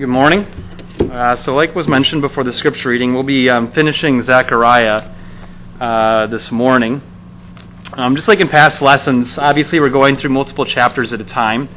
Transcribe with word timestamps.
Good 0.00 0.08
morning. 0.08 0.44
Uh, 1.12 1.36
so, 1.36 1.54
like 1.54 1.74
was 1.74 1.86
mentioned 1.86 2.22
before 2.22 2.42
the 2.42 2.54
scripture 2.54 2.88
reading, 2.88 3.12
we'll 3.12 3.22
be 3.22 3.50
um, 3.50 3.70
finishing 3.72 4.22
Zechariah 4.22 5.14
uh, 5.78 6.26
this 6.28 6.50
morning. 6.50 7.02
Um, 7.92 8.16
just 8.16 8.26
like 8.26 8.40
in 8.40 8.48
past 8.48 8.80
lessons, 8.80 9.36
obviously 9.36 9.78
we're 9.78 9.90
going 9.90 10.16
through 10.16 10.30
multiple 10.30 10.64
chapters 10.64 11.12
at 11.12 11.20
a 11.20 11.24
time. 11.24 11.68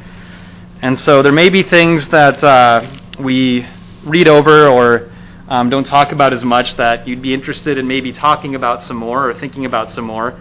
And 0.80 0.98
so 0.98 1.22
there 1.22 1.32
may 1.32 1.50
be 1.50 1.62
things 1.62 2.08
that 2.08 2.42
uh, 2.42 2.90
we 3.18 3.66
read 4.06 4.26
over 4.26 4.68
or 4.68 5.12
um, 5.48 5.68
don't 5.68 5.84
talk 5.84 6.10
about 6.10 6.32
as 6.32 6.46
much 6.46 6.78
that 6.78 7.06
you'd 7.06 7.20
be 7.20 7.34
interested 7.34 7.76
in 7.76 7.86
maybe 7.86 8.10
talking 8.10 8.54
about 8.54 8.82
some 8.82 8.96
more 8.96 9.28
or 9.28 9.34
thinking 9.34 9.66
about 9.66 9.90
some 9.90 10.06
more. 10.06 10.40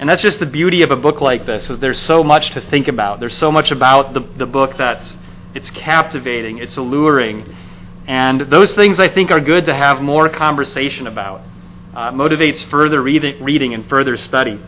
And 0.00 0.10
that's 0.10 0.20
just 0.20 0.40
the 0.40 0.46
beauty 0.46 0.82
of 0.82 0.90
a 0.90 0.96
book 0.96 1.20
like 1.20 1.46
this, 1.46 1.70
is 1.70 1.78
there's 1.78 2.00
so 2.00 2.24
much 2.24 2.50
to 2.54 2.60
think 2.60 2.88
about. 2.88 3.20
There's 3.20 3.38
so 3.38 3.52
much 3.52 3.70
about 3.70 4.14
the, 4.14 4.28
the 4.36 4.46
book 4.46 4.76
that's 4.76 5.16
it's 5.54 5.70
captivating, 5.70 6.58
it's 6.58 6.76
alluring. 6.76 7.56
And 8.06 8.42
those 8.42 8.74
things 8.74 8.98
I 8.98 9.08
think 9.08 9.30
are 9.30 9.40
good 9.40 9.64
to 9.66 9.74
have 9.74 10.02
more 10.02 10.28
conversation 10.28 11.06
about. 11.06 11.42
Uh, 11.94 12.10
motivates 12.10 12.62
further 12.64 13.00
reading, 13.00 13.42
reading 13.42 13.72
and 13.72 13.88
further 13.88 14.16
study. 14.16 14.60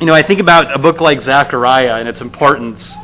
You 0.00 0.06
know, 0.06 0.14
I 0.14 0.22
think 0.22 0.40
about 0.40 0.74
a 0.74 0.78
book 0.78 1.00
like 1.00 1.20
Zechariah 1.20 1.96
and 1.96 2.08
its 2.08 2.20
importance. 2.20 2.94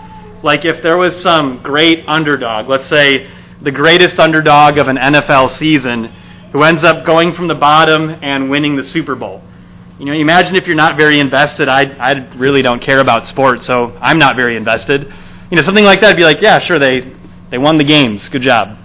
Like 0.43 0.65
if 0.65 0.83
there 0.83 0.97
was 0.97 1.21
some 1.21 1.61
great 1.63 2.05
underdog, 2.07 2.69
let's 2.69 2.89
say 2.89 3.29
the 3.61 3.73
greatest 3.73 4.21
underdog 4.21 4.79
of 4.79 4.87
an 4.87 4.97
NFL 4.97 5.51
season, 5.51 6.05
who 6.53 6.63
ends 6.63 6.85
up 6.85 7.05
going 7.05 7.33
from 7.33 7.49
the 7.49 7.55
bottom 7.55 8.11
and 8.23 8.49
winning 8.49 8.77
the 8.77 8.85
Super 8.85 9.17
Bowl. 9.17 9.43
You 9.99 10.07
know, 10.07 10.13
imagine 10.13 10.55
if 10.55 10.69
you're 10.69 10.77
not 10.77 10.97
very 10.97 11.19
invested. 11.19 11.69
I, 11.69 11.83
I 11.99 12.37
really 12.37 12.63
don't 12.63 12.81
care 12.81 13.01
about 13.01 13.27
sports, 13.27 13.67
so 13.67 13.99
I'm 14.01 14.19
not 14.19 14.37
very 14.37 14.57
invested 14.57 15.13
you 15.51 15.57
know, 15.57 15.63
something 15.63 15.85
like 15.85 16.01
that 16.01 16.09
would 16.09 16.17
be 16.17 16.25
like, 16.25 16.41
yeah, 16.41 16.59
sure, 16.59 16.79
they, 16.79 17.13
they 17.51 17.59
won 17.59 17.79
the 17.79 17.85
games. 17.85 18.29
Good 18.29 18.43
job. 18.43 18.77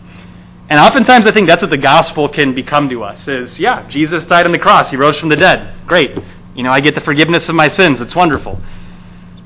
And 0.70 0.80
oftentimes 0.80 1.28
I 1.28 1.32
think 1.32 1.48
that's 1.48 1.62
what 1.62 1.72
the 1.72 1.78
gospel 1.78 2.30
can 2.30 2.56
become 2.56 2.90
to 2.90 3.04
us 3.04 3.28
is, 3.28 3.60
yeah, 3.60 3.88
Jesus 3.90 4.24
died 4.24 4.46
on 4.46 4.52
the 4.52 4.60
cross. 4.60 4.90
He 4.90 4.96
rose 4.96 5.20
from 5.20 5.30
the 5.30 5.36
dead. 5.36 5.76
Great. 5.88 6.18
You 6.56 6.64
know, 6.64 6.72
I 6.72 6.80
get 6.80 6.96
the 6.96 7.02
forgiveness 7.02 7.50
of 7.50 7.56
my 7.56 7.68
sins. 7.68 8.00
It's 8.00 8.16
wonderful. 8.16 8.62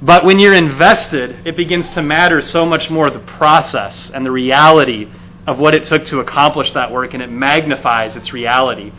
But 0.02 0.26
when 0.26 0.38
you're 0.38 0.54
invested, 0.54 1.48
it 1.48 1.58
begins 1.58 1.90
to 1.92 2.04
matter 2.04 2.40
so 2.40 2.66
much 2.66 2.90
more 2.90 3.10
the 3.10 3.20
process 3.20 4.12
and 4.12 4.26
the 4.26 4.32
reality 4.32 5.12
of 5.48 5.58
what 5.58 5.74
it 5.74 5.86
took 5.86 6.06
to 6.06 6.20
accomplish 6.20 6.72
that 6.72 6.92
work, 6.92 7.14
and 7.14 7.24
it 7.24 7.32
magnifies 7.32 8.16
its 8.16 8.32
reality. 8.32 8.92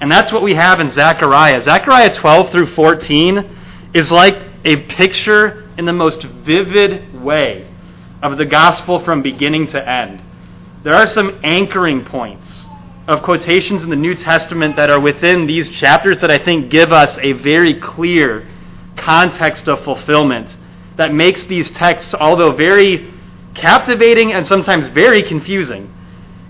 And 0.00 0.12
that's 0.12 0.30
what 0.30 0.42
we 0.42 0.54
have 0.54 0.78
in 0.78 0.90
Zechariah. 0.90 1.60
Zechariah 1.62 2.14
12 2.14 2.52
through 2.52 2.66
14 2.68 3.56
is 3.94 4.12
like 4.12 4.36
a 4.64 4.76
picture 4.86 5.68
in 5.78 5.84
the 5.84 5.92
most 5.92 6.22
vivid 6.22 7.22
way 7.22 7.68
of 8.22 8.38
the 8.38 8.46
gospel 8.46 9.04
from 9.04 9.22
beginning 9.22 9.66
to 9.68 9.88
end. 9.88 10.22
There 10.82 10.94
are 10.94 11.06
some 11.06 11.40
anchoring 11.44 12.04
points 12.04 12.66
of 13.06 13.22
quotations 13.22 13.84
in 13.84 13.90
the 13.90 13.96
New 13.96 14.14
Testament 14.14 14.76
that 14.76 14.90
are 14.90 15.00
within 15.00 15.46
these 15.46 15.70
chapters 15.70 16.18
that 16.18 16.30
I 16.30 16.38
think 16.38 16.70
give 16.70 16.92
us 16.92 17.16
a 17.22 17.32
very 17.32 17.80
clear 17.80 18.46
context 18.96 19.68
of 19.68 19.82
fulfillment 19.84 20.56
that 20.96 21.14
makes 21.14 21.44
these 21.46 21.70
texts, 21.70 22.14
although 22.14 22.52
very 22.52 23.12
captivating 23.54 24.32
and 24.32 24.46
sometimes 24.46 24.88
very 24.88 25.22
confusing, 25.22 25.92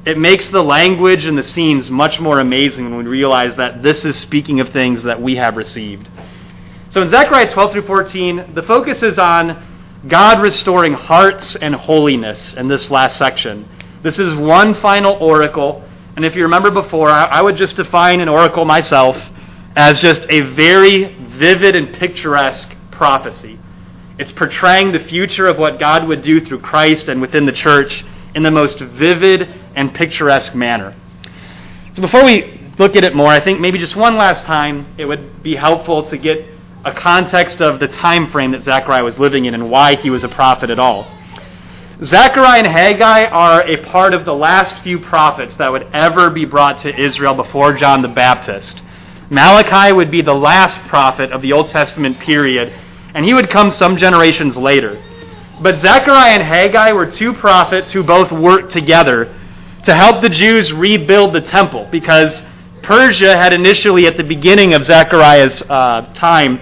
it 0.06 0.16
makes 0.16 0.48
the 0.48 0.62
language 0.62 1.26
and 1.26 1.36
the 1.36 1.42
scenes 1.42 1.90
much 1.90 2.18
more 2.18 2.40
amazing 2.40 2.84
when 2.86 3.04
we 3.04 3.10
realize 3.10 3.56
that 3.56 3.82
this 3.82 4.04
is 4.04 4.16
speaking 4.16 4.58
of 4.60 4.70
things 4.70 5.02
that 5.02 5.20
we 5.20 5.36
have 5.36 5.56
received. 5.56 6.08
So 6.90 7.02
in 7.02 7.08
Zechariah 7.08 7.50
12 7.50 7.72
through 7.72 7.86
14, 7.86 8.54
the 8.54 8.62
focus 8.62 9.02
is 9.02 9.18
on 9.18 9.62
God 10.08 10.40
restoring 10.40 10.94
hearts 10.94 11.54
and 11.54 11.74
holiness 11.74 12.54
in 12.54 12.68
this 12.68 12.90
last 12.90 13.18
section. 13.18 13.68
This 14.02 14.18
is 14.18 14.34
one 14.34 14.72
final 14.74 15.14
oracle. 15.14 15.84
And 16.16 16.24
if 16.24 16.34
you 16.34 16.44
remember 16.44 16.70
before, 16.70 17.10
I 17.10 17.42
would 17.42 17.56
just 17.56 17.76
define 17.76 18.20
an 18.20 18.28
oracle 18.28 18.64
myself 18.64 19.16
as 19.76 20.00
just 20.00 20.26
a 20.30 20.40
very 20.40 21.14
vivid 21.36 21.76
and 21.76 21.92
picturesque 21.92 22.74
prophecy. 22.90 23.58
It's 24.18 24.32
portraying 24.32 24.92
the 24.92 24.98
future 24.98 25.46
of 25.46 25.58
what 25.58 25.78
God 25.78 26.08
would 26.08 26.22
do 26.22 26.44
through 26.44 26.60
Christ 26.60 27.08
and 27.08 27.20
within 27.20 27.44
the 27.44 27.52
church 27.52 28.04
in 28.34 28.42
the 28.42 28.50
most 28.50 28.78
vivid 28.78 29.42
and 29.76 29.94
picturesque 29.94 30.54
manner. 30.54 30.96
So 31.92 32.00
before 32.00 32.24
we 32.24 32.72
look 32.78 32.96
at 32.96 33.04
it 33.04 33.14
more, 33.14 33.28
I 33.28 33.40
think 33.40 33.60
maybe 33.60 33.78
just 33.78 33.94
one 33.94 34.16
last 34.16 34.44
time 34.44 34.94
it 34.96 35.04
would 35.04 35.42
be 35.42 35.54
helpful 35.54 36.08
to 36.08 36.16
get 36.16 36.57
a 36.84 36.92
context 36.92 37.60
of 37.60 37.80
the 37.80 37.88
time 37.88 38.30
frame 38.30 38.52
that 38.52 38.62
Zechariah 38.62 39.04
was 39.04 39.18
living 39.18 39.46
in 39.46 39.54
and 39.54 39.70
why 39.70 39.96
he 39.96 40.10
was 40.10 40.24
a 40.24 40.28
prophet 40.28 40.70
at 40.70 40.78
all. 40.78 41.06
Zechariah 42.04 42.62
and 42.62 42.66
Haggai 42.66 43.24
are 43.24 43.66
a 43.66 43.84
part 43.84 44.14
of 44.14 44.24
the 44.24 44.34
last 44.34 44.82
few 44.84 45.00
prophets 45.00 45.56
that 45.56 45.72
would 45.72 45.88
ever 45.92 46.30
be 46.30 46.44
brought 46.44 46.78
to 46.82 47.00
Israel 47.00 47.34
before 47.34 47.72
John 47.72 48.02
the 48.02 48.08
Baptist. 48.08 48.82
Malachi 49.30 49.92
would 49.92 50.10
be 50.10 50.22
the 50.22 50.34
last 50.34 50.78
prophet 50.88 51.32
of 51.32 51.42
the 51.42 51.52
Old 51.52 51.68
Testament 51.68 52.18
period, 52.20 52.72
and 53.14 53.24
he 53.24 53.34
would 53.34 53.50
come 53.50 53.70
some 53.70 53.96
generations 53.96 54.56
later. 54.56 55.02
But 55.60 55.80
Zechariah 55.80 56.34
and 56.34 56.42
Haggai 56.42 56.92
were 56.92 57.10
two 57.10 57.34
prophets 57.34 57.90
who 57.90 58.04
both 58.04 58.30
worked 58.30 58.70
together 58.70 59.34
to 59.84 59.94
help 59.94 60.22
the 60.22 60.28
Jews 60.28 60.72
rebuild 60.72 61.34
the 61.34 61.40
temple 61.40 61.88
because 61.90 62.40
Persia 62.82 63.36
had 63.36 63.52
initially, 63.52 64.06
at 64.06 64.16
the 64.16 64.24
beginning 64.24 64.74
of 64.74 64.84
Zechariah's 64.84 65.62
uh, 65.62 66.12
time, 66.14 66.60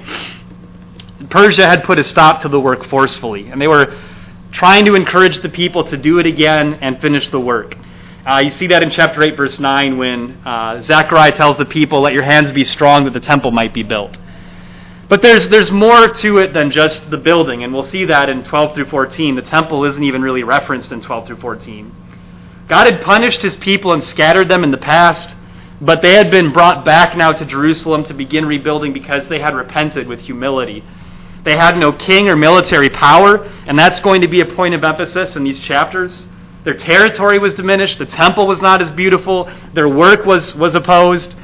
Persia 1.30 1.66
had 1.66 1.84
put 1.84 1.98
a 1.98 2.04
stop 2.04 2.40
to 2.42 2.48
the 2.48 2.60
work 2.60 2.84
forcefully, 2.86 3.48
and 3.48 3.60
they 3.60 3.68
were 3.68 4.00
trying 4.52 4.84
to 4.86 4.94
encourage 4.94 5.40
the 5.40 5.48
people 5.48 5.84
to 5.84 5.96
do 5.96 6.18
it 6.18 6.26
again 6.26 6.74
and 6.74 7.00
finish 7.00 7.28
the 7.28 7.40
work. 7.40 7.76
Uh, 8.26 8.38
you 8.38 8.50
see 8.50 8.66
that 8.66 8.82
in 8.82 8.90
chapter 8.90 9.22
8, 9.22 9.36
verse 9.36 9.60
9, 9.60 9.98
when 9.98 10.32
uh, 10.44 10.82
Zechariah 10.82 11.36
tells 11.36 11.56
the 11.58 11.64
people, 11.64 12.00
Let 12.00 12.12
your 12.12 12.24
hands 12.24 12.50
be 12.50 12.64
strong 12.64 13.04
that 13.04 13.12
the 13.12 13.20
temple 13.20 13.52
might 13.52 13.72
be 13.72 13.82
built. 13.82 14.18
But 15.08 15.22
there's, 15.22 15.48
there's 15.48 15.70
more 15.70 16.08
to 16.08 16.38
it 16.38 16.52
than 16.52 16.72
just 16.72 17.08
the 17.10 17.16
building, 17.16 17.62
and 17.62 17.72
we'll 17.72 17.84
see 17.84 18.04
that 18.06 18.28
in 18.28 18.42
12 18.42 18.74
through 18.74 18.86
14. 18.86 19.36
The 19.36 19.42
temple 19.42 19.84
isn't 19.84 20.02
even 20.02 20.22
really 20.22 20.42
referenced 20.42 20.90
in 20.90 21.00
12 21.00 21.28
through 21.28 21.40
14. 21.40 21.94
God 22.68 22.92
had 22.92 23.00
punished 23.02 23.42
his 23.42 23.54
people 23.56 23.92
and 23.92 24.02
scattered 24.02 24.48
them 24.48 24.64
in 24.64 24.72
the 24.72 24.78
past. 24.78 25.36
But 25.80 26.00
they 26.02 26.14
had 26.14 26.30
been 26.30 26.52
brought 26.52 26.84
back 26.84 27.16
now 27.16 27.32
to 27.32 27.44
Jerusalem 27.44 28.04
to 28.04 28.14
begin 28.14 28.46
rebuilding 28.46 28.92
because 28.92 29.28
they 29.28 29.38
had 29.38 29.54
repented 29.54 30.06
with 30.08 30.20
humility. 30.20 30.82
They 31.44 31.56
had 31.56 31.76
no 31.76 31.92
king 31.92 32.28
or 32.28 32.36
military 32.36 32.88
power, 32.88 33.44
and 33.66 33.78
that's 33.78 34.00
going 34.00 34.22
to 34.22 34.28
be 34.28 34.40
a 34.40 34.46
point 34.46 34.74
of 34.74 34.82
emphasis 34.82 35.36
in 35.36 35.44
these 35.44 35.60
chapters. 35.60 36.26
Their 36.64 36.74
territory 36.74 37.38
was 37.38 37.54
diminished, 37.54 37.98
the 37.98 38.06
temple 38.06 38.46
was 38.48 38.60
not 38.60 38.82
as 38.82 38.90
beautiful, 38.90 39.48
their 39.72 39.88
work 39.88 40.26
was, 40.26 40.56
was 40.56 40.74
opposed. 40.74 41.36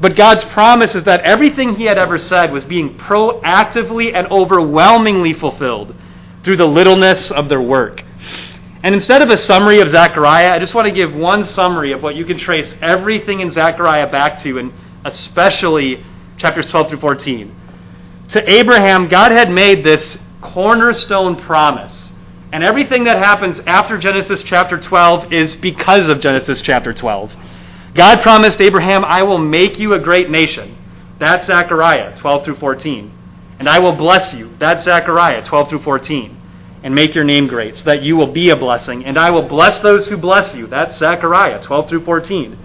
But 0.00 0.16
God's 0.16 0.44
promise 0.46 0.94
is 0.94 1.04
that 1.04 1.20
everything 1.20 1.76
He 1.76 1.84
had 1.84 1.98
ever 1.98 2.18
said 2.18 2.52
was 2.52 2.64
being 2.64 2.96
proactively 2.96 4.12
and 4.14 4.26
overwhelmingly 4.28 5.34
fulfilled 5.34 5.94
through 6.42 6.56
the 6.56 6.66
littleness 6.66 7.30
of 7.30 7.48
their 7.48 7.62
work. 7.62 8.02
And 8.82 8.94
instead 8.94 9.22
of 9.22 9.30
a 9.30 9.36
summary 9.36 9.80
of 9.80 9.88
Zechariah, 9.88 10.52
I 10.52 10.58
just 10.58 10.74
want 10.74 10.86
to 10.86 10.94
give 10.94 11.12
one 11.12 11.44
summary 11.44 11.92
of 11.92 12.02
what 12.02 12.14
you 12.14 12.24
can 12.24 12.38
trace 12.38 12.74
everything 12.80 13.40
in 13.40 13.50
Zechariah 13.50 14.10
back 14.10 14.38
to, 14.42 14.58
and 14.58 14.72
especially 15.04 16.04
chapters 16.36 16.66
12 16.66 16.90
through 16.90 17.00
14. 17.00 17.54
To 18.28 18.50
Abraham, 18.50 19.08
God 19.08 19.32
had 19.32 19.50
made 19.50 19.82
this 19.82 20.16
cornerstone 20.40 21.42
promise. 21.42 22.12
And 22.52 22.62
everything 22.62 23.04
that 23.04 23.18
happens 23.18 23.58
after 23.66 23.98
Genesis 23.98 24.42
chapter 24.44 24.78
12 24.78 25.32
is 25.32 25.56
because 25.56 26.08
of 26.08 26.20
Genesis 26.20 26.62
chapter 26.62 26.94
12. 26.94 27.32
God 27.94 28.22
promised 28.22 28.60
Abraham, 28.60 29.04
I 29.04 29.24
will 29.24 29.38
make 29.38 29.78
you 29.78 29.94
a 29.94 29.98
great 29.98 30.30
nation. 30.30 30.78
That's 31.18 31.46
Zechariah 31.46 32.16
12 32.16 32.44
through 32.44 32.56
14. 32.56 33.12
And 33.58 33.68
I 33.68 33.80
will 33.80 33.96
bless 33.96 34.32
you. 34.32 34.54
That's 34.60 34.84
Zechariah 34.84 35.44
12 35.44 35.68
through 35.68 35.82
14 35.82 36.37
and 36.82 36.94
make 36.94 37.14
your 37.14 37.24
name 37.24 37.46
great, 37.46 37.76
so 37.76 37.84
that 37.84 38.02
you 38.02 38.16
will 38.16 38.32
be 38.32 38.50
a 38.50 38.56
blessing. 38.56 39.04
And 39.04 39.18
I 39.18 39.30
will 39.30 39.48
bless 39.48 39.80
those 39.80 40.08
who 40.08 40.16
bless 40.16 40.54
you. 40.54 40.66
That's 40.66 40.96
Zechariah 40.96 41.62
12 41.62 41.88
through 41.88 42.04
14. 42.04 42.58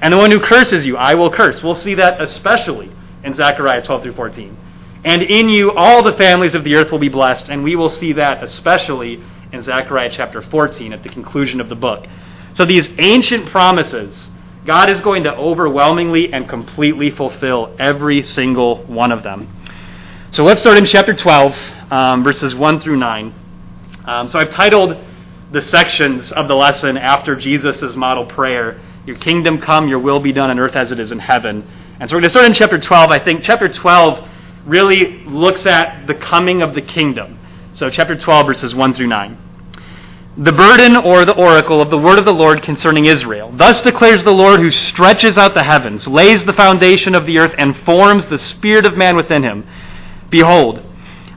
And 0.00 0.12
the 0.12 0.18
one 0.18 0.30
who 0.30 0.40
curses 0.40 0.86
you, 0.86 0.96
I 0.96 1.14
will 1.14 1.32
curse. 1.32 1.62
We'll 1.62 1.74
see 1.74 1.94
that 1.94 2.20
especially 2.20 2.90
in 3.24 3.34
Zechariah 3.34 3.82
12 3.82 4.02
through 4.02 4.14
14. 4.14 4.56
And 5.04 5.22
in 5.22 5.48
you 5.48 5.72
all 5.72 6.02
the 6.02 6.12
families 6.12 6.54
of 6.54 6.64
the 6.64 6.74
earth 6.74 6.90
will 6.90 6.98
be 6.98 7.08
blessed, 7.08 7.48
and 7.48 7.62
we 7.62 7.76
will 7.76 7.88
see 7.88 8.12
that 8.14 8.42
especially 8.42 9.22
in 9.52 9.62
Zechariah 9.62 10.10
chapter 10.12 10.42
14 10.42 10.92
at 10.92 11.02
the 11.02 11.08
conclusion 11.08 11.60
of 11.60 11.68
the 11.68 11.76
book. 11.76 12.06
So 12.54 12.64
these 12.64 12.88
ancient 12.98 13.46
promises, 13.46 14.30
God 14.64 14.90
is 14.90 15.00
going 15.00 15.24
to 15.24 15.34
overwhelmingly 15.34 16.32
and 16.32 16.48
completely 16.48 17.10
fulfill 17.10 17.74
every 17.78 18.22
single 18.22 18.84
one 18.86 19.12
of 19.12 19.22
them. 19.22 19.48
So 20.32 20.42
let's 20.44 20.60
start 20.60 20.76
in 20.76 20.84
chapter 20.84 21.14
12, 21.14 21.54
um, 21.90 22.24
verses 22.24 22.54
1 22.54 22.80
through 22.80 22.96
9. 22.96 23.34
Um, 24.06 24.28
so 24.28 24.38
I've 24.38 24.50
titled 24.50 24.96
the 25.52 25.60
sections 25.60 26.32
of 26.32 26.48
the 26.48 26.54
lesson 26.54 26.96
after 26.96 27.36
Jesus' 27.36 27.94
model 27.96 28.26
prayer 28.26 28.80
Your 29.04 29.16
kingdom 29.18 29.60
come, 29.60 29.88
your 29.88 29.98
will 29.98 30.20
be 30.20 30.32
done 30.32 30.50
on 30.50 30.58
earth 30.58 30.76
as 30.76 30.92
it 30.92 31.00
is 31.00 31.12
in 31.12 31.18
heaven. 31.18 31.66
And 32.00 32.08
so 32.08 32.16
we're 32.16 32.20
going 32.20 32.24
to 32.24 32.30
start 32.30 32.46
in 32.46 32.54
chapter 32.54 32.78
12. 32.78 33.10
I 33.10 33.18
think 33.18 33.42
chapter 33.42 33.68
12 33.68 34.28
really 34.66 35.24
looks 35.24 35.66
at 35.66 36.06
the 36.06 36.14
coming 36.14 36.62
of 36.62 36.74
the 36.74 36.82
kingdom. 36.82 37.38
So, 37.72 37.90
chapter 37.90 38.16
12, 38.16 38.46
verses 38.46 38.74
1 38.74 38.94
through 38.94 39.06
9. 39.08 39.38
the 40.38 40.52
burden 40.52 40.96
or 40.96 41.24
the 41.24 41.34
oracle 41.34 41.80
of 41.80 41.90
the 41.90 41.98
word 41.98 42.18
of 42.18 42.24
the 42.24 42.32
Lord 42.34 42.62
concerning 42.62 43.06
Israel. 43.06 43.52
Thus 43.54 43.80
declares 43.80 44.22
the 44.22 44.32
Lord 44.32 44.60
who 44.60 44.70
stretches 44.70 45.38
out 45.38 45.54
the 45.54 45.62
heavens, 45.64 46.06
lays 46.06 46.44
the 46.44 46.52
foundation 46.52 47.14
of 47.14 47.24
the 47.26 47.38
earth, 47.38 47.54
and 47.56 47.76
forms 47.84 48.26
the 48.26 48.38
spirit 48.38 48.84
of 48.84 48.96
man 48.96 49.16
within 49.16 49.42
him. 49.42 49.66
Behold, 50.28 50.82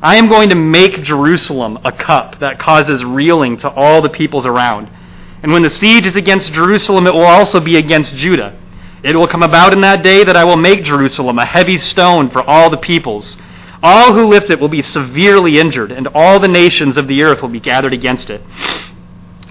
I 0.01 0.16
am 0.16 0.30
going 0.30 0.50
to 0.50 0.56
make 0.56 1.04
Jerusalem 1.04 1.80
a 1.84 1.92
cup 1.92 2.40
that 2.40 2.60
causes 2.60 3.04
reeling 3.04 3.57
to 3.57 3.69
all 3.69 4.01
the 4.01 4.10
peoples 4.10 4.46
around. 4.46 4.90
And 5.44 5.51
when 5.51 5.63
the 5.63 5.69
siege 5.69 6.06
is 6.06 6.16
against 6.16 6.54
Jerusalem, 6.54 7.06
it 7.06 7.13
will 7.13 7.25
also 7.25 7.60
be 7.60 7.75
against 7.75 8.16
Judah. 8.16 8.57
It 9.04 9.16
will 9.16 9.28
come 9.28 9.44
about 9.44 9.74
in 9.74 9.81
that 9.81 10.04
day 10.04 10.24
that 10.24 10.38
I 10.38 10.44
will 10.44 10.57
make 10.57 10.84
Jerusalem 10.84 11.40
a 11.40 11.46
heavy 11.46 11.78
stone 11.78 12.30
for 12.30 12.42
all 12.42 12.69
the 12.69 12.78
peoples. 12.78 13.38
All 13.81 14.13
who 14.13 14.25
lift 14.25 14.50
it 14.50 14.60
will 14.60 14.69
be 14.69 14.81
severely 14.81 15.60
injured, 15.60 15.92
and 15.92 16.07
all 16.07 16.40
the 16.40 16.50
nations 16.50 16.98
of 16.98 17.07
the 17.07 17.24
earth 17.24 17.42
will 17.42 17.50
be 17.50 17.62
gathered 17.62 17.94
against 17.94 18.30
it. 18.30 18.42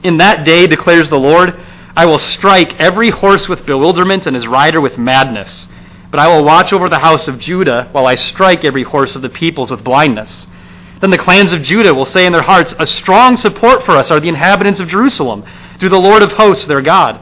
In 0.03 0.19
that 0.19 0.45
day, 0.45 0.67
declares 0.67 1.09
the 1.09 1.19
Lord, 1.19 1.59
I 1.97 2.07
will 2.07 2.19
strike 2.19 2.79
every 2.79 3.11
horse 3.11 3.49
with 3.49 3.67
bewilderment 3.67 4.27
and 4.27 4.35
his 4.35 4.47
rider 4.47 4.81
with 4.81 4.99
madness. 4.99 5.67
But 6.11 6.21
I 6.21 6.29
will 6.29 6.45
watch 6.45 6.73
over 6.73 6.89
the 6.89 6.99
house 6.99 7.29
of 7.29 7.39
Judah 7.39 7.89
while 7.93 8.07
I 8.07 8.15
strike 8.15 8.65
every 8.65 8.83
horse 8.83 9.15
of 9.15 9.23
the 9.23 9.29
peoples 9.29 9.71
with 9.71 9.85
blindness. 9.85 10.47
Then 11.01 11.11
the 11.11 11.19
clans 11.19 11.53
of 11.53 11.63
Judah 11.63 11.95
will 11.95 12.05
say 12.05 12.27
in 12.27 12.33
their 12.33 12.43
hearts, 12.43 12.75
A 12.79 12.87
strong 12.87 13.37
support 13.37 13.85
for 13.85 13.93
us 13.93 14.11
are 14.11 14.19
the 14.19 14.29
inhabitants 14.29 14.81
of 14.81 14.89
Jerusalem, 14.89 15.45
through 15.79 15.91
the 15.91 16.01
Lord 16.01 16.23
of 16.23 16.33
hosts, 16.33 16.67
their 16.67 16.81
God. 16.81 17.21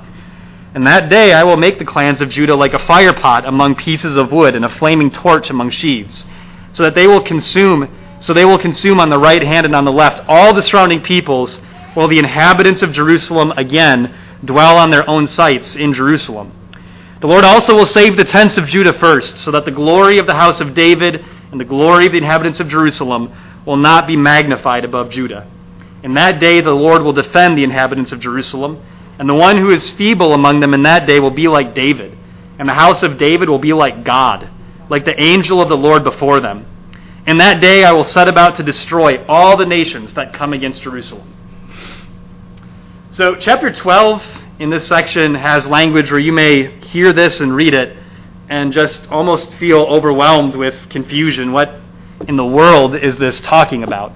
And 0.75 0.87
that 0.87 1.11
day 1.11 1.33
I 1.33 1.43
will 1.43 1.57
make 1.57 1.79
the 1.79 1.85
clans 1.85 2.23
of 2.23 2.31
Judah 2.31 2.55
like 2.55 2.75
a 2.75 2.79
firepot 2.79 3.47
among 3.47 3.75
pieces 3.75 4.17
of 4.17 4.33
wood 4.33 4.55
and 4.55 4.65
a 4.65 4.69
flaming 4.69 5.11
torch 5.11 5.51
among 5.51 5.71
sheaves, 5.71 6.25
so 6.73 6.83
that 6.83 6.95
they 6.95 7.07
will 7.07 7.23
consume, 7.23 7.89
so 8.21 8.33
they 8.33 8.45
will 8.45 8.59
consume 8.59 9.01
on 9.01 9.11
the 9.11 9.19
right 9.19 9.43
hand 9.43 9.67
and 9.67 9.75
on 9.75 9.85
the 9.85 9.93
left 9.93 10.23
all 10.29 10.55
the 10.55 10.63
surrounding 10.63 11.03
peoples 11.03 11.61
while 11.95 12.09
the 12.09 12.19
inhabitants 12.19 12.83
of 12.83 12.93
Jerusalem 12.93 13.53
again 13.57 14.15
dwell 14.45 14.77
on 14.77 14.91
their 14.91 15.09
own 15.09 15.27
sites 15.27 15.75
in 15.77 15.93
Jerusalem. 15.93 16.53
The 17.27 17.33
Lord 17.33 17.45
also 17.45 17.75
will 17.75 17.87
save 17.87 18.17
the 18.17 18.25
tents 18.25 18.57
of 18.57 18.69
Judah 18.69 18.93
first, 18.93 19.41
so 19.41 19.51
that 19.51 19.65
the 19.65 19.73
glory 19.73 20.19
of 20.19 20.29
the 20.29 20.35
house 20.37 20.61
of 20.61 20.75
David 20.75 21.25
and 21.51 21.59
the 21.61 21.65
glory 21.65 22.07
of 22.07 22.13
the 22.13 22.19
inhabitants 22.19 22.61
of 22.61 22.69
Jerusalem 22.69 23.33
will 23.67 23.77
not 23.77 24.07
be 24.07 24.17
magnified 24.17 24.85
above 24.85 25.11
Judah. 25.11 25.51
In 26.05 26.15
that 26.15 26.39
day 26.39 26.61
the 26.61 26.71
Lord 26.71 27.03
will 27.03 27.13
defend 27.13 27.59
the 27.59 27.65
inhabitants 27.65 28.13
of 28.13 28.21
Jerusalem, 28.21 28.81
and 29.19 29.29
the 29.29 29.35
one 29.35 29.57
who 29.57 29.73
is 29.73 29.91
feeble 29.91 30.35
among 30.35 30.61
them 30.61 30.73
in 30.73 30.85
that 30.85 31.09
day 31.09 31.19
will 31.19 31.33
be 31.33 31.49
like 31.49 31.75
David, 31.75 32.17
and 32.61 32.69
the 32.69 32.75
house 32.75 33.03
of 33.03 33.19
David 33.19 33.49
will 33.49 33.59
be 33.59 33.73
like 33.73 34.05
God, 34.05 34.49
like 34.89 35.05
the 35.05 35.21
angel 35.21 35.61
of 35.61 35.69
the 35.69 35.77
Lord 35.77 36.05
before 36.05 36.39
them. 36.39 36.65
In 37.27 37.39
that 37.39 37.61
day 37.61 37.83
I 37.83 37.91
will 37.91 38.05
set 38.05 38.29
about 38.29 38.57
to 38.59 38.63
destroy 38.63 39.25
all 39.27 39.57
the 39.57 39.67
nations 39.67 40.15
that 40.15 40.33
come 40.33 40.53
against 40.53 40.83
Jerusalem. 40.83 41.35
So, 43.11 43.35
chapter 43.35 43.73
12 43.73 44.46
in 44.59 44.71
this 44.71 44.89
section 44.89 45.35
has 45.35 45.67
language 45.67 46.11
where 46.11 46.21
you 46.21 46.33
may 46.33 46.81
hear 46.81 47.13
this 47.13 47.41
and 47.41 47.55
read 47.55 47.75
it 47.75 47.97
and 48.49 48.73
just 48.73 49.07
almost 49.09 49.53
feel 49.55 49.83
overwhelmed 49.83 50.55
with 50.55 50.75
confusion. 50.89 51.53
What 51.53 51.75
in 52.27 52.37
the 52.37 52.45
world 52.45 52.97
is 52.97 53.19
this 53.19 53.41
talking 53.43 53.83
about? 53.83 54.13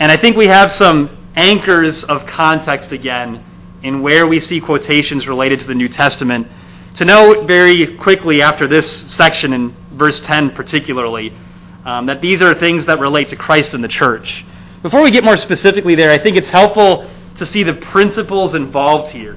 And 0.00 0.10
I 0.10 0.16
think 0.16 0.36
we 0.36 0.46
have 0.46 0.72
some 0.72 1.28
anchors 1.36 2.02
of 2.04 2.24
context 2.26 2.92
again 2.92 3.44
in 3.82 4.00
where 4.00 4.26
we 4.26 4.40
see 4.40 4.58
quotations 4.58 5.28
related 5.28 5.60
to 5.60 5.66
the 5.66 5.74
New 5.74 5.88
Testament. 5.88 6.46
To 6.94 7.04
know 7.04 7.44
very 7.44 7.98
quickly 7.98 8.40
after 8.40 8.66
this 8.66 8.90
section, 9.12 9.52
in 9.52 9.76
verse 9.92 10.18
10 10.20 10.52
particularly, 10.52 11.36
um, 11.84 12.06
that 12.06 12.22
these 12.22 12.40
are 12.40 12.54
things 12.54 12.86
that 12.86 13.00
relate 13.00 13.28
to 13.28 13.36
Christ 13.36 13.74
and 13.74 13.84
the 13.84 13.88
church. 13.88 14.46
Before 14.82 15.02
we 15.02 15.10
get 15.10 15.24
more 15.24 15.36
specifically 15.36 15.94
there, 15.94 16.10
I 16.10 16.22
think 16.22 16.38
it's 16.38 16.48
helpful 16.48 17.10
to 17.36 17.44
see 17.44 17.64
the 17.64 17.74
principles 17.74 18.54
involved 18.54 19.12
here. 19.12 19.36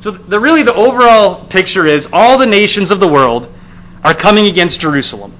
So, 0.00 0.10
the, 0.10 0.40
really, 0.40 0.62
the 0.62 0.74
overall 0.74 1.46
picture 1.48 1.86
is 1.86 2.08
all 2.12 2.38
the 2.38 2.46
nations 2.46 2.90
of 2.90 3.00
the 3.00 3.08
world 3.08 3.48
are 4.02 4.14
coming 4.14 4.46
against 4.46 4.80
Jerusalem. 4.80 5.36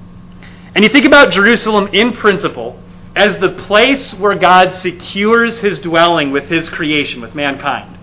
And 0.75 0.83
you 0.83 0.89
think 0.89 1.05
about 1.05 1.31
Jerusalem 1.31 1.89
in 1.93 2.13
principle 2.13 2.79
as 3.15 3.39
the 3.39 3.49
place 3.49 4.13
where 4.13 4.35
God 4.35 4.73
secures 4.73 5.59
his 5.59 5.79
dwelling 5.79 6.31
with 6.31 6.45
his 6.45 6.69
creation, 6.69 7.21
with 7.21 7.35
mankind. 7.35 7.97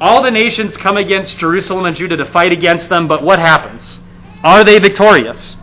All 0.00 0.22
the 0.22 0.30
nations 0.30 0.76
come 0.76 0.96
against 0.96 1.38
Jerusalem 1.38 1.86
and 1.86 1.96
Judah 1.96 2.16
to 2.16 2.26
fight 2.26 2.52
against 2.52 2.88
them, 2.88 3.06
but 3.06 3.22
what 3.22 3.38
happens? 3.38 4.00
Are 4.42 4.64
they 4.64 4.78
victorious? 4.78 5.56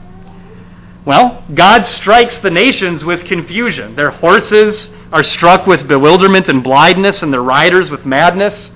Well, 1.06 1.44
God 1.54 1.86
strikes 1.86 2.38
the 2.38 2.52
nations 2.52 3.04
with 3.04 3.26
confusion. 3.26 3.96
Their 3.96 4.12
horses 4.12 4.92
are 5.12 5.24
struck 5.24 5.66
with 5.66 5.88
bewilderment 5.88 6.48
and 6.48 6.64
blindness, 6.64 7.24
and 7.24 7.34
their 7.34 7.42
riders 7.42 7.90
with 7.90 8.06
madness. 8.06 8.72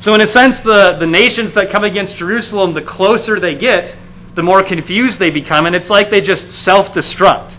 So, 0.00 0.14
in 0.14 0.20
a 0.20 0.26
sense, 0.26 0.60
the, 0.60 0.96
the 1.00 1.06
nations 1.06 1.54
that 1.54 1.70
come 1.70 1.84
against 1.84 2.16
Jerusalem, 2.16 2.72
the 2.72 2.82
closer 2.82 3.40
they 3.40 3.56
get, 3.56 3.96
the 4.34 4.42
more 4.42 4.62
confused 4.62 5.18
they 5.18 5.30
become, 5.30 5.66
and 5.66 5.74
it's 5.74 5.90
like 5.90 6.10
they 6.10 6.20
just 6.20 6.50
self 6.52 6.92
destruct. 6.92 7.56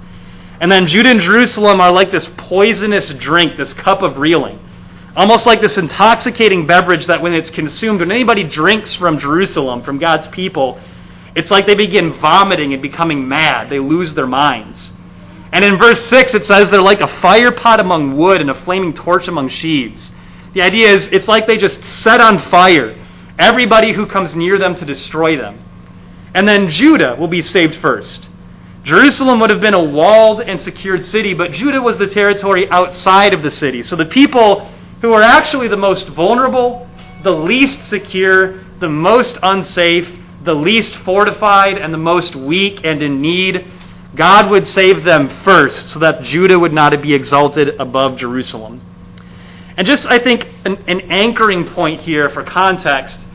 And 0.61 0.71
then 0.71 0.87
Judah 0.87 1.09
and 1.09 1.21
Jerusalem 1.21 1.81
are 1.81 1.91
like 1.91 2.11
this 2.11 2.29
poisonous 2.37 3.13
drink, 3.13 3.57
this 3.57 3.73
cup 3.73 4.01
of 4.01 4.17
reeling. 4.17 4.59
Almost 5.15 5.45
like 5.45 5.61
this 5.61 5.77
intoxicating 5.77 6.67
beverage 6.67 7.07
that 7.07 7.21
when 7.21 7.33
it's 7.33 7.49
consumed, 7.49 7.99
when 7.99 8.11
anybody 8.11 8.43
drinks 8.43 8.93
from 8.93 9.19
Jerusalem, 9.19 9.83
from 9.83 9.99
God's 9.99 10.27
people, 10.27 10.79
it's 11.35 11.51
like 11.51 11.65
they 11.65 11.75
begin 11.75 12.13
vomiting 12.19 12.73
and 12.73 12.81
becoming 12.81 13.27
mad. 13.27 13.69
They 13.69 13.79
lose 13.79 14.13
their 14.13 14.27
minds. 14.27 14.91
And 15.51 15.65
in 15.65 15.77
verse 15.77 16.05
6, 16.05 16.35
it 16.35 16.45
says 16.45 16.69
they're 16.69 16.81
like 16.81 17.01
a 17.01 17.21
fire 17.21 17.51
pot 17.51 17.79
among 17.79 18.17
wood 18.17 18.39
and 18.39 18.49
a 18.49 18.63
flaming 18.63 18.93
torch 18.93 19.27
among 19.27 19.49
sheaves. 19.49 20.11
The 20.53 20.61
idea 20.61 20.89
is 20.89 21.07
it's 21.07 21.27
like 21.27 21.47
they 21.47 21.57
just 21.57 21.83
set 21.83 22.21
on 22.21 22.39
fire 22.49 22.95
everybody 23.37 23.93
who 23.93 24.05
comes 24.05 24.35
near 24.35 24.57
them 24.57 24.75
to 24.75 24.85
destroy 24.85 25.37
them. 25.37 25.63
And 26.33 26.47
then 26.47 26.69
Judah 26.69 27.15
will 27.17 27.27
be 27.27 27.41
saved 27.41 27.75
first. 27.77 28.29
Jerusalem 28.83 29.39
would 29.39 29.49
have 29.49 29.61
been 29.61 29.73
a 29.73 29.83
walled 29.83 30.41
and 30.41 30.59
secured 30.59 31.05
city, 31.05 31.33
but 31.33 31.51
Judah 31.51 31.81
was 31.81 31.97
the 31.97 32.07
territory 32.07 32.69
outside 32.69 33.33
of 33.33 33.43
the 33.43 33.51
city. 33.51 33.83
So 33.83 33.95
the 33.95 34.05
people 34.05 34.69
who 35.01 35.13
are 35.13 35.21
actually 35.21 35.67
the 35.67 35.77
most 35.77 36.07
vulnerable, 36.09 36.87
the 37.23 37.31
least 37.31 37.89
secure, 37.89 38.63
the 38.79 38.89
most 38.89 39.37
unsafe, 39.43 40.09
the 40.43 40.53
least 40.53 40.95
fortified, 40.95 41.77
and 41.77 41.93
the 41.93 41.97
most 41.97 42.35
weak 42.35 42.81
and 42.83 43.01
in 43.01 43.21
need 43.21 43.65
God 44.15 44.49
would 44.49 44.67
save 44.67 45.03
them 45.03 45.29
first 45.43 45.89
so 45.89 45.99
that 45.99 46.23
Judah 46.23 46.57
would 46.57 46.73
not 46.73 46.99
be 47.01 47.13
exalted 47.13 47.79
above 47.79 48.17
Jerusalem. 48.17 48.81
And 49.79 49.87
just, 49.87 50.05
I 50.07 50.19
think, 50.19 50.45
an, 50.65 50.75
an 50.89 51.09
anchoring 51.09 51.65
point 51.65 52.01
here 52.01 52.27
for 52.27 52.43
context, 52.43 53.25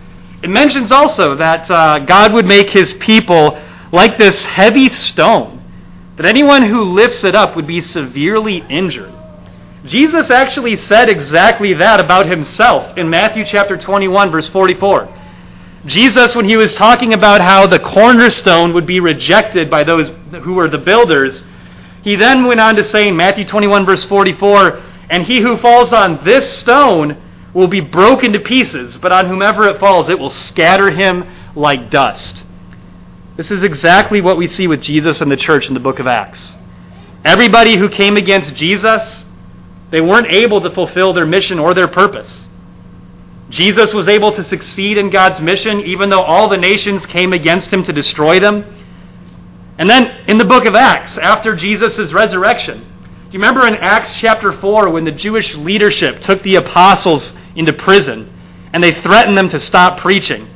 it 0.42 0.50
mentions 0.50 0.92
also 0.92 1.34
that 1.36 1.70
uh, 1.70 2.00
God 2.00 2.34
would 2.34 2.44
make 2.44 2.68
his 2.68 2.92
people 3.00 3.58
like 3.92 4.18
this 4.18 4.44
heavy 4.44 4.90
stone, 4.90 5.64
that 6.18 6.26
anyone 6.26 6.60
who 6.60 6.82
lifts 6.82 7.24
it 7.24 7.34
up 7.34 7.56
would 7.56 7.66
be 7.66 7.80
severely 7.80 8.58
injured. 8.68 9.10
Jesus 9.86 10.28
actually 10.28 10.76
said 10.76 11.08
exactly 11.08 11.72
that 11.72 11.98
about 11.98 12.26
himself 12.26 12.94
in 12.98 13.08
Matthew 13.08 13.46
chapter 13.46 13.78
21, 13.78 14.30
verse 14.30 14.48
44. 14.48 15.08
Jesus, 15.86 16.36
when 16.36 16.46
he 16.46 16.58
was 16.58 16.74
talking 16.74 17.14
about 17.14 17.40
how 17.40 17.66
the 17.66 17.80
cornerstone 17.80 18.74
would 18.74 18.86
be 18.86 19.00
rejected 19.00 19.70
by 19.70 19.82
those 19.82 20.10
who 20.42 20.52
were 20.52 20.68
the 20.68 20.76
builders, 20.76 21.42
he 22.02 22.16
then 22.16 22.44
went 22.44 22.60
on 22.60 22.76
to 22.76 22.84
say 22.84 23.08
in 23.08 23.16
Matthew 23.16 23.46
21, 23.46 23.86
verse 23.86 24.04
44, 24.04 24.82
And 25.10 25.24
he 25.24 25.40
who 25.40 25.56
falls 25.56 25.92
on 25.92 26.24
this 26.24 26.58
stone 26.58 27.20
will 27.52 27.68
be 27.68 27.80
broken 27.80 28.32
to 28.32 28.40
pieces, 28.40 28.98
but 28.98 29.12
on 29.12 29.28
whomever 29.28 29.68
it 29.68 29.78
falls, 29.78 30.08
it 30.08 30.18
will 30.18 30.30
scatter 30.30 30.90
him 30.90 31.24
like 31.54 31.90
dust. 31.90 32.44
This 33.36 33.50
is 33.50 33.62
exactly 33.62 34.20
what 34.20 34.36
we 34.36 34.46
see 34.46 34.66
with 34.66 34.80
Jesus 34.80 35.20
and 35.20 35.30
the 35.30 35.36
church 35.36 35.68
in 35.68 35.74
the 35.74 35.80
book 35.80 35.98
of 35.98 36.06
Acts. 36.06 36.56
Everybody 37.24 37.76
who 37.76 37.88
came 37.88 38.16
against 38.16 38.54
Jesus, 38.54 39.24
they 39.90 40.00
weren't 40.00 40.28
able 40.28 40.60
to 40.60 40.70
fulfill 40.70 41.12
their 41.12 41.26
mission 41.26 41.58
or 41.58 41.74
their 41.74 41.88
purpose. 41.88 42.46
Jesus 43.50 43.92
was 43.92 44.08
able 44.08 44.32
to 44.32 44.42
succeed 44.42 44.98
in 44.98 45.10
God's 45.10 45.40
mission 45.40 45.80
even 45.80 46.10
though 46.10 46.22
all 46.22 46.48
the 46.48 46.56
nations 46.56 47.06
came 47.06 47.32
against 47.32 47.72
him 47.72 47.84
to 47.84 47.92
destroy 47.92 48.40
them. 48.40 48.64
And 49.78 49.88
then 49.88 50.06
in 50.28 50.38
the 50.38 50.44
book 50.44 50.64
of 50.64 50.74
Acts, 50.74 51.18
after 51.18 51.54
Jesus' 51.54 52.12
resurrection, 52.12 52.93
you 53.34 53.40
remember 53.40 53.66
in 53.66 53.74
Acts 53.74 54.14
chapter 54.14 54.52
4 54.52 54.90
when 54.90 55.04
the 55.04 55.10
Jewish 55.10 55.56
leadership 55.56 56.20
took 56.20 56.40
the 56.44 56.54
apostles 56.54 57.32
into 57.56 57.72
prison 57.72 58.32
and 58.72 58.80
they 58.80 58.92
threatened 58.92 59.36
them 59.36 59.48
to 59.48 59.58
stop 59.58 59.98
preaching? 59.98 60.48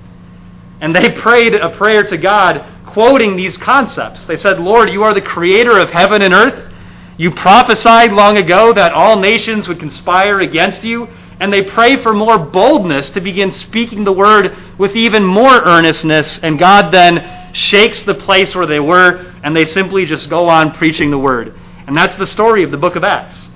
And 0.81 0.95
they 0.95 1.11
prayed 1.11 1.57
a 1.57 1.77
prayer 1.77 2.05
to 2.05 2.17
God 2.17 2.65
quoting 2.87 3.35
these 3.35 3.57
concepts. 3.57 4.27
They 4.27 4.37
said, 4.37 4.61
Lord, 4.61 4.91
you 4.91 5.03
are 5.03 5.13
the 5.13 5.21
creator 5.21 5.77
of 5.77 5.91
heaven 5.91 6.23
and 6.23 6.33
earth. 6.33 6.73
You 7.17 7.33
prophesied 7.33 8.13
long 8.13 8.37
ago 8.37 8.73
that 8.73 8.93
all 8.93 9.19
nations 9.19 9.67
would 9.67 9.81
conspire 9.81 10.41
against 10.41 10.85
you 10.85 11.09
and 11.41 11.53
they 11.53 11.63
pray 11.63 12.01
for 12.01 12.15
more 12.15 12.39
boldness 12.39 13.11
to 13.11 13.21
begin 13.21 13.51
speaking 13.51 14.05
the 14.05 14.13
word 14.13 14.57
with 14.79 14.95
even 14.97 15.25
more 15.25 15.63
earnestness, 15.65 16.39
and 16.43 16.59
God 16.59 16.93
then 16.93 17.55
shakes 17.55 18.03
the 18.03 18.15
place 18.15 18.55
where 18.55 18.67
they 18.67 18.81
were, 18.81 19.35
and 19.43 19.57
they 19.57 19.65
simply 19.65 20.05
just 20.05 20.29
go 20.29 20.49
on 20.49 20.73
preaching 20.73 21.11
the 21.11 21.19
word. 21.19 21.55
And 21.89 21.97
that's 21.97 22.17
the 22.17 22.27
story 22.27 22.63
of 22.63 22.71
the 22.71 22.77
book 22.77 22.97
of 22.97 23.03
Acts. 23.03 23.49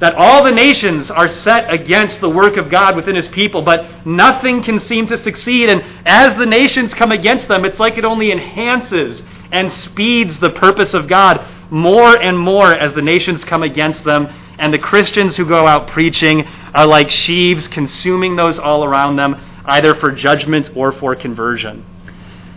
that 0.00 0.14
all 0.16 0.42
the 0.42 0.50
nations 0.50 1.10
are 1.10 1.28
set 1.28 1.72
against 1.72 2.20
the 2.20 2.28
work 2.28 2.56
of 2.56 2.68
God 2.68 2.96
within 2.96 3.14
his 3.14 3.28
people, 3.28 3.62
but 3.62 4.06
nothing 4.06 4.62
can 4.62 4.78
seem 4.78 5.06
to 5.06 5.16
succeed. 5.16 5.68
And 5.68 5.82
as 6.04 6.34
the 6.36 6.46
nations 6.46 6.92
come 6.92 7.12
against 7.12 7.46
them, 7.48 7.64
it's 7.64 7.78
like 7.78 7.96
it 7.96 8.04
only 8.04 8.32
enhances 8.32 9.22
and 9.52 9.72
speeds 9.72 10.38
the 10.40 10.50
purpose 10.50 10.94
of 10.94 11.08
God 11.08 11.46
more 11.70 12.20
and 12.20 12.36
more 12.36 12.74
as 12.74 12.92
the 12.94 13.02
nations 13.02 13.44
come 13.44 13.62
against 13.62 14.04
them. 14.04 14.26
And 14.58 14.74
the 14.74 14.78
Christians 14.78 15.36
who 15.36 15.46
go 15.46 15.66
out 15.66 15.88
preaching 15.88 16.44
are 16.74 16.86
like 16.86 17.10
sheaves, 17.10 17.68
consuming 17.68 18.34
those 18.36 18.58
all 18.58 18.84
around 18.84 19.16
them, 19.16 19.36
either 19.64 19.94
for 19.94 20.10
judgment 20.10 20.70
or 20.74 20.90
for 20.90 21.14
conversion. 21.14 21.86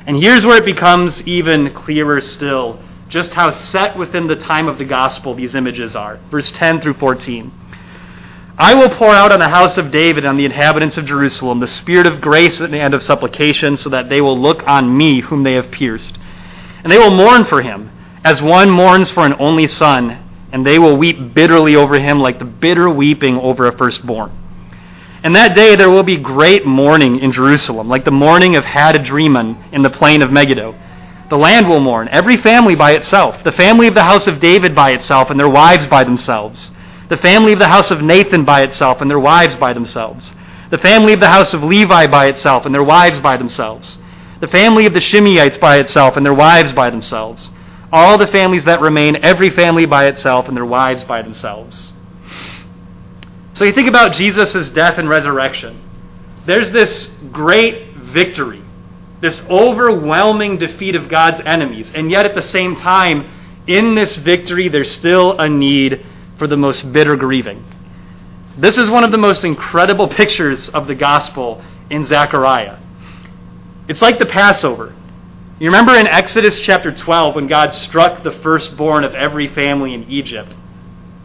And 0.07 0.17
here's 0.17 0.45
where 0.45 0.57
it 0.57 0.65
becomes 0.65 1.25
even 1.27 1.73
clearer 1.73 2.19
still 2.19 2.79
just 3.09 3.31
how 3.31 3.51
set 3.51 3.97
within 3.97 4.27
the 4.27 4.35
time 4.35 4.67
of 4.67 4.77
the 4.77 4.85
gospel 4.85 5.33
these 5.33 5.55
images 5.55 5.95
are. 5.95 6.17
Verse 6.29 6.51
10 6.51 6.81
through 6.81 6.95
14. 6.95 7.51
I 8.59 8.73
will 8.73 8.89
pour 8.89 9.09
out 9.09 9.31
on 9.31 9.39
the 9.39 9.49
house 9.49 9.77
of 9.77 9.91
David 9.91 10.23
and 10.23 10.29
on 10.29 10.37
the 10.37 10.45
inhabitants 10.45 10.97
of 10.97 11.05
Jerusalem 11.05 11.59
the 11.59 11.67
spirit 11.67 12.07
of 12.07 12.21
grace 12.21 12.59
and 12.59 12.93
of 12.93 13.03
supplication, 13.03 13.77
so 13.77 13.89
that 13.89 14.09
they 14.09 14.19
will 14.19 14.37
look 14.37 14.67
on 14.67 14.97
me 14.97 15.21
whom 15.21 15.43
they 15.43 15.53
have 15.53 15.71
pierced. 15.71 16.17
And 16.83 16.91
they 16.91 16.97
will 16.97 17.11
mourn 17.11 17.45
for 17.45 17.61
him, 17.61 17.91
as 18.23 18.41
one 18.41 18.69
mourns 18.69 19.11
for 19.11 19.25
an 19.25 19.35
only 19.39 19.67
son, 19.67 20.23
and 20.51 20.65
they 20.65 20.79
will 20.79 20.97
weep 20.97 21.35
bitterly 21.35 21.75
over 21.75 21.99
him 21.99 22.19
like 22.19 22.39
the 22.39 22.45
bitter 22.45 22.89
weeping 22.89 23.37
over 23.37 23.67
a 23.67 23.77
firstborn. 23.77 24.31
And 25.23 25.35
that 25.35 25.55
day 25.55 25.75
there 25.75 25.91
will 25.91 26.03
be 26.03 26.17
great 26.17 26.65
mourning 26.65 27.19
in 27.19 27.31
Jerusalem, 27.31 27.87
like 27.87 28.05
the 28.05 28.11
mourning 28.11 28.55
of 28.55 28.63
Hadadrimmon 28.63 29.71
in 29.71 29.83
the 29.83 29.89
plain 29.89 30.21
of 30.21 30.31
Megiddo 30.31 30.75
the 31.29 31.37
land 31.37 31.67
will 31.67 31.79
mourn, 31.79 32.07
every 32.09 32.37
family 32.37 32.75
by 32.75 32.91
itself, 32.91 33.43
the 33.43 33.51
family 33.51 33.87
of 33.87 33.93
the 33.93 34.03
house 34.03 34.27
of 34.27 34.39
David 34.39 34.73
by 34.73 34.91
itself, 34.91 35.29
and 35.29 35.39
their 35.39 35.49
wives 35.49 35.85
by 35.85 36.03
themselves, 36.03 36.71
the 37.09 37.17
family 37.17 37.53
of 37.53 37.59
the 37.59 37.67
house 37.67 37.91
of 37.91 38.01
Nathan 38.01 38.45
by 38.45 38.61
itself, 38.61 39.01
and 39.01 39.09
their 39.09 39.19
wives 39.19 39.55
by 39.55 39.73
themselves, 39.73 40.33
the 40.69 40.77
family 40.77 41.13
of 41.13 41.19
the 41.19 41.29
house 41.29 41.53
of 41.53 41.63
Levi 41.63 42.07
by 42.07 42.27
itself, 42.27 42.65
and 42.65 42.73
their 42.73 42.83
wives 42.83 43.19
by 43.19 43.35
themselves, 43.35 43.97
the 44.39 44.47
family 44.47 44.85
of 44.85 44.93
the 44.93 44.99
Shimeites 44.99 45.59
by 45.59 45.77
itself, 45.77 46.15
and 46.15 46.25
their 46.25 46.33
wives 46.33 46.71
by 46.71 46.89
themselves, 46.89 47.49
all 47.91 48.17
the 48.17 48.27
families 48.27 48.65
that 48.65 48.81
remain, 48.81 49.17
every 49.23 49.49
family 49.49 49.85
by 49.85 50.05
itself, 50.05 50.47
and 50.47 50.55
their 50.55 50.65
wives 50.65 51.03
by 51.03 51.21
themselves. 51.21 51.91
So 53.53 53.65
you 53.65 53.73
think 53.73 53.87
about 53.87 54.13
Jesus' 54.13 54.69
death 54.69 54.97
and 54.97 55.09
resurrection. 55.09 55.81
There's 56.45 56.71
this 56.71 57.07
great 57.31 57.95
victory 57.97 58.63
this 59.21 59.41
overwhelming 59.49 60.57
defeat 60.57 60.95
of 60.95 61.09
God's 61.09 61.41
enemies. 61.45 61.91
And 61.93 62.11
yet, 62.11 62.25
at 62.25 62.35
the 62.35 62.41
same 62.41 62.75
time, 62.75 63.29
in 63.67 63.95
this 63.95 64.15
victory, 64.17 64.69
there's 64.69 64.91
still 64.91 65.37
a 65.39 65.49
need 65.49 66.05
for 66.37 66.47
the 66.47 66.57
most 66.57 66.91
bitter 66.93 67.15
grieving. 67.15 67.65
This 68.57 68.77
is 68.77 68.89
one 68.89 69.03
of 69.03 69.11
the 69.11 69.17
most 69.17 69.43
incredible 69.43 70.07
pictures 70.07 70.69
of 70.69 70.87
the 70.87 70.95
gospel 70.95 71.63
in 71.89 72.05
Zechariah. 72.05 72.79
It's 73.87 74.01
like 74.01 74.19
the 74.19 74.25
Passover. 74.25 74.95
You 75.59 75.67
remember 75.67 75.95
in 75.95 76.07
Exodus 76.07 76.59
chapter 76.59 76.91
12 76.91 77.35
when 77.35 77.47
God 77.47 77.73
struck 77.73 78.23
the 78.23 78.31
firstborn 78.31 79.03
of 79.03 79.15
every 79.15 79.47
family 79.47 79.93
in 79.93 80.09
Egypt? 80.09 80.55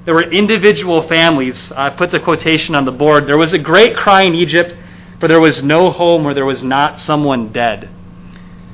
There 0.05 0.15
were 0.15 0.23
individual 0.23 1.07
families. 1.07 1.71
I 1.73 1.91
put 1.91 2.11
the 2.11 2.19
quotation 2.21 2.75
on 2.75 2.85
the 2.85 2.93
board. 2.93 3.27
There 3.27 3.39
was 3.39 3.53
a 3.53 3.59
great 3.59 3.97
cry 3.97 4.23
in 4.23 4.35
Egypt 4.35 4.75
for 5.23 5.29
there 5.29 5.41
was 5.41 5.63
no 5.63 5.93
home 5.93 6.25
where 6.25 6.35
there 6.35 6.45
was 6.45 6.65
not 6.65 6.99
someone 6.99 7.53
dead. 7.53 7.89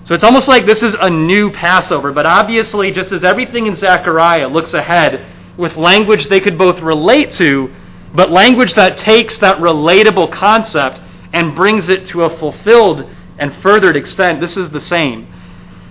So 0.04 0.14
it's 0.14 0.24
almost 0.24 0.48
like 0.48 0.64
this 0.64 0.82
is 0.82 0.96
a 0.98 1.10
new 1.10 1.52
Passover, 1.52 2.10
but 2.10 2.24
obviously, 2.24 2.90
just 2.90 3.12
as 3.12 3.22
everything 3.22 3.66
in 3.66 3.76
Zechariah 3.76 4.48
looks 4.48 4.72
ahead 4.72 5.30
with 5.58 5.76
language 5.76 6.28
they 6.28 6.40
could 6.40 6.56
both 6.56 6.80
relate 6.80 7.32
to, 7.32 7.70
but 8.14 8.30
language 8.30 8.72
that 8.76 8.96
takes 8.96 9.36
that 9.40 9.58
relatable 9.58 10.32
concept 10.32 11.02
and 11.34 11.54
brings 11.54 11.90
it 11.90 12.06
to 12.06 12.22
a 12.22 12.38
fulfilled 12.38 13.06
and 13.38 13.54
furthered 13.56 13.94
extent, 13.94 14.40
this 14.40 14.56
is 14.56 14.70
the 14.70 14.80
same. 14.80 15.30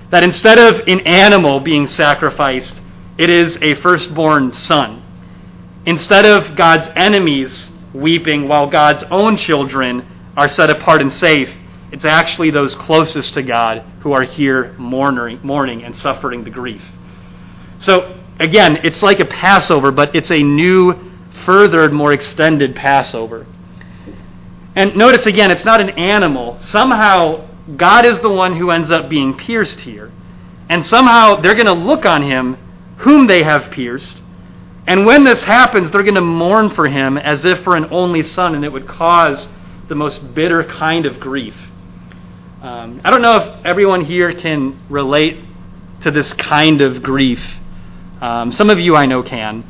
That 0.09 0.23
instead 0.23 0.57
of 0.57 0.87
an 0.87 1.01
animal 1.01 1.59
being 1.59 1.85
sacrificed, 1.85 2.81
it 3.19 3.29
is 3.29 3.59
a 3.61 3.75
firstborn 3.75 4.53
son. 4.53 5.03
Instead 5.85 6.25
of 6.25 6.55
God's 6.55 6.89
enemies 6.95 7.69
weeping 7.93 8.47
while 8.47 8.67
God's 8.67 9.03
own 9.11 9.37
children 9.37 10.15
are 10.37 10.47
set 10.47 10.69
apart 10.69 11.01
and 11.01 11.11
safe, 11.11 11.49
it's 11.91 12.05
actually 12.05 12.51
those 12.51 12.75
closest 12.75 13.33
to 13.33 13.41
God 13.41 13.79
who 14.01 14.13
are 14.13 14.23
here 14.23 14.73
mourning, 14.77 15.39
mourning 15.43 15.83
and 15.83 15.95
suffering 15.95 16.43
the 16.43 16.49
grief. 16.49 16.83
So, 17.79 18.21
again, 18.39 18.77
it's 18.83 19.01
like 19.01 19.19
a 19.19 19.25
Passover, 19.25 19.91
but 19.91 20.15
it's 20.15 20.31
a 20.31 20.37
new, 20.37 20.93
furthered, 21.45 21.91
more 21.91 22.13
extended 22.13 22.75
Passover. 22.75 23.47
And 24.75 24.95
notice 24.95 25.25
again, 25.25 25.49
it's 25.49 25.65
not 25.65 25.81
an 25.81 25.89
animal. 25.89 26.57
Somehow, 26.61 27.49
God 27.75 28.05
is 28.05 28.19
the 28.19 28.29
one 28.29 28.55
who 28.55 28.69
ends 28.69 28.91
up 28.91 29.09
being 29.09 29.35
pierced 29.35 29.81
here. 29.81 30.11
And 30.69 30.85
somehow, 30.85 31.41
they're 31.41 31.55
going 31.55 31.65
to 31.65 31.73
look 31.73 32.05
on 32.05 32.21
him 32.21 32.57
whom 32.97 33.25
they 33.25 33.43
have 33.43 33.71
pierced. 33.71 34.21
And 34.85 35.05
when 35.05 35.23
this 35.23 35.43
happens, 35.43 35.89
they're 35.89 36.03
going 36.03 36.15
to 36.15 36.21
mourn 36.21 36.69
for 36.69 36.87
him 36.87 37.17
as 37.17 37.43
if 37.45 37.63
for 37.63 37.75
an 37.75 37.87
only 37.91 38.23
son, 38.23 38.55
and 38.55 38.63
it 38.63 38.71
would 38.71 38.87
cause 38.87 39.49
the 39.87 39.95
most 39.95 40.33
bitter 40.33 40.63
kind 40.63 41.05
of 41.05 41.19
grief. 41.19 41.55
Um, 42.61 43.01
I 43.03 43.11
don't 43.11 43.21
know 43.21 43.35
if 43.35 43.65
everyone 43.65 44.03
here 44.03 44.33
can 44.33 44.79
relate 44.89 45.37
to 46.01 46.11
this 46.11 46.33
kind 46.33 46.81
of 46.81 47.01
grief. 47.03 47.39
Um, 48.21 48.51
some 48.51 48.69
of 48.69 48.79
you 48.79 48.95
I 48.95 49.05
know 49.05 49.23
can. 49.23 49.63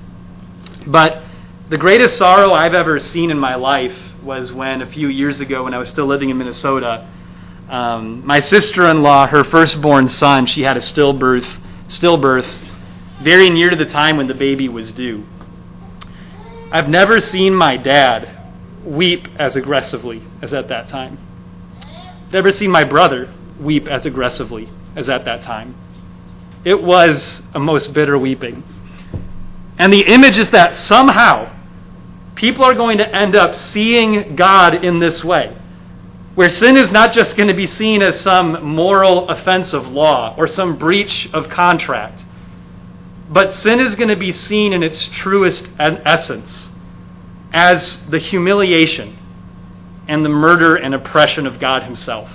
But 0.87 1.23
the 1.69 1.77
greatest 1.77 2.17
sorrow 2.17 2.53
I've 2.53 2.73
ever 2.73 2.97
seen 2.97 3.29
in 3.29 3.37
my 3.37 3.55
life 3.55 3.95
was 4.23 4.53
when 4.53 4.81
a 4.81 4.87
few 4.91 5.09
years 5.09 5.41
ago, 5.41 5.65
when 5.65 5.73
I 5.73 5.77
was 5.77 5.89
still 5.89 6.05
living 6.05 6.29
in 6.29 6.37
Minnesota, 6.37 7.09
um, 7.69 8.25
my 8.25 8.39
sister-in-law, 8.39 9.27
her 9.27 9.43
firstborn 9.43 10.07
son, 10.07 10.45
she 10.45 10.61
had 10.61 10.77
a 10.77 10.79
stillbirth, 10.79 11.47
stillbirth, 11.89 12.47
very 13.21 13.49
near 13.49 13.69
to 13.69 13.75
the 13.75 13.85
time 13.85 14.15
when 14.15 14.27
the 14.27 14.33
baby 14.33 14.69
was 14.69 14.91
due. 14.93 15.25
I've 16.71 16.87
never 16.87 17.19
seen 17.19 17.53
my 17.53 17.75
dad 17.77 18.36
weep 18.87 19.27
as 19.37 19.55
aggressively 19.55 20.23
as 20.41 20.53
at 20.53 20.69
that 20.69 20.87
time. 20.87 21.19
Never 22.31 22.51
seen 22.51 22.71
my 22.71 22.83
brother 22.83 23.33
weep 23.59 23.87
as 23.87 24.05
aggressively 24.05 24.69
as 24.95 25.09
at 25.09 25.25
that 25.25 25.41
time. 25.41 25.75
It 26.63 26.81
was 26.81 27.41
a 27.53 27.59
most 27.59 27.93
bitter 27.93 28.17
weeping. 28.17 28.63
And 29.77 29.93
the 29.93 30.01
image 30.01 30.37
is 30.37 30.49
that 30.51 30.77
somehow 30.77 31.53
people 32.35 32.63
are 32.63 32.73
going 32.73 32.97
to 32.97 33.15
end 33.15 33.35
up 33.35 33.55
seeing 33.55 34.35
God 34.35 34.83
in 34.83 34.99
this 34.99 35.23
way, 35.23 35.55
where 36.35 36.49
sin 36.49 36.77
is 36.77 36.91
not 36.91 37.13
just 37.13 37.35
going 37.35 37.47
to 37.47 37.55
be 37.55 37.67
seen 37.67 38.01
as 38.01 38.19
some 38.19 38.63
moral 38.63 39.29
offense 39.29 39.73
of 39.73 39.87
law 39.87 40.35
or 40.37 40.47
some 40.47 40.77
breach 40.77 41.29
of 41.33 41.49
contract, 41.49 42.23
but 43.29 43.53
sin 43.53 43.79
is 43.79 43.95
going 43.95 44.09
to 44.09 44.15
be 44.15 44.31
seen 44.31 44.73
in 44.73 44.83
its 44.83 45.05
truest 45.07 45.67
essence 45.79 46.69
as 47.53 47.97
the 48.09 48.19
humiliation 48.19 49.17
and 50.07 50.23
the 50.23 50.29
murder 50.29 50.75
and 50.75 50.93
oppression 50.93 51.45
of 51.45 51.59
God 51.59 51.83
Himself. 51.83 52.29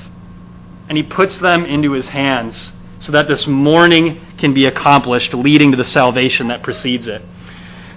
And 0.88 0.96
He 0.96 1.02
puts 1.02 1.38
them 1.38 1.64
into 1.64 1.92
His 1.92 2.08
hands 2.08 2.72
so 2.98 3.12
that 3.12 3.26
this 3.26 3.46
mourning 3.46 4.20
can 4.38 4.54
be 4.54 4.66
accomplished, 4.66 5.34
leading 5.34 5.70
to 5.72 5.76
the 5.76 5.84
salvation 5.84 6.48
that 6.48 6.62
precedes 6.62 7.06
it. 7.06 7.22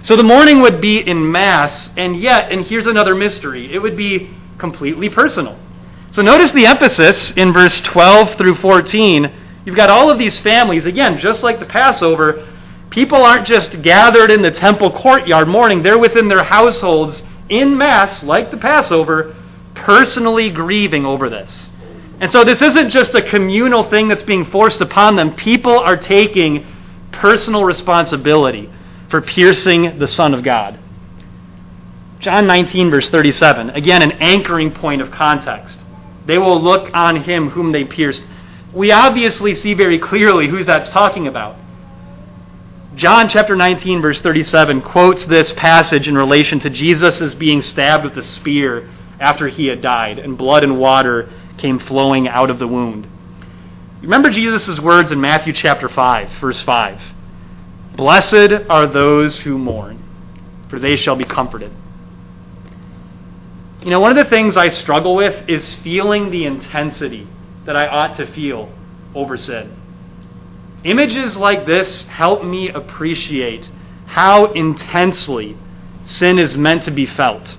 So 0.02 0.16
the 0.16 0.22
mourning 0.22 0.60
would 0.60 0.80
be 0.80 0.98
in 0.98 1.30
mass, 1.30 1.90
and 1.96 2.20
yet, 2.20 2.52
and 2.52 2.64
here's 2.64 2.86
another 2.86 3.14
mystery, 3.14 3.72
it 3.72 3.78
would 3.78 3.96
be 3.96 4.30
completely 4.58 5.08
personal. 5.08 5.58
So 6.10 6.22
notice 6.22 6.52
the 6.52 6.66
emphasis 6.66 7.32
in 7.32 7.52
verse 7.52 7.80
12 7.80 8.36
through 8.36 8.56
14. 8.56 9.32
You've 9.64 9.76
got 9.76 9.90
all 9.90 10.10
of 10.10 10.18
these 10.18 10.38
families, 10.38 10.86
again, 10.86 11.18
just 11.18 11.42
like 11.42 11.58
the 11.58 11.66
Passover, 11.66 12.46
People 12.96 13.22
aren't 13.22 13.46
just 13.46 13.82
gathered 13.82 14.30
in 14.30 14.40
the 14.40 14.50
temple 14.50 14.90
courtyard 14.90 15.48
mourning, 15.48 15.82
they're 15.82 15.98
within 15.98 16.28
their 16.28 16.44
households 16.44 17.22
in 17.50 17.76
mass, 17.76 18.22
like 18.22 18.50
the 18.50 18.56
Passover, 18.56 19.36
personally 19.74 20.48
grieving 20.48 21.04
over 21.04 21.28
this. 21.28 21.68
And 22.22 22.32
so 22.32 22.42
this 22.42 22.62
isn't 22.62 22.88
just 22.88 23.14
a 23.14 23.20
communal 23.20 23.90
thing 23.90 24.08
that's 24.08 24.22
being 24.22 24.46
forced 24.46 24.80
upon 24.80 25.14
them. 25.14 25.36
People 25.36 25.78
are 25.78 25.98
taking 25.98 26.66
personal 27.12 27.64
responsibility 27.64 28.70
for 29.10 29.20
piercing 29.20 29.98
the 29.98 30.06
Son 30.06 30.32
of 30.32 30.42
God. 30.42 30.78
John 32.18 32.46
19, 32.46 32.90
verse 32.90 33.10
37, 33.10 33.68
again, 33.70 34.00
an 34.00 34.12
anchoring 34.12 34.70
point 34.72 35.02
of 35.02 35.10
context. 35.10 35.84
They 36.24 36.38
will 36.38 36.62
look 36.62 36.88
on 36.94 37.16
him 37.16 37.50
whom 37.50 37.72
they 37.72 37.84
pierced. 37.84 38.26
We 38.72 38.90
obviously 38.90 39.54
see 39.54 39.74
very 39.74 39.98
clearly 39.98 40.48
who 40.48 40.64
that's 40.64 40.88
talking 40.88 41.26
about. 41.26 41.56
John 42.96 43.28
chapter 43.28 43.54
19, 43.54 44.00
verse 44.00 44.22
37, 44.22 44.80
quotes 44.80 45.22
this 45.26 45.52
passage 45.52 46.08
in 46.08 46.16
relation 46.16 46.58
to 46.60 46.70
Jesus 46.70 47.20
as 47.20 47.34
being 47.34 47.60
stabbed 47.60 48.04
with 48.04 48.16
a 48.16 48.22
spear 48.22 48.88
after 49.20 49.48
he 49.48 49.66
had 49.66 49.82
died, 49.82 50.18
and 50.18 50.38
blood 50.38 50.64
and 50.64 50.78
water 50.78 51.28
came 51.58 51.78
flowing 51.78 52.26
out 52.26 52.48
of 52.48 52.58
the 52.58 52.66
wound. 52.66 53.06
Remember 54.00 54.30
Jesus' 54.30 54.80
words 54.80 55.12
in 55.12 55.20
Matthew 55.20 55.52
chapter 55.52 55.90
5, 55.90 56.40
verse 56.40 56.62
5. 56.62 57.02
Blessed 57.96 58.64
are 58.70 58.86
those 58.86 59.40
who 59.40 59.58
mourn, 59.58 60.02
for 60.70 60.78
they 60.78 60.96
shall 60.96 61.16
be 61.16 61.24
comforted. 61.24 61.72
You 63.82 63.90
know, 63.90 64.00
one 64.00 64.16
of 64.16 64.24
the 64.24 64.30
things 64.30 64.56
I 64.56 64.68
struggle 64.68 65.16
with 65.16 65.50
is 65.50 65.74
feeling 65.76 66.30
the 66.30 66.46
intensity 66.46 67.28
that 67.66 67.76
I 67.76 67.88
ought 67.88 68.16
to 68.16 68.26
feel 68.26 68.72
over 69.14 69.36
sin. 69.36 69.82
Images 70.84 71.36
like 71.36 71.66
this 71.66 72.04
help 72.04 72.44
me 72.44 72.68
appreciate 72.68 73.70
how 74.06 74.52
intensely 74.52 75.56
sin 76.04 76.38
is 76.38 76.56
meant 76.56 76.84
to 76.84 76.90
be 76.90 77.06
felt. 77.06 77.56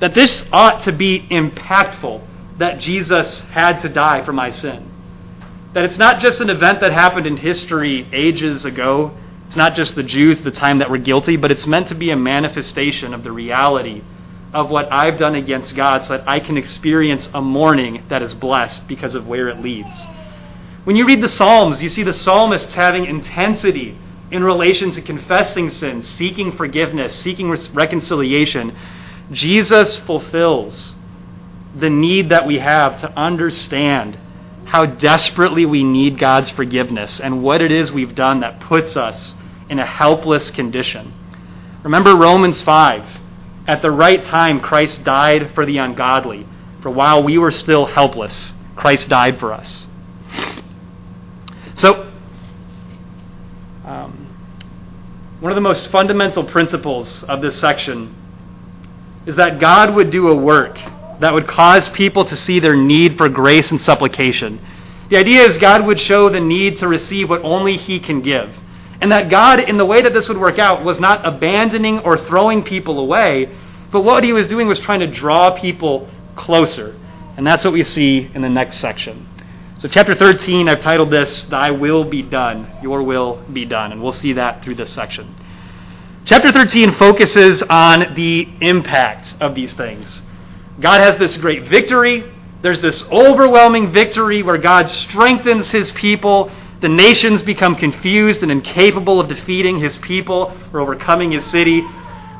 That 0.00 0.14
this 0.14 0.44
ought 0.52 0.80
to 0.80 0.92
be 0.92 1.26
impactful 1.30 2.22
that 2.58 2.80
Jesus 2.80 3.40
had 3.40 3.78
to 3.80 3.88
die 3.88 4.24
for 4.24 4.32
my 4.32 4.50
sin. 4.50 4.90
That 5.74 5.84
it's 5.84 5.98
not 5.98 6.20
just 6.20 6.40
an 6.40 6.50
event 6.50 6.80
that 6.80 6.92
happened 6.92 7.26
in 7.26 7.36
history 7.36 8.08
ages 8.12 8.64
ago. 8.64 9.16
It's 9.46 9.56
not 9.56 9.74
just 9.74 9.94
the 9.94 10.02
Jews 10.02 10.40
the 10.40 10.50
time 10.50 10.78
that 10.78 10.90
were 10.90 10.98
guilty, 10.98 11.36
but 11.36 11.50
it's 11.50 11.66
meant 11.66 11.88
to 11.88 11.94
be 11.94 12.10
a 12.10 12.16
manifestation 12.16 13.14
of 13.14 13.22
the 13.22 13.32
reality 13.32 14.02
of 14.52 14.70
what 14.70 14.90
I've 14.90 15.18
done 15.18 15.34
against 15.34 15.76
God 15.76 16.04
so 16.04 16.16
that 16.16 16.28
I 16.28 16.40
can 16.40 16.56
experience 16.56 17.28
a 17.34 17.40
mourning 17.40 18.04
that 18.08 18.22
is 18.22 18.34
blessed 18.34 18.88
because 18.88 19.14
of 19.14 19.28
where 19.28 19.48
it 19.48 19.60
leads. 19.60 20.06
When 20.88 20.96
you 20.96 21.04
read 21.04 21.20
the 21.20 21.28
Psalms, 21.28 21.82
you 21.82 21.90
see 21.90 22.02
the 22.02 22.14
psalmists 22.14 22.72
having 22.72 23.04
intensity 23.04 23.94
in 24.30 24.42
relation 24.42 24.90
to 24.92 25.02
confessing 25.02 25.68
sin, 25.68 26.02
seeking 26.02 26.52
forgiveness, 26.52 27.14
seeking 27.14 27.50
reconciliation. 27.74 28.74
Jesus 29.30 29.98
fulfills 29.98 30.94
the 31.76 31.90
need 31.90 32.30
that 32.30 32.46
we 32.46 32.58
have 32.60 32.98
to 33.02 33.12
understand 33.18 34.18
how 34.64 34.86
desperately 34.86 35.66
we 35.66 35.84
need 35.84 36.18
God's 36.18 36.48
forgiveness 36.48 37.20
and 37.20 37.42
what 37.42 37.60
it 37.60 37.70
is 37.70 37.92
we've 37.92 38.14
done 38.14 38.40
that 38.40 38.58
puts 38.58 38.96
us 38.96 39.34
in 39.68 39.78
a 39.78 39.84
helpless 39.84 40.50
condition. 40.50 41.12
Remember 41.84 42.16
Romans 42.16 42.62
5. 42.62 43.04
At 43.66 43.82
the 43.82 43.90
right 43.90 44.22
time, 44.22 44.60
Christ 44.60 45.04
died 45.04 45.50
for 45.54 45.66
the 45.66 45.76
ungodly. 45.76 46.46
For 46.80 46.90
while 46.90 47.22
we 47.22 47.36
were 47.36 47.50
still 47.50 47.84
helpless, 47.84 48.54
Christ 48.74 49.10
died 49.10 49.38
for 49.38 49.52
us. 49.52 49.84
So, 51.78 52.10
um, 53.84 54.26
one 55.38 55.52
of 55.52 55.54
the 55.54 55.60
most 55.60 55.92
fundamental 55.92 56.42
principles 56.42 57.22
of 57.22 57.40
this 57.40 57.56
section 57.60 58.16
is 59.26 59.36
that 59.36 59.60
God 59.60 59.94
would 59.94 60.10
do 60.10 60.26
a 60.26 60.34
work 60.34 60.76
that 61.20 61.32
would 61.32 61.46
cause 61.46 61.88
people 61.90 62.24
to 62.24 62.34
see 62.34 62.58
their 62.58 62.74
need 62.74 63.16
for 63.16 63.28
grace 63.28 63.70
and 63.70 63.80
supplication. 63.80 64.60
The 65.08 65.18
idea 65.18 65.44
is 65.44 65.56
God 65.56 65.86
would 65.86 66.00
show 66.00 66.28
the 66.28 66.40
need 66.40 66.78
to 66.78 66.88
receive 66.88 67.30
what 67.30 67.42
only 67.42 67.76
He 67.76 68.00
can 68.00 68.22
give. 68.22 68.52
And 69.00 69.12
that 69.12 69.30
God, 69.30 69.60
in 69.60 69.76
the 69.76 69.86
way 69.86 70.02
that 70.02 70.12
this 70.12 70.28
would 70.28 70.38
work 70.38 70.58
out, 70.58 70.84
was 70.84 70.98
not 70.98 71.24
abandoning 71.24 72.00
or 72.00 72.16
throwing 72.16 72.64
people 72.64 72.98
away, 72.98 73.56
but 73.92 74.00
what 74.00 74.24
He 74.24 74.32
was 74.32 74.48
doing 74.48 74.66
was 74.66 74.80
trying 74.80 75.00
to 75.00 75.06
draw 75.06 75.52
people 75.52 76.10
closer. 76.34 76.98
And 77.36 77.46
that's 77.46 77.64
what 77.64 77.72
we 77.72 77.84
see 77.84 78.28
in 78.34 78.42
the 78.42 78.48
next 78.48 78.78
section. 78.78 79.28
So, 79.78 79.86
chapter 79.86 80.16
13, 80.16 80.68
I've 80.68 80.80
titled 80.80 81.12
this, 81.12 81.44
Thy 81.44 81.70
Will 81.70 82.02
Be 82.02 82.20
Done, 82.20 82.68
Your 82.82 83.04
Will 83.04 83.40
Be 83.52 83.64
Done. 83.64 83.92
And 83.92 84.02
we'll 84.02 84.10
see 84.10 84.32
that 84.32 84.64
through 84.64 84.74
this 84.74 84.92
section. 84.92 85.36
Chapter 86.24 86.50
13 86.50 86.94
focuses 86.94 87.62
on 87.62 88.16
the 88.16 88.48
impact 88.60 89.36
of 89.40 89.54
these 89.54 89.74
things. 89.74 90.20
God 90.80 91.00
has 91.00 91.16
this 91.20 91.36
great 91.36 91.68
victory. 91.68 92.24
There's 92.60 92.80
this 92.80 93.04
overwhelming 93.04 93.92
victory 93.92 94.42
where 94.42 94.58
God 94.58 94.90
strengthens 94.90 95.70
his 95.70 95.92
people. 95.92 96.50
The 96.80 96.88
nations 96.88 97.40
become 97.42 97.76
confused 97.76 98.42
and 98.42 98.50
incapable 98.50 99.20
of 99.20 99.28
defeating 99.28 99.78
his 99.78 99.96
people 99.98 100.58
or 100.72 100.80
overcoming 100.80 101.30
his 101.30 101.46
city. 101.46 101.82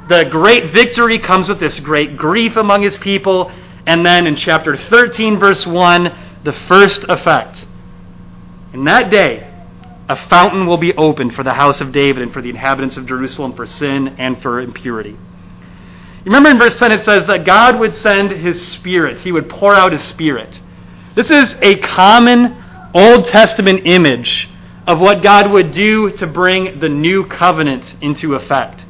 The 0.09 0.25
great 0.25 0.73
victory 0.73 1.21
comes 1.21 1.49
with 1.49 1.61
this 1.61 1.79
great 1.79 2.17
grief 2.17 2.57
among 2.57 2.83
his 2.83 2.97
people. 2.97 3.53
And 3.87 4.05
then 4.05 4.27
in 4.27 4.35
chapter 4.35 4.77
13, 4.77 5.39
verse 5.39 5.65
1, 5.65 6.28
the 6.45 6.53
first 6.53 7.05
effect. 7.09 7.67
In 8.73 8.85
that 8.85 9.11
day, 9.11 9.51
a 10.09 10.17
fountain 10.17 10.67
will 10.67 10.79
be 10.79 10.95
opened 10.95 11.35
for 11.35 11.43
the 11.43 11.55
house 11.55 11.81
of 11.81 11.93
David 11.93 12.23
and 12.23 12.33
for 12.33 12.41
the 12.41 12.51
inhabitants 12.51 12.97
of 12.97 13.07
Jerusalem 13.07 13.55
for 13.55 13.67
sin 13.67 14.09
and 14.19 14.41
for 14.41 14.61
impurity. 14.61 15.17
Remember 16.25 16.51
in 16.51 16.59
verse 16.59 16.77
10 16.77 16.93
it 16.93 17.03
says 17.03 17.27
that 17.27 17.45
God 17.45 17.79
would 17.79 17.97
send 17.97 18.31
his 18.31 18.67
spirit, 18.69 19.21
he 19.21 19.33
would 19.33 19.49
pour 19.49 19.75
out 19.75 19.93
his 19.93 20.03
spirit. 20.03 20.61
This 21.15 21.31
is 21.31 21.57
a 21.61 21.77
common 21.79 22.57
Old 22.95 23.27
Testament 23.27 23.87
image 23.87 24.49
of 24.87 24.99
what 24.99 25.23
God 25.23 25.51
would 25.51 25.73
do 25.73 26.11
to 26.13 26.27
bring 26.27 26.81
the 26.81 26.89
new 26.89 27.27
covenant 27.27 27.95
into 28.01 28.35
effect. 28.35 28.87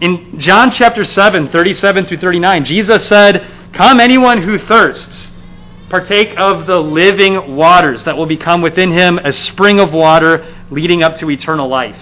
In 0.00 0.38
John 0.38 0.70
chapter 0.70 1.04
7, 1.04 1.48
37 1.48 2.06
through 2.06 2.18
39, 2.18 2.64
Jesus 2.64 3.06
said, 3.06 3.46
Come, 3.72 4.00
anyone 4.00 4.42
who 4.42 4.58
thirsts, 4.58 5.29
partake 5.90 6.38
of 6.38 6.66
the 6.66 6.78
living 6.78 7.56
waters 7.56 8.04
that 8.04 8.16
will 8.16 8.26
become 8.26 8.62
within 8.62 8.92
him 8.92 9.18
a 9.18 9.32
spring 9.32 9.80
of 9.80 9.92
water 9.92 10.56
leading 10.70 11.02
up 11.02 11.16
to 11.16 11.30
eternal 11.30 11.68
life. 11.68 11.98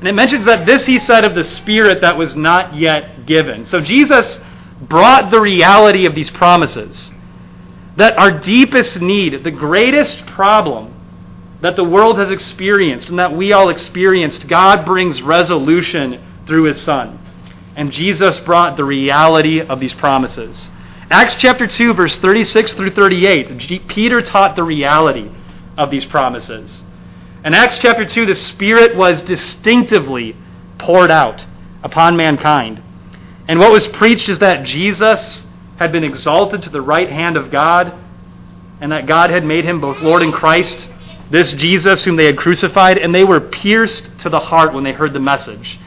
And 0.00 0.08
it 0.08 0.12
mentions 0.12 0.44
that 0.46 0.66
this 0.66 0.84
he 0.84 0.98
said 0.98 1.24
of 1.24 1.34
the 1.34 1.44
Spirit 1.44 2.00
that 2.00 2.18
was 2.18 2.34
not 2.34 2.74
yet 2.74 3.26
given. 3.26 3.66
So 3.66 3.80
Jesus 3.80 4.40
brought 4.80 5.30
the 5.30 5.40
reality 5.40 6.06
of 6.06 6.14
these 6.14 6.30
promises. 6.30 7.12
That 7.96 8.18
our 8.18 8.40
deepest 8.40 9.00
need, 9.00 9.44
the 9.44 9.50
greatest 9.50 10.26
problem 10.26 10.94
that 11.60 11.76
the 11.76 11.84
world 11.84 12.18
has 12.18 12.30
experienced 12.30 13.10
and 13.10 13.18
that 13.18 13.36
we 13.36 13.52
all 13.52 13.68
experienced, 13.68 14.48
God 14.48 14.84
brings 14.84 15.20
resolution 15.20 16.24
through 16.46 16.64
his 16.64 16.80
Son. 16.80 17.18
And 17.76 17.92
Jesus 17.92 18.38
brought 18.40 18.76
the 18.76 18.84
reality 18.84 19.60
of 19.60 19.78
these 19.78 19.92
promises. 19.94 20.70
Acts 21.12 21.34
chapter 21.34 21.66
2, 21.66 21.94
verse 21.94 22.16
36 22.18 22.74
through 22.74 22.92
38, 22.92 23.88
Peter 23.88 24.22
taught 24.22 24.54
the 24.54 24.62
reality 24.62 25.28
of 25.76 25.90
these 25.90 26.04
promises. 26.04 26.84
In 27.44 27.52
Acts 27.52 27.78
chapter 27.78 28.04
2, 28.04 28.26
the 28.26 28.34
Spirit 28.36 28.94
was 28.94 29.20
distinctively 29.24 30.36
poured 30.78 31.10
out 31.10 31.44
upon 31.82 32.16
mankind. 32.16 32.80
And 33.48 33.58
what 33.58 33.72
was 33.72 33.88
preached 33.88 34.28
is 34.28 34.38
that 34.38 34.64
Jesus 34.64 35.44
had 35.78 35.90
been 35.90 36.04
exalted 36.04 36.62
to 36.62 36.70
the 36.70 36.80
right 36.80 37.10
hand 37.10 37.36
of 37.36 37.50
God, 37.50 37.92
and 38.80 38.92
that 38.92 39.06
God 39.06 39.30
had 39.30 39.44
made 39.44 39.64
him 39.64 39.80
both 39.80 40.00
Lord 40.00 40.22
and 40.22 40.32
Christ, 40.32 40.88
this 41.28 41.52
Jesus 41.54 42.04
whom 42.04 42.14
they 42.14 42.26
had 42.26 42.38
crucified, 42.38 42.98
and 42.98 43.12
they 43.12 43.24
were 43.24 43.40
pierced 43.40 44.16
to 44.20 44.28
the 44.28 44.38
heart 44.38 44.72
when 44.72 44.84
they 44.84 44.92
heard 44.92 45.12
the 45.12 45.18
message, 45.18 45.80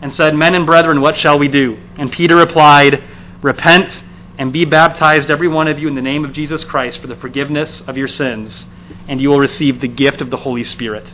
and 0.00 0.14
said, 0.14 0.36
Men 0.36 0.54
and 0.54 0.64
brethren, 0.64 1.00
what 1.00 1.16
shall 1.16 1.40
we 1.40 1.48
do? 1.48 1.76
And 1.96 2.12
Peter 2.12 2.36
replied, 2.36 3.02
Repent 3.42 4.04
and 4.40 4.52
be 4.52 4.64
baptized, 4.64 5.30
every 5.30 5.48
one 5.48 5.68
of 5.68 5.78
you, 5.78 5.86
in 5.86 5.94
the 5.94 6.02
name 6.02 6.24
of 6.24 6.32
Jesus 6.32 6.64
Christ 6.64 6.98
for 6.98 7.06
the 7.06 7.14
forgiveness 7.14 7.82
of 7.82 7.96
your 7.96 8.08
sins 8.08 8.66
and 9.06 9.20
you 9.20 9.28
will 9.28 9.38
receive 9.38 9.80
the 9.80 9.88
gift 9.88 10.22
of 10.22 10.30
the 10.30 10.38
Holy 10.38 10.64
Spirit. 10.64 11.12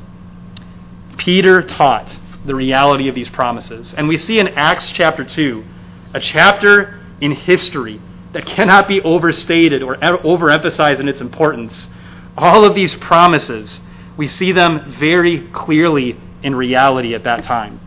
Peter 1.16 1.60
taught 1.60 2.16
the 2.44 2.54
reality 2.54 3.08
of 3.08 3.16
these 3.16 3.28
promises. 3.28 3.94
And 3.94 4.06
we 4.06 4.16
see 4.16 4.38
in 4.38 4.46
Acts 4.48 4.90
chapter 4.90 5.24
2, 5.24 5.64
a 6.14 6.20
chapter 6.20 7.00
in 7.20 7.32
history 7.32 8.00
that 8.32 8.46
cannot 8.46 8.86
be 8.86 9.00
overstated 9.00 9.82
or 9.82 9.96
overemphasized 9.96 11.00
in 11.00 11.08
its 11.08 11.20
importance. 11.20 11.88
All 12.36 12.64
of 12.64 12.76
these 12.76 12.94
promises, 12.94 13.80
we 14.16 14.28
see 14.28 14.52
them 14.52 14.94
very 15.00 15.48
clearly 15.48 16.16
in 16.44 16.54
reality 16.54 17.14
at 17.14 17.24
that 17.24 17.42
time. 17.42 17.80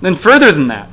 Then, 0.00 0.14
further 0.16 0.52
than 0.52 0.68
that, 0.68 0.88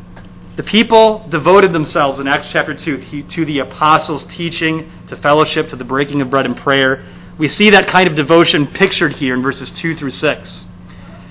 the 0.60 0.63
people 0.63 1.26
devoted 1.30 1.72
themselves 1.72 2.19
in 2.19 2.28
Acts 2.28 2.50
chapter 2.50 2.74
2 2.74 3.24
to 3.30 3.45
the 3.45 3.60
apostles' 3.60 4.26
teaching, 4.26 4.91
to 5.08 5.15
fellowship, 5.15 5.69
to 5.69 5.78
the 5.78 5.86
breaking 5.86 6.19
of 6.19 6.30
bread 6.30 6.45
and 6.45 6.58
prayer. 6.58 7.06
We 7.38 7.48
see 7.48 7.69
that 7.69 7.88
kind 7.88 8.10
of 8.10 8.15
devotion 8.17 8.67
pictured 8.67 9.13
here 9.13 9.36
in 9.36 9.41
verses 9.41 9.72
2 9.72 9.95
through 9.95 10.12
6. 10.12 10.65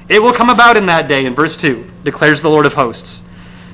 It 0.08 0.22
will 0.22 0.32
come 0.32 0.48
about 0.48 0.78
in 0.78 0.86
that 0.86 1.08
day, 1.08 1.26
in 1.26 1.34
verse 1.34 1.58
2, 1.58 1.90
declares 2.04 2.40
the 2.40 2.48
Lord 2.48 2.64
of 2.64 2.72
hosts, 2.72 3.20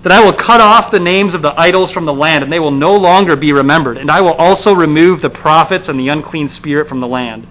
that 0.03 0.11
I 0.11 0.19
will 0.25 0.33
cut 0.33 0.61
off 0.61 0.91
the 0.91 0.99
names 0.99 1.35
of 1.35 1.43
the 1.43 1.55
idols 1.57 1.93
from 1.93 2.05
the 2.05 2.13
land, 2.13 2.43
and 2.43 2.53
they 2.53 2.59
will 2.59 2.73
no 2.73 2.97
longer 2.97 3.37
be 3.37 3.53
remembered. 3.53 3.97
And 3.97 4.11
I 4.11 4.23
will 4.23 4.35
also 4.35 4.73
remove 4.75 5.23
the 5.23 5.31
prophets 5.31 5.89
and 5.89 6.01
the 6.01 6.09
unclean 6.09 6.49
spirit 6.49 6.89
from 6.89 6.99
the 6.99 7.07
land. 7.07 7.47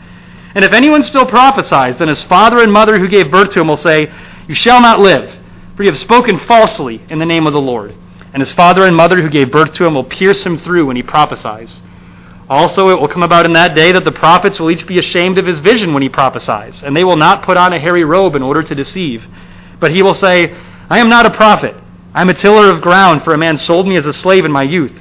And 0.56 0.66
if 0.66 0.74
anyone 0.74 1.04
still 1.04 1.26
prophesies, 1.26 2.00
then 2.00 2.10
his 2.10 2.22
father 2.24 2.60
and 2.60 2.74
mother 2.74 3.00
who 3.00 3.08
gave 3.08 3.32
birth 3.32 3.52
to 3.52 3.62
him 3.62 3.70
will 3.70 3.78
say, 3.78 4.14
You 4.50 4.56
shall 4.56 4.82
not 4.82 5.00
live, 5.00 5.34
for 5.76 5.84
you 5.84 5.90
have 5.90 6.00
spoken 6.00 6.40
falsely 6.40 7.02
in 7.10 7.20
the 7.20 7.26
name 7.26 7.48
of 7.48 7.54
the 7.54 7.62
Lord. 7.62 7.96
And 8.34 8.42
his 8.42 8.54
father 8.54 8.86
and 8.86 8.96
mother 8.96 9.22
who 9.22 9.30
gave 9.30 9.52
birth 9.52 9.74
to 9.74 9.86
him 9.86 9.94
will 9.94 10.04
pierce 10.04 10.44
him 10.44 10.58
through 10.58 10.88
when 10.88 10.96
he 10.96 11.04
prophesies. 11.04 11.82
Also, 12.50 12.90
it 12.90 13.00
will 13.00 13.08
come 13.08 13.24
about 13.24 13.46
in 13.46 13.54
that 13.54 13.76
day 13.76 13.92
that 13.92 14.04
the 14.04 14.12
prophets 14.12 14.60
will 14.60 14.70
each 14.70 14.86
be 14.86 15.00
ashamed 15.00 15.38
of 15.38 15.46
his 15.46 15.60
vision 15.60 15.94
when 15.94 16.04
he 16.04 16.10
prophesies, 16.10 16.84
and 16.84 16.96
they 16.96 17.04
will 17.04 17.16
not 17.16 17.44
put 17.44 17.58
on 17.58 17.74
a 17.74 17.80
hairy 17.80 18.04
robe 18.04 18.36
in 18.36 18.44
order 18.44 18.62
to 18.62 18.76
deceive. 18.76 19.26
But 19.80 19.92
he 19.92 20.04
will 20.04 20.14
say, 20.14 20.56
I 20.90 21.00
am 21.00 21.10
not 21.10 21.26
a 21.26 21.32
prophet. 21.32 21.76
I 22.14 22.22
am 22.22 22.30
a 22.30 22.34
tiller 22.34 22.70
of 22.70 22.82
ground, 22.82 23.24
for 23.24 23.34
a 23.34 23.38
man 23.38 23.58
sold 23.58 23.88
me 23.88 23.98
as 23.98 24.06
a 24.06 24.14
slave 24.14 24.46
in 24.46 24.52
my 24.52 24.64
youth. 24.64 24.94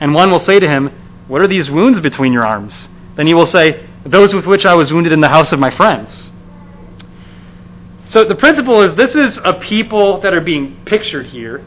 And 0.00 0.14
one 0.14 0.30
will 0.30 0.40
say 0.40 0.58
to 0.58 0.68
him, 0.68 0.90
What 1.28 1.42
are 1.42 1.46
these 1.46 1.70
wounds 1.70 2.00
between 2.00 2.32
your 2.32 2.46
arms? 2.46 2.88
Then 3.16 3.26
he 3.26 3.34
will 3.34 3.46
say, 3.46 3.86
Those 4.04 4.34
with 4.34 4.46
which 4.46 4.64
I 4.64 4.74
was 4.74 4.92
wounded 4.92 5.12
in 5.12 5.20
the 5.20 5.28
house 5.28 5.52
of 5.52 5.60
my 5.60 5.70
friends. 5.70 6.30
So 8.10 8.24
the 8.24 8.34
principle 8.34 8.82
is 8.82 8.96
this 8.96 9.14
is 9.14 9.38
a 9.44 9.52
people 9.52 10.20
that 10.22 10.34
are 10.34 10.40
being 10.40 10.84
pictured 10.84 11.26
here 11.26 11.64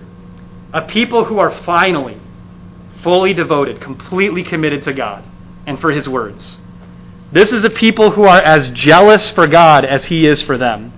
a 0.73 0.81
people 0.81 1.23
who 1.25 1.37
are 1.39 1.51
finally 1.51 2.17
fully 3.03 3.33
devoted, 3.33 3.79
completely 3.79 4.43
committed 4.43 4.83
to 4.83 4.93
God 4.93 5.23
and 5.67 5.79
for 5.79 5.91
His 5.91 6.09
words. 6.09 6.57
This 7.31 7.51
is 7.51 7.63
a 7.63 7.69
people 7.69 8.11
who 8.11 8.23
are 8.23 8.41
as 8.41 8.71
jealous 8.71 9.29
for 9.29 9.47
God 9.47 9.85
as 9.85 10.05
He 10.05 10.27
is 10.27 10.41
for 10.41 10.57
them. 10.57 10.91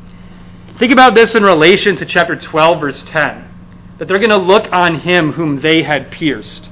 Think 0.79 0.91
about 0.91 1.13
this 1.13 1.36
in 1.36 1.43
relation 1.43 1.95
to 1.97 2.05
chapter 2.05 2.36
12, 2.36 2.79
verse 2.79 3.03
10 3.03 3.51
that 3.97 4.08
they're 4.08 4.19
going 4.19 4.29
to 4.29 4.38
look 4.38 4.71
on 4.73 4.99
Him 4.99 5.34
whom 5.34 5.62
they 5.62 5.84
had 5.84 6.12
pierced. 6.12 6.71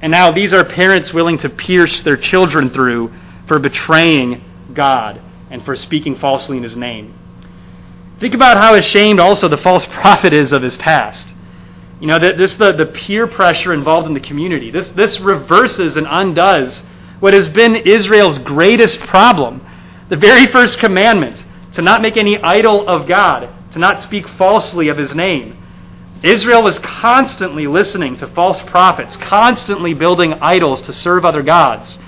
And 0.00 0.10
now 0.10 0.32
these 0.32 0.52
are 0.54 0.64
parents 0.64 1.12
willing 1.12 1.38
to 1.38 1.50
pierce 1.50 2.02
their 2.02 2.16
children 2.16 2.70
through 2.70 3.12
for 3.46 3.58
betraying 3.58 4.42
God 4.72 5.20
and 5.50 5.64
for 5.64 5.76
speaking 5.76 6.16
falsely 6.16 6.56
in 6.56 6.62
His 6.62 6.76
name. 6.76 7.14
Think 8.18 8.34
about 8.34 8.56
how 8.56 8.74
ashamed 8.74 9.20
also 9.20 9.48
the 9.48 9.58
false 9.58 9.86
prophet 9.90 10.32
is 10.32 10.52
of 10.52 10.62
his 10.62 10.76
past. 10.76 11.32
You 12.00 12.06
know, 12.06 12.18
this 12.18 12.54
the, 12.56 12.72
the 12.72 12.86
peer 12.86 13.26
pressure 13.26 13.72
involved 13.72 14.06
in 14.06 14.14
the 14.14 14.20
community. 14.20 14.70
This, 14.70 14.90
this 14.90 15.18
reverses 15.20 15.96
and 15.96 16.06
undoes 16.08 16.82
what 17.20 17.32
has 17.32 17.48
been 17.48 17.76
Israel's 17.76 18.38
greatest 18.38 19.00
problem. 19.00 19.66
The 20.08 20.16
very 20.16 20.46
first 20.46 20.78
commandment 20.78 21.42
to 21.72 21.82
not 21.82 22.02
make 22.02 22.16
any 22.16 22.38
idol 22.38 22.86
of 22.86 23.06
God, 23.06 23.50
to 23.72 23.78
not 23.78 24.02
speak 24.02 24.28
falsely 24.28 24.88
of 24.88 24.98
his 24.98 25.14
name. 25.14 25.62
Israel 26.22 26.62
was 26.62 26.78
constantly 26.78 27.66
listening 27.66 28.16
to 28.18 28.26
false 28.28 28.62
prophets, 28.62 29.16
constantly 29.16 29.94
building 29.94 30.34
idols 30.34 30.80
to 30.82 30.92
serve 30.92 31.24
other 31.24 31.42
gods. 31.42 31.98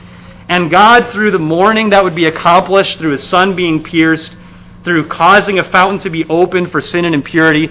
And 0.48 0.70
God, 0.70 1.10
through 1.12 1.30
the 1.30 1.38
mourning 1.38 1.90
that 1.90 2.02
would 2.02 2.14
be 2.14 2.24
accomplished, 2.24 2.98
through 2.98 3.12
his 3.12 3.22
son 3.22 3.54
being 3.54 3.84
pierced, 3.84 4.36
through 4.88 5.07
causing 5.07 5.59
a 5.59 5.70
fountain 5.70 5.98
to 5.98 6.09
be 6.09 6.24
opened 6.31 6.72
for 6.72 6.81
sin 6.81 7.05
and 7.05 7.14
impurity, 7.14 7.68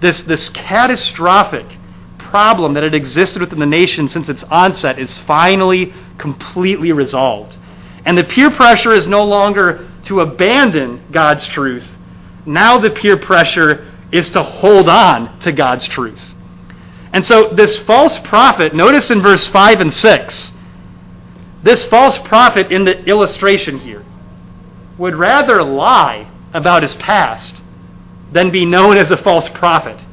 this, 0.00 0.22
this 0.22 0.48
catastrophic 0.50 1.66
problem 2.16 2.74
that 2.74 2.84
had 2.84 2.94
existed 2.94 3.42
within 3.42 3.58
the 3.58 3.66
nation 3.66 4.08
since 4.08 4.28
its 4.28 4.44
onset 4.44 4.96
is 4.96 5.18
finally 5.18 5.92
completely 6.16 6.92
resolved. 6.92 7.58
And 8.04 8.16
the 8.16 8.22
peer 8.22 8.52
pressure 8.52 8.94
is 8.94 9.08
no 9.08 9.24
longer 9.24 9.90
to 10.04 10.20
abandon 10.20 11.02
God's 11.10 11.44
truth. 11.44 11.88
Now 12.46 12.78
the 12.78 12.90
peer 12.90 13.16
pressure 13.16 13.92
is 14.12 14.30
to 14.30 14.42
hold 14.44 14.88
on 14.88 15.40
to 15.40 15.50
God's 15.50 15.88
truth. 15.88 16.20
And 17.12 17.24
so 17.24 17.52
this 17.52 17.78
false 17.80 18.16
prophet, 18.20 18.76
notice 18.76 19.10
in 19.10 19.20
verse 19.20 19.48
5 19.48 19.80
and 19.80 19.92
6, 19.92 20.52
this 21.64 21.84
false 21.86 22.16
prophet 22.18 22.70
in 22.70 22.84
the 22.84 23.04
illustration 23.06 23.80
here 23.80 24.04
would 24.98 25.16
rather 25.16 25.64
lie 25.64 26.30
about 26.52 26.82
his 26.82 26.94
past 26.94 27.62
than 28.32 28.50
be 28.50 28.64
known 28.64 28.96
as 28.96 29.10
a 29.10 29.16
false 29.16 29.48
prophet. 29.48 30.04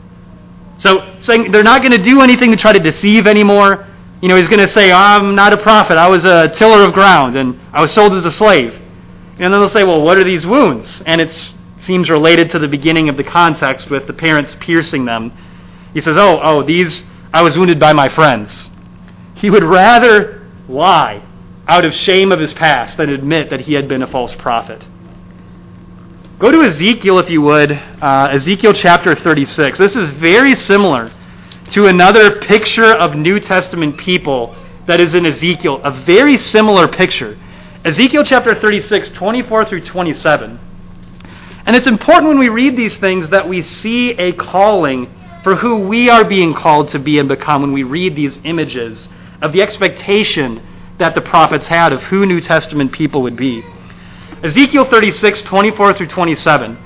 So, 0.79 1.17
saying 1.19 1.51
they're 1.51 1.63
not 1.63 1.81
going 1.81 1.91
to 1.91 2.03
do 2.03 2.21
anything 2.21 2.51
to 2.51 2.57
try 2.57 2.73
to 2.73 2.79
deceive 2.79 3.25
anymore. 3.25 3.87
You 4.21 4.29
know, 4.29 4.35
he's 4.35 4.47
going 4.47 4.65
to 4.65 4.69
say, 4.69 4.91
I'm 4.91 5.35
not 5.35 5.53
a 5.53 5.57
prophet. 5.57 5.97
I 5.97 6.07
was 6.07 6.25
a 6.25 6.49
tiller 6.49 6.87
of 6.87 6.93
ground 6.93 7.35
and 7.35 7.59
I 7.73 7.81
was 7.81 7.91
sold 7.91 8.13
as 8.13 8.25
a 8.25 8.31
slave. 8.31 8.73
And 9.39 9.53
then 9.53 9.59
they'll 9.59 9.69
say, 9.69 9.83
Well, 9.83 10.01
what 10.01 10.17
are 10.17 10.23
these 10.23 10.45
wounds? 10.45 11.01
And 11.05 11.21
it 11.21 11.31
seems 11.79 12.09
related 12.09 12.49
to 12.51 12.59
the 12.59 12.67
beginning 12.67 13.09
of 13.09 13.17
the 13.17 13.23
context 13.23 13.89
with 13.89 14.07
the 14.07 14.13
parents 14.13 14.55
piercing 14.59 15.05
them. 15.05 15.31
He 15.93 16.01
says, 16.01 16.17
Oh, 16.17 16.39
oh, 16.43 16.63
these, 16.63 17.03
I 17.33 17.43
was 17.43 17.57
wounded 17.57 17.79
by 17.79 17.93
my 17.93 18.09
friends. 18.09 18.69
He 19.35 19.49
would 19.49 19.63
rather 19.63 20.47
lie 20.67 21.23
out 21.67 21.85
of 21.85 21.93
shame 21.93 22.31
of 22.31 22.39
his 22.39 22.53
past 22.53 22.97
than 22.97 23.09
admit 23.09 23.49
that 23.49 23.61
he 23.61 23.73
had 23.73 23.87
been 23.87 24.01
a 24.01 24.07
false 24.07 24.33
prophet. 24.35 24.85
Go 26.39 26.51
to 26.51 26.61
Ezekiel, 26.61 27.17
if 27.17 27.31
you 27.31 27.41
would, 27.41 27.71
uh, 27.71 28.29
Ezekiel 28.31 28.71
chapter 28.71 29.15
36. 29.15 29.79
This 29.79 29.95
is 29.95 30.07
very 30.09 30.53
similar 30.53 31.11
to 31.71 31.87
another 31.87 32.39
picture 32.39 32.93
of 32.93 33.15
New 33.15 33.39
Testament 33.39 33.97
people 33.97 34.55
that 34.85 34.99
is 34.99 35.15
in 35.15 35.25
Ezekiel, 35.25 35.81
a 35.83 35.89
very 35.89 36.37
similar 36.37 36.87
picture. 36.87 37.35
Ezekiel 37.83 38.23
chapter 38.23 38.53
36, 38.53 39.09
24 39.09 39.65
through 39.65 39.81
27. 39.81 40.59
And 41.65 41.75
it's 41.75 41.87
important 41.87 42.27
when 42.29 42.37
we 42.37 42.49
read 42.49 42.77
these 42.77 42.97
things 42.97 43.29
that 43.29 43.49
we 43.49 43.63
see 43.63 44.11
a 44.11 44.31
calling 44.33 45.09
for 45.43 45.55
who 45.55 45.87
we 45.87 46.07
are 46.07 46.23
being 46.23 46.53
called 46.53 46.89
to 46.89 46.99
be 46.99 47.17
and 47.17 47.27
become 47.27 47.63
when 47.63 47.73
we 47.73 47.81
read 47.81 48.15
these 48.15 48.39
images 48.43 49.09
of 49.41 49.53
the 49.53 49.63
expectation 49.63 50.61
that 50.99 51.15
the 51.15 51.21
prophets 51.21 51.65
had 51.65 51.93
of 51.93 52.03
who 52.03 52.27
New 52.27 52.41
Testament 52.41 52.91
people 52.91 53.23
would 53.23 53.35
be. 53.37 53.63
Ezekiel 54.43 54.85
36, 54.85 55.41
24 55.41 55.93
through 55.93 56.07
27. 56.07 56.77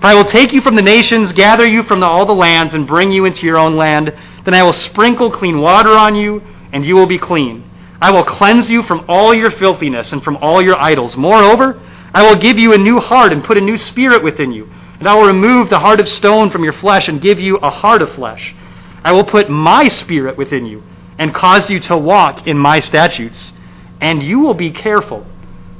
For 0.00 0.06
I 0.06 0.14
will 0.14 0.24
take 0.24 0.52
you 0.52 0.60
from 0.60 0.76
the 0.76 0.82
nations, 0.82 1.32
gather 1.32 1.66
you 1.66 1.82
from 1.82 2.00
the, 2.00 2.06
all 2.06 2.26
the 2.26 2.34
lands, 2.34 2.74
and 2.74 2.86
bring 2.86 3.10
you 3.10 3.24
into 3.24 3.46
your 3.46 3.58
own 3.58 3.76
land. 3.76 4.12
Then 4.44 4.54
I 4.54 4.62
will 4.62 4.72
sprinkle 4.72 5.30
clean 5.30 5.60
water 5.60 5.90
on 5.90 6.14
you, 6.14 6.42
and 6.72 6.84
you 6.84 6.94
will 6.94 7.06
be 7.06 7.18
clean. 7.18 7.68
I 8.00 8.10
will 8.10 8.24
cleanse 8.24 8.70
you 8.70 8.82
from 8.82 9.04
all 9.08 9.34
your 9.34 9.50
filthiness 9.50 10.12
and 10.12 10.22
from 10.22 10.36
all 10.36 10.62
your 10.62 10.80
idols. 10.80 11.16
Moreover, 11.16 11.80
I 12.14 12.28
will 12.28 12.40
give 12.40 12.58
you 12.58 12.72
a 12.72 12.78
new 12.78 13.00
heart 13.00 13.32
and 13.32 13.42
put 13.42 13.56
a 13.56 13.62
new 13.62 13.76
spirit 13.76 14.22
within 14.22 14.52
you. 14.52 14.70
And 14.98 15.08
I 15.08 15.14
will 15.14 15.26
remove 15.26 15.70
the 15.70 15.78
heart 15.78 16.00
of 16.00 16.08
stone 16.08 16.50
from 16.50 16.62
your 16.62 16.72
flesh 16.72 17.08
and 17.08 17.20
give 17.20 17.40
you 17.40 17.56
a 17.56 17.70
heart 17.70 18.02
of 18.02 18.14
flesh. 18.14 18.54
I 19.02 19.12
will 19.12 19.24
put 19.24 19.50
my 19.50 19.88
spirit 19.88 20.36
within 20.36 20.66
you 20.66 20.82
and 21.18 21.34
cause 21.34 21.70
you 21.70 21.80
to 21.80 21.96
walk 21.96 22.46
in 22.46 22.58
my 22.58 22.80
statutes. 22.80 23.52
And 24.00 24.22
you 24.22 24.40
will 24.40 24.54
be 24.54 24.70
careful 24.70 25.26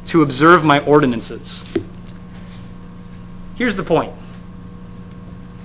to 0.09 0.23
observe 0.23 0.65
my 0.65 0.81
ordinances. 0.81 1.65
Here's 3.57 3.77
the 3.77 3.83
point 3.83 4.15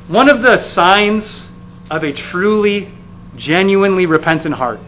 one 0.08 0.29
of 0.29 0.41
the 0.41 0.58
signs 0.62 1.45
of 1.89 2.03
a 2.03 2.12
truly, 2.12 2.91
genuinely 3.36 4.06
repentant 4.06 4.56
heart 4.56 4.79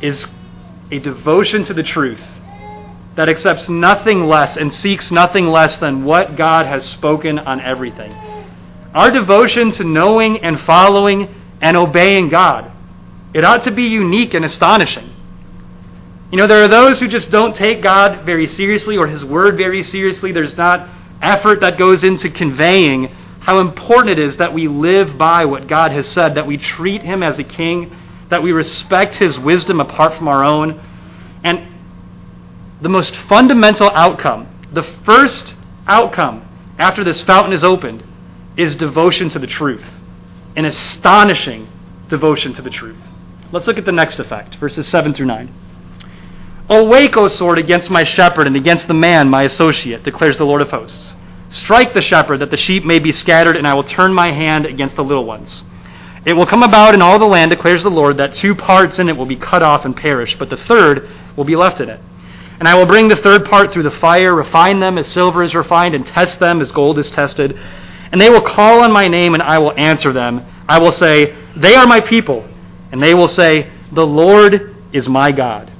is 0.00 0.26
a 0.90 0.98
devotion 1.00 1.64
to 1.64 1.74
the 1.74 1.82
truth 1.82 2.20
that 3.16 3.28
accepts 3.28 3.68
nothing 3.68 4.24
less 4.24 4.56
and 4.56 4.72
seeks 4.72 5.10
nothing 5.10 5.48
less 5.48 5.76
than 5.78 6.04
what 6.04 6.36
God 6.36 6.66
has 6.66 6.84
spoken 6.84 7.38
on 7.38 7.60
everything. 7.60 8.12
Our 8.94 9.10
devotion 9.10 9.72
to 9.72 9.84
knowing 9.84 10.38
and 10.38 10.60
following 10.60 11.34
and 11.60 11.76
obeying 11.76 12.28
God, 12.28 12.70
it 13.34 13.44
ought 13.44 13.64
to 13.64 13.72
be 13.72 13.84
unique 13.84 14.34
and 14.34 14.44
astonishing. 14.44 15.12
You 16.30 16.36
know, 16.36 16.46
there 16.46 16.62
are 16.62 16.68
those 16.68 17.00
who 17.00 17.08
just 17.08 17.30
don't 17.30 17.56
take 17.56 17.82
God 17.82 18.26
very 18.26 18.46
seriously 18.46 18.98
or 18.98 19.06
His 19.06 19.24
Word 19.24 19.56
very 19.56 19.82
seriously. 19.82 20.30
There's 20.30 20.56
not 20.56 20.88
effort 21.22 21.60
that 21.60 21.78
goes 21.78 22.04
into 22.04 22.28
conveying 22.28 23.06
how 23.40 23.60
important 23.60 24.18
it 24.18 24.22
is 24.22 24.36
that 24.36 24.52
we 24.52 24.68
live 24.68 25.16
by 25.16 25.46
what 25.46 25.68
God 25.68 25.90
has 25.92 26.06
said, 26.06 26.34
that 26.34 26.46
we 26.46 26.58
treat 26.58 27.00
Him 27.00 27.22
as 27.22 27.38
a 27.38 27.44
king, 27.44 27.96
that 28.28 28.42
we 28.42 28.52
respect 28.52 29.14
His 29.14 29.38
wisdom 29.38 29.80
apart 29.80 30.14
from 30.18 30.28
our 30.28 30.44
own. 30.44 30.78
And 31.44 31.66
the 32.82 32.90
most 32.90 33.16
fundamental 33.16 33.90
outcome, 33.94 34.48
the 34.70 34.82
first 34.82 35.54
outcome 35.86 36.46
after 36.78 37.02
this 37.04 37.22
fountain 37.22 37.54
is 37.54 37.64
opened, 37.64 38.04
is 38.58 38.76
devotion 38.76 39.30
to 39.30 39.38
the 39.38 39.46
truth. 39.46 39.84
An 40.56 40.66
astonishing 40.66 41.68
devotion 42.10 42.52
to 42.52 42.60
the 42.60 42.70
truth. 42.70 42.98
Let's 43.50 43.66
look 43.66 43.78
at 43.78 43.86
the 43.86 43.92
next 43.92 44.18
effect, 44.18 44.56
verses 44.56 44.86
7 44.86 45.14
through 45.14 45.26
9. 45.26 45.54
Awake, 46.70 47.16
O 47.16 47.28
sword, 47.28 47.58
against 47.58 47.90
my 47.90 48.04
shepherd 48.04 48.46
and 48.46 48.54
against 48.54 48.88
the 48.88 48.94
man, 48.94 49.30
my 49.30 49.44
associate, 49.44 50.02
declares 50.02 50.36
the 50.36 50.44
Lord 50.44 50.60
of 50.60 50.70
hosts. 50.70 51.16
Strike 51.48 51.94
the 51.94 52.02
shepherd, 52.02 52.40
that 52.40 52.50
the 52.50 52.58
sheep 52.58 52.84
may 52.84 52.98
be 52.98 53.10
scattered, 53.10 53.56
and 53.56 53.66
I 53.66 53.72
will 53.72 53.84
turn 53.84 54.12
my 54.12 54.30
hand 54.30 54.66
against 54.66 54.96
the 54.96 55.04
little 55.04 55.24
ones. 55.24 55.62
It 56.26 56.34
will 56.34 56.44
come 56.44 56.62
about 56.62 56.92
in 56.92 57.00
all 57.00 57.18
the 57.18 57.24
land, 57.24 57.50
declares 57.50 57.84
the 57.84 57.90
Lord, 57.90 58.18
that 58.18 58.34
two 58.34 58.54
parts 58.54 58.98
in 58.98 59.08
it 59.08 59.16
will 59.16 59.24
be 59.24 59.36
cut 59.36 59.62
off 59.62 59.86
and 59.86 59.96
perish, 59.96 60.36
but 60.38 60.50
the 60.50 60.58
third 60.58 61.08
will 61.36 61.44
be 61.44 61.56
left 61.56 61.80
in 61.80 61.88
it. 61.88 62.00
And 62.58 62.68
I 62.68 62.74
will 62.74 62.84
bring 62.84 63.08
the 63.08 63.16
third 63.16 63.46
part 63.46 63.72
through 63.72 63.84
the 63.84 63.90
fire, 63.90 64.34
refine 64.34 64.78
them 64.78 64.98
as 64.98 65.06
silver 65.06 65.42
is 65.42 65.54
refined, 65.54 65.94
and 65.94 66.04
test 66.06 66.38
them 66.38 66.60
as 66.60 66.70
gold 66.70 66.98
is 66.98 67.08
tested. 67.08 67.58
And 68.12 68.20
they 68.20 68.28
will 68.28 68.42
call 68.42 68.82
on 68.82 68.92
my 68.92 69.08
name, 69.08 69.32
and 69.32 69.42
I 69.42 69.58
will 69.58 69.72
answer 69.78 70.12
them. 70.12 70.44
I 70.68 70.78
will 70.78 70.92
say, 70.92 71.34
They 71.56 71.76
are 71.76 71.86
my 71.86 72.00
people. 72.00 72.46
And 72.92 73.02
they 73.02 73.14
will 73.14 73.28
say, 73.28 73.70
The 73.92 74.06
Lord 74.06 74.76
is 74.92 75.08
my 75.08 75.32
God. 75.32 75.72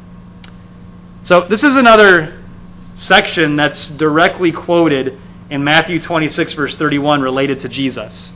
So 1.28 1.46
this 1.46 1.62
is 1.62 1.76
another 1.76 2.42
section 2.94 3.56
that's 3.56 3.88
directly 3.88 4.50
quoted 4.50 5.20
in 5.50 5.62
Matthew 5.62 6.00
26, 6.00 6.54
verse 6.54 6.74
31, 6.74 7.20
related 7.20 7.60
to 7.60 7.68
Jesus. 7.68 8.32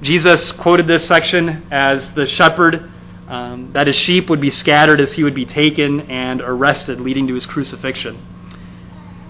Jesus 0.00 0.50
quoted 0.50 0.86
this 0.86 1.06
section 1.06 1.66
as 1.70 2.10
the 2.12 2.24
shepherd, 2.24 2.90
um, 3.28 3.70
that 3.74 3.86
his 3.86 3.96
sheep 3.96 4.30
would 4.30 4.40
be 4.40 4.48
scattered 4.48 4.98
as 4.98 5.12
he 5.12 5.22
would 5.22 5.34
be 5.34 5.44
taken 5.44 6.10
and 6.10 6.40
arrested, 6.40 7.00
leading 7.00 7.26
to 7.26 7.34
his 7.34 7.44
crucifixion. 7.44 8.16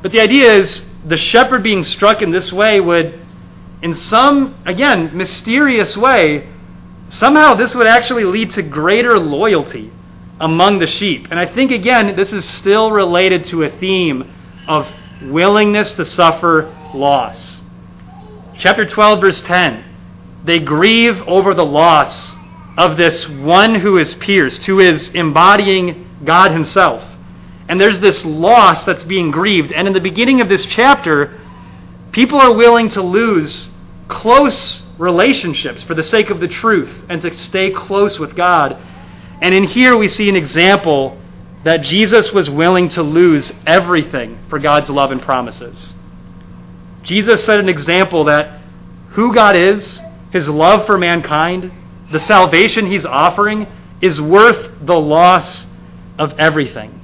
But 0.00 0.12
the 0.12 0.20
idea 0.20 0.54
is 0.54 0.86
the 1.04 1.16
shepherd 1.16 1.64
being 1.64 1.82
struck 1.82 2.22
in 2.22 2.30
this 2.30 2.52
way 2.52 2.78
would, 2.78 3.18
in 3.82 3.96
some, 3.96 4.62
again, 4.64 5.10
mysterious 5.16 5.96
way, 5.96 6.48
somehow 7.08 7.54
this 7.54 7.74
would 7.74 7.88
actually 7.88 8.22
lead 8.22 8.52
to 8.52 8.62
greater 8.62 9.18
loyalty 9.18 9.90
among 10.42 10.81
the 10.81 10.87
sheep. 10.87 11.28
And 11.31 11.40
I 11.40 11.46
think, 11.46 11.70
again, 11.70 12.14
this 12.16 12.33
is 12.33 12.44
still 12.44 12.90
related 12.90 13.44
to 13.46 13.62
a 13.62 13.70
theme 13.78 14.31
of 14.68 14.87
willingness 15.22 15.92
to 15.92 16.05
suffer 16.05 16.64
loss. 16.92 17.62
Chapter 18.59 18.85
12, 18.85 19.20
verse 19.20 19.40
10 19.40 19.87
they 20.44 20.59
grieve 20.59 21.22
over 21.28 21.55
the 21.55 21.64
loss 21.64 22.35
of 22.76 22.96
this 22.96 23.28
one 23.28 23.76
who 23.76 23.96
is 23.98 24.14
pierced, 24.14 24.64
who 24.64 24.81
is 24.81 25.11
embodying 25.11 26.09
God 26.24 26.50
Himself. 26.50 27.05
And 27.68 27.81
there's 27.81 28.00
this 28.00 28.24
loss 28.24 28.85
that's 28.85 29.05
being 29.05 29.31
grieved. 29.31 29.70
And 29.70 29.87
in 29.87 29.94
the 29.94 30.00
beginning 30.00 30.40
of 30.40 30.48
this 30.48 30.66
chapter, 30.66 31.40
people 32.11 32.40
are 32.40 32.52
willing 32.52 32.88
to 32.90 33.02
lose 33.02 33.70
close 34.09 34.83
relationships 34.98 35.85
for 35.85 35.94
the 35.94 36.02
sake 36.02 36.28
of 36.28 36.40
the 36.40 36.48
truth 36.48 36.92
and 37.09 37.22
to 37.22 37.33
stay 37.35 37.70
close 37.70 38.18
with 38.18 38.35
God. 38.35 38.76
And 39.42 39.55
in 39.55 39.64
here, 39.64 39.96
we 39.96 40.07
see 40.07 40.28
an 40.28 40.37
example 40.37 41.20
that 41.64 41.83
Jesus 41.83 42.33
was 42.33 42.48
willing 42.48 42.88
to 42.90 43.02
lose 43.02 43.52
everything 43.66 44.38
for 44.48 44.61
God's 44.61 44.88
love 44.88 45.11
and 45.11 45.20
promises. 45.20 45.94
Jesus 47.02 47.44
set 47.44 47.59
an 47.59 47.68
example 47.68 48.24
that 48.24 48.61
who 49.11 49.35
God 49.35 49.57
is, 49.57 50.00
his 50.31 50.48
love 50.48 50.87
for 50.87 50.96
mankind, 50.96 51.72
the 52.12 52.20
salvation 52.20 52.87
he's 52.87 53.05
offering, 53.05 53.66
is 54.00 54.20
worth 54.20 54.87
the 54.87 54.98
loss 54.98 55.66
of 56.18 56.38
everything. 56.38 57.00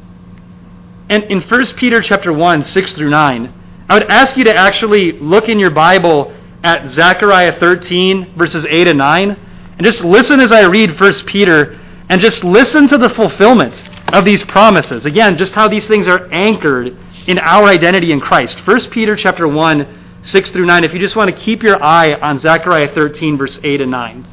And 1.09 1.25
in 1.25 1.41
1 1.41 1.65
Peter 1.77 2.01
chapter 2.01 2.33
1, 2.33 2.63
6 2.63 2.93
through 2.95 3.11
9, 3.11 3.53
I 3.89 3.95
would 3.95 4.11
ask 4.11 4.37
you 4.37 4.45
to 4.45 4.55
actually 4.55 5.13
look 5.13 5.49
in 5.49 5.59
your 5.59 5.71
Bible 5.71 6.35
at 6.63 6.89
Zechariah 6.89 7.59
13, 7.59 8.37
verses 8.37 8.65
8 8.65 8.89
and 8.89 8.99
9, 8.99 9.31
and 9.31 9.85
just 9.85 10.05
listen 10.05 10.41
as 10.41 10.53
I 10.53 10.67
read 10.67 11.01
1 11.01 11.13
Peter, 11.27 11.79
and 12.09 12.21
just 12.21 12.45
listen 12.45 12.89
to 12.89 12.99
the 12.99 13.11
fulfillment 13.11 13.83
of 14.13 14.25
these 14.25 14.43
promises. 14.45 15.07
Again, 15.07 15.37
just 15.37 15.55
how 15.55 15.69
these 15.69 15.87
things 15.87 16.09
are 16.09 16.29
anchored 16.33 16.97
in 17.27 17.39
our 17.39 17.65
identity 17.65 18.13
in 18.13 18.21
Christ. 18.21 18.67
1 18.67 18.91
Peter 18.91 19.15
chapter 19.15 19.47
1, 19.47 20.21
6 20.23 20.51
through 20.51 20.67
9, 20.67 20.85
if 20.85 20.95
you 20.95 20.99
just 20.99 21.17
want 21.17 21.31
to 21.31 21.37
keep 21.37 21.63
your 21.63 21.83
eye 21.83 22.15
on 22.15 22.39
Zechariah 22.39 22.95
13, 22.95 23.37
verse 23.37 23.61
8 23.63 23.83
and 23.83 23.91
9. 23.91 24.27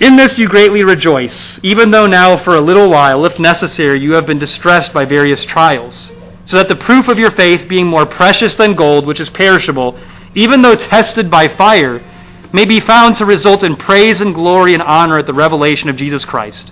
In 0.00 0.16
this 0.16 0.38
you 0.38 0.48
greatly 0.48 0.82
rejoice, 0.82 1.60
even 1.62 1.90
though 1.90 2.06
now 2.06 2.42
for 2.42 2.56
a 2.56 2.60
little 2.60 2.90
while, 2.90 3.24
if 3.26 3.38
necessary, 3.38 4.00
you 4.00 4.14
have 4.14 4.26
been 4.26 4.40
distressed 4.40 4.92
by 4.92 5.04
various 5.04 5.44
trials, 5.44 6.10
so 6.46 6.56
that 6.56 6.68
the 6.68 6.76
proof 6.76 7.08
of 7.08 7.18
your 7.18 7.30
faith, 7.30 7.68
being 7.68 7.86
more 7.86 8.04
precious 8.04 8.56
than 8.56 8.74
gold, 8.74 9.06
which 9.06 9.20
is 9.20 9.28
perishable, 9.28 9.98
even 10.34 10.62
though 10.62 10.74
tested 10.74 11.30
by 11.30 11.46
fire, 11.46 12.02
may 12.54 12.64
be 12.64 12.78
found 12.78 13.16
to 13.16 13.26
result 13.26 13.64
in 13.64 13.74
praise 13.74 14.20
and 14.20 14.32
glory 14.32 14.74
and 14.74 14.82
honor 14.82 15.18
at 15.18 15.26
the 15.26 15.34
revelation 15.34 15.88
of 15.90 15.96
Jesus 15.96 16.24
Christ. 16.24 16.70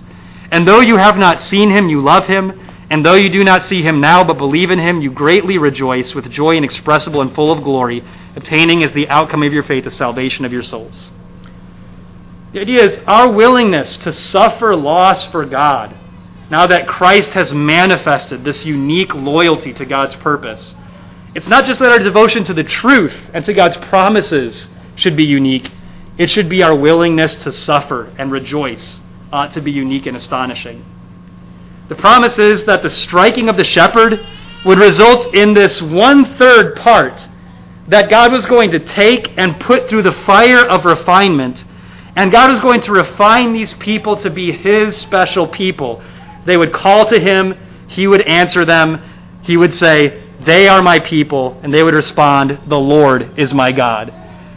And 0.49 0.65
though 0.65 0.79
you 0.79 0.95
have 0.95 1.17
not 1.17 1.41
seen 1.41 1.69
him, 1.69 1.89
you 1.89 1.99
love 1.99 2.25
him. 2.25 2.57
And 2.89 3.05
though 3.05 3.15
you 3.15 3.29
do 3.29 3.43
not 3.43 3.65
see 3.65 3.81
him 3.81 3.99
now, 3.99 4.23
but 4.23 4.37
believe 4.37 4.71
in 4.71 4.79
him, 4.79 5.01
you 5.01 5.11
greatly 5.11 5.57
rejoice 5.57 6.15
with 6.15 6.31
joy 6.31 6.55
inexpressible 6.55 7.19
and 7.19 7.35
full 7.35 7.51
of 7.51 7.65
glory, 7.65 8.01
obtaining 8.33 8.81
as 8.81 8.93
the 8.93 9.09
outcome 9.09 9.43
of 9.43 9.51
your 9.51 9.63
faith 9.63 9.83
the 9.83 9.91
salvation 9.91 10.45
of 10.45 10.53
your 10.53 10.63
souls. 10.63 11.09
The 12.53 12.61
idea 12.61 12.81
is 12.81 12.99
our 13.05 13.29
willingness 13.29 13.97
to 13.97 14.13
suffer 14.13 14.77
loss 14.77 15.27
for 15.27 15.43
God, 15.43 15.93
now 16.49 16.65
that 16.65 16.87
Christ 16.87 17.31
has 17.31 17.53
manifested 17.53 18.45
this 18.45 18.63
unique 18.63 19.13
loyalty 19.13 19.73
to 19.73 19.85
God's 19.85 20.15
purpose. 20.15 20.75
It's 21.35 21.47
not 21.47 21.65
just 21.65 21.81
that 21.81 21.91
our 21.91 21.99
devotion 21.99 22.45
to 22.45 22.53
the 22.53 22.63
truth 22.63 23.15
and 23.33 23.43
to 23.43 23.53
God's 23.53 23.75
promises 23.75 24.69
should 24.95 25.15
be 25.15 25.25
unique, 25.25 25.71
it 26.17 26.29
should 26.29 26.49
be 26.49 26.61
our 26.63 26.75
willingness 26.75 27.35
to 27.35 27.51
suffer 27.51 28.13
and 28.17 28.31
rejoice 28.31 28.99
ought 29.31 29.51
to 29.53 29.61
be 29.61 29.71
unique 29.71 30.05
and 30.05 30.15
astonishing. 30.15 30.85
The 31.89 31.95
promise 31.95 32.37
is 32.37 32.65
that 32.65 32.83
the 32.83 32.89
striking 32.89 33.49
of 33.49 33.57
the 33.57 33.63
shepherd 33.63 34.19
would 34.65 34.77
result 34.77 35.33
in 35.33 35.53
this 35.53 35.81
one 35.81 36.37
third 36.37 36.75
part 36.75 37.27
that 37.87 38.09
God 38.09 38.31
was 38.31 38.45
going 38.45 38.71
to 38.71 38.79
take 38.79 39.37
and 39.37 39.59
put 39.59 39.89
through 39.89 40.03
the 40.03 40.13
fire 40.13 40.65
of 40.65 40.85
refinement. 40.85 41.65
And 42.15 42.31
God 42.31 42.51
was 42.51 42.59
going 42.59 42.81
to 42.81 42.91
refine 42.91 43.51
these 43.51 43.73
people 43.73 44.15
to 44.17 44.29
be 44.29 44.51
His 44.51 44.95
special 44.95 45.47
people. 45.47 46.01
They 46.45 46.55
would 46.55 46.71
call 46.71 47.09
to 47.09 47.19
Him, 47.19 47.55
He 47.87 48.07
would 48.07 48.21
answer 48.21 48.65
them, 48.65 49.01
He 49.41 49.57
would 49.57 49.75
say, 49.75 50.23
They 50.45 50.67
are 50.67 50.81
my 50.81 50.99
people, 50.99 51.59
and 51.63 51.73
they 51.73 51.83
would 51.83 51.95
respond, 51.95 52.59
The 52.67 52.79
Lord 52.79 53.37
is 53.37 53.53
my 53.53 53.71
God. 53.71 54.13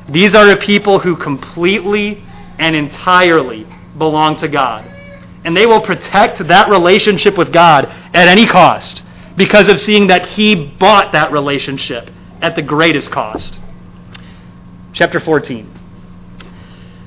These 0.08 0.34
are 0.34 0.48
a 0.50 0.56
people 0.56 0.98
who 0.98 1.16
completely 1.16 2.22
and 2.58 2.76
entirely 2.76 3.66
belong 3.98 4.36
to 4.36 4.48
God. 4.48 4.84
And 5.44 5.56
they 5.56 5.66
will 5.66 5.80
protect 5.80 6.46
that 6.46 6.68
relationship 6.68 7.36
with 7.36 7.52
God 7.52 7.86
at 7.86 8.28
any 8.28 8.46
cost 8.46 9.02
because 9.36 9.68
of 9.68 9.78
seeing 9.78 10.06
that 10.08 10.26
He 10.26 10.54
bought 10.54 11.12
that 11.12 11.32
relationship 11.32 12.10
at 12.40 12.56
the 12.56 12.62
greatest 12.62 13.10
cost. 13.10 13.60
Chapter 14.92 15.20
14. 15.20 15.72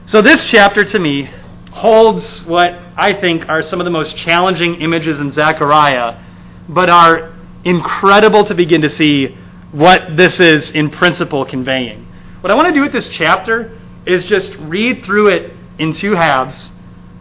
So, 0.06 0.22
this 0.22 0.46
chapter 0.46 0.84
to 0.86 1.00
me 1.00 1.30
holds 1.72 2.44
what 2.46 2.74
I 2.98 3.14
think 3.14 3.48
are 3.48 3.62
some 3.62 3.80
of 3.80 3.86
the 3.86 3.92
most 3.92 4.18
challenging 4.18 4.82
images 4.82 5.20
in 5.20 5.32
Zechariah, 5.32 6.24
but 6.68 6.90
are 6.90 7.34
incredible 7.64 8.46
to 8.46 8.56
begin 8.56 8.82
to 8.82 8.90
see 8.90 9.38
what 9.72 10.18
this 10.18 10.40
is 10.40 10.72
in 10.72 10.90
principle 10.90 11.46
conveying. 11.46 12.09
What 12.42 12.52
I 12.52 12.56
want 12.56 12.68
to 12.68 12.74
do 12.74 12.82
with 12.82 12.94
this 12.94 13.08
chapter 13.10 13.78
is 14.06 14.24
just 14.24 14.56
read 14.60 15.04
through 15.04 15.28
it 15.28 15.54
in 15.78 15.94
two 15.94 16.14
halves 16.14 16.72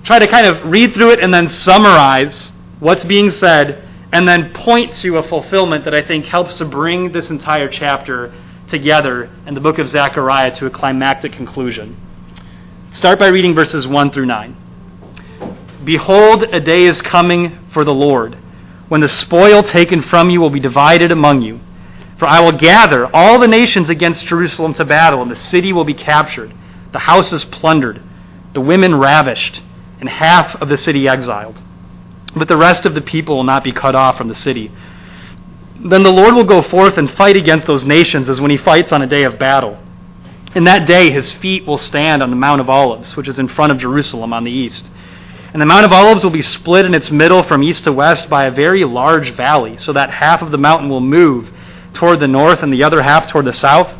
try 0.08 0.18
to 0.18 0.26
kind 0.26 0.46
of 0.46 0.70
read 0.70 0.94
through 0.94 1.10
it 1.10 1.20
and 1.20 1.32
then 1.32 1.48
summarize 1.50 2.50
what's 2.80 3.04
being 3.04 3.30
said 3.30 3.86
and 4.10 4.26
then 4.26 4.52
point 4.54 4.94
to 4.96 5.18
a 5.18 5.22
fulfillment 5.22 5.84
that 5.84 5.94
I 5.94 6.00
think 6.00 6.24
helps 6.24 6.54
to 6.54 6.64
bring 6.64 7.12
this 7.12 7.28
entire 7.28 7.68
chapter 7.68 8.32
together 8.68 9.30
in 9.46 9.52
the 9.52 9.60
book 9.60 9.78
of 9.78 9.86
Zechariah 9.86 10.50
to 10.54 10.66
a 10.66 10.70
climactic 10.70 11.32
conclusion. 11.32 11.94
Start 12.92 13.18
by 13.18 13.28
reading 13.28 13.54
verses 13.54 13.86
1 13.86 14.10
through 14.10 14.24
9. 14.24 14.56
Behold, 15.84 16.44
a 16.44 16.60
day 16.60 16.84
is 16.84 17.02
coming 17.02 17.58
for 17.72 17.84
the 17.84 17.92
Lord, 17.92 18.34
when 18.88 19.02
the 19.02 19.08
spoil 19.08 19.62
taken 19.62 20.00
from 20.00 20.30
you 20.30 20.40
will 20.40 20.48
be 20.48 20.60
divided 20.60 21.12
among 21.12 21.42
you. 21.42 21.60
For 22.18 22.26
I 22.26 22.40
will 22.40 22.52
gather 22.52 23.14
all 23.14 23.38
the 23.38 23.46
nations 23.46 23.90
against 23.90 24.26
Jerusalem 24.26 24.74
to 24.74 24.84
battle, 24.84 25.22
and 25.22 25.30
the 25.30 25.36
city 25.36 25.72
will 25.72 25.84
be 25.84 25.94
captured, 25.94 26.52
the 26.92 26.98
houses 26.98 27.44
plundered, 27.44 28.02
the 28.54 28.60
women 28.60 28.96
ravished 28.96 29.62
and 30.00 30.08
half 30.08 30.54
of 30.56 30.68
the 30.68 30.76
city 30.76 31.08
exiled. 31.08 31.60
But 32.34 32.48
the 32.48 32.56
rest 32.56 32.86
of 32.86 32.94
the 32.94 33.00
people 33.00 33.36
will 33.36 33.44
not 33.44 33.64
be 33.64 33.72
cut 33.72 33.94
off 33.94 34.18
from 34.18 34.28
the 34.28 34.34
city. 34.34 34.70
Then 35.80 36.02
the 36.02 36.12
Lord 36.12 36.34
will 36.34 36.44
go 36.44 36.62
forth 36.62 36.98
and 36.98 37.10
fight 37.10 37.36
against 37.36 37.66
those 37.66 37.84
nations 37.84 38.28
as 38.28 38.40
when 38.40 38.50
he 38.50 38.56
fights 38.56 38.92
on 38.92 39.02
a 39.02 39.06
day 39.06 39.24
of 39.24 39.38
battle. 39.38 39.78
In 40.54 40.64
that 40.64 40.86
day 40.86 41.10
his 41.10 41.32
feet 41.32 41.66
will 41.66 41.78
stand 41.78 42.22
on 42.22 42.30
the 42.30 42.36
Mount 42.36 42.60
of 42.60 42.70
Olives, 42.70 43.16
which 43.16 43.28
is 43.28 43.38
in 43.38 43.48
front 43.48 43.72
of 43.72 43.78
Jerusalem 43.78 44.32
on 44.32 44.44
the 44.44 44.50
east. 44.50 44.88
And 45.52 45.62
the 45.62 45.66
Mount 45.66 45.86
of 45.86 45.92
Olives 45.92 46.24
will 46.24 46.30
be 46.30 46.42
split 46.42 46.84
in 46.84 46.94
its 46.94 47.10
middle 47.10 47.42
from 47.42 47.62
east 47.62 47.84
to 47.84 47.92
west 47.92 48.28
by 48.28 48.44
a 48.44 48.50
very 48.50 48.84
large 48.84 49.30
valley, 49.30 49.78
so 49.78 49.92
that 49.92 50.10
half 50.10 50.42
of 50.42 50.50
the 50.50 50.58
mountain 50.58 50.88
will 50.88 51.00
move 51.00 51.50
toward 51.94 52.20
the 52.20 52.28
north 52.28 52.62
and 52.62 52.72
the 52.72 52.82
other 52.84 53.02
half 53.02 53.30
toward 53.30 53.46
the 53.46 53.52
south. 53.52 53.92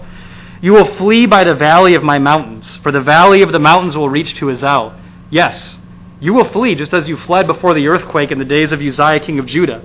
You 0.61 0.72
will 0.72 0.94
flee 0.96 1.27
by 1.27 1.44
the 1.44 1.55
valley 1.55 1.94
of 1.94 2.03
my 2.03 2.18
mountains, 2.18 2.79
for 2.79 2.90
the 2.90 3.01
valley 3.01 3.42
of 3.42 3.53
the 3.53 3.59
mountains 3.59 3.96
will 3.96 4.09
reach 4.09 4.35
to 4.37 4.51
Azel. 4.51 4.94
Yes, 5.31 5.79
you 6.20 6.33
will 6.35 6.51
flee 6.51 6.74
just 6.74 6.92
as 6.92 7.09
you 7.09 7.16
fled 7.16 7.46
before 7.46 7.74
the 7.74 7.87
earthquake 7.87 8.33
in 8.33 8.38
the 8.38 8.44
days 8.44 8.72
of 8.72 8.81
Uzziah 8.81 9.20
king 9.20 9.38
of 9.38 9.46
Judah. 9.46 9.85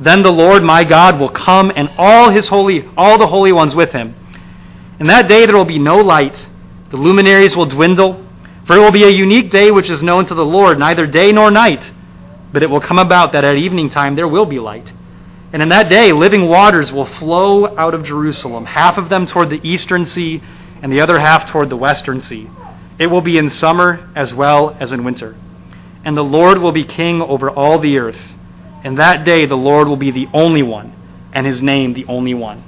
Then 0.00 0.22
the 0.22 0.32
Lord 0.32 0.64
my 0.64 0.82
God 0.82 1.20
will 1.20 1.28
come 1.28 1.70
and 1.76 1.88
all 1.96 2.30
his 2.30 2.48
holy 2.48 2.88
all 2.96 3.18
the 3.18 3.28
holy 3.28 3.52
ones 3.52 3.74
with 3.74 3.92
him. 3.92 4.16
In 4.98 5.06
that 5.06 5.28
day 5.28 5.46
there 5.46 5.56
will 5.56 5.64
be 5.64 5.78
no 5.78 5.98
light, 5.98 6.48
the 6.90 6.96
luminaries 6.96 7.54
will 7.54 7.66
dwindle, 7.66 8.26
for 8.66 8.76
it 8.76 8.80
will 8.80 8.90
be 8.90 9.04
a 9.04 9.08
unique 9.08 9.50
day 9.50 9.70
which 9.70 9.90
is 9.90 10.02
known 10.02 10.26
to 10.26 10.34
the 10.34 10.44
Lord, 10.44 10.78
neither 10.78 11.06
day 11.06 11.30
nor 11.30 11.50
night. 11.50 11.90
But 12.52 12.62
it 12.62 12.70
will 12.70 12.80
come 12.80 12.98
about 12.98 13.32
that 13.32 13.44
at 13.44 13.56
evening 13.56 13.88
time 13.88 14.16
there 14.16 14.28
will 14.28 14.46
be 14.46 14.58
light. 14.58 14.92
And 15.52 15.62
in 15.62 15.68
that 15.68 15.88
day 15.88 16.12
living 16.12 16.48
waters 16.48 16.92
will 16.92 17.06
flow 17.06 17.76
out 17.76 17.94
of 17.94 18.04
Jerusalem, 18.04 18.64
half 18.64 18.98
of 18.98 19.08
them 19.08 19.26
toward 19.26 19.50
the 19.50 19.60
eastern 19.62 20.06
sea, 20.06 20.42
and 20.82 20.92
the 20.92 21.00
other 21.00 21.18
half 21.18 21.50
toward 21.50 21.70
the 21.70 21.76
western 21.76 22.22
sea. 22.22 22.48
It 22.98 23.06
will 23.06 23.20
be 23.20 23.36
in 23.36 23.50
summer 23.50 24.10
as 24.16 24.34
well 24.34 24.76
as 24.80 24.92
in 24.92 25.04
winter 25.04 25.36
and 26.04 26.16
the 26.16 26.22
Lord 26.22 26.58
will 26.58 26.72
be 26.72 26.84
king 26.84 27.22
over 27.22 27.50
all 27.50 27.78
the 27.78 27.98
earth. 27.98 28.20
And 28.84 28.98
that 28.98 29.24
day 29.24 29.46
the 29.46 29.56
Lord 29.56 29.86
will 29.86 29.96
be 29.96 30.10
the 30.10 30.26
only 30.32 30.62
one, 30.62 30.92
and 31.32 31.46
his 31.46 31.62
name 31.62 31.94
the 31.94 32.04
only 32.06 32.34
one. 32.34 32.64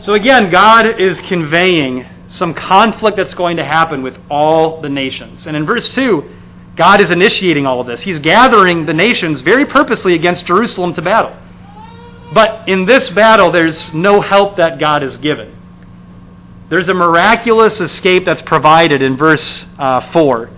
So 0.00 0.14
again, 0.14 0.50
God 0.50 1.00
is 1.00 1.20
conveying 1.20 2.06
some 2.28 2.54
conflict 2.54 3.16
that's 3.16 3.34
going 3.34 3.58
to 3.58 3.64
happen 3.64 4.02
with 4.02 4.16
all 4.30 4.80
the 4.80 4.88
nations. 4.88 5.46
And 5.46 5.56
in 5.56 5.66
verse 5.66 5.88
2, 5.90 6.28
God 6.80 7.02
is 7.02 7.10
initiating 7.10 7.66
all 7.66 7.78
of 7.82 7.86
this. 7.86 8.00
He's 8.00 8.20
gathering 8.20 8.86
the 8.86 8.94
nations 8.94 9.42
very 9.42 9.66
purposely 9.66 10.14
against 10.14 10.46
Jerusalem 10.46 10.94
to 10.94 11.02
battle. 11.02 11.36
But 12.32 12.70
in 12.70 12.86
this 12.86 13.10
battle, 13.10 13.52
there's 13.52 13.92
no 13.92 14.22
help 14.22 14.56
that 14.56 14.78
God 14.78 15.02
has 15.02 15.18
given. 15.18 15.54
There's 16.70 16.88
a 16.88 16.94
miraculous 16.94 17.82
escape 17.82 18.24
that's 18.24 18.40
provided 18.40 19.02
in 19.02 19.18
verse 19.18 19.66
uh, 19.78 20.10
4 20.10 20.48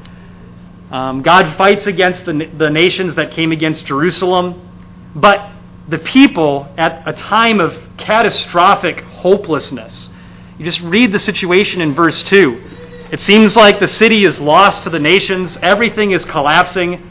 um, 0.92 1.22
God 1.22 1.56
fights 1.56 1.88
against 1.88 2.24
the, 2.24 2.48
the 2.56 2.70
nations 2.70 3.16
that 3.16 3.32
came 3.32 3.50
against 3.50 3.84
Jerusalem, 3.86 4.70
but 5.16 5.50
the 5.88 5.98
people 5.98 6.72
at 6.78 7.02
a 7.08 7.14
time 7.14 7.58
of 7.58 7.74
catastrophic 7.96 9.00
hopelessness. 9.00 10.08
You 10.56 10.64
just 10.64 10.82
read 10.82 11.10
the 11.10 11.18
situation 11.18 11.80
in 11.80 11.96
verse 11.96 12.22
2. 12.22 12.71
It 13.12 13.20
seems 13.20 13.54
like 13.56 13.78
the 13.78 13.86
city 13.86 14.24
is 14.24 14.40
lost 14.40 14.84
to 14.84 14.90
the 14.90 14.98
nations, 14.98 15.58
everything 15.60 16.12
is 16.12 16.24
collapsing. 16.24 17.10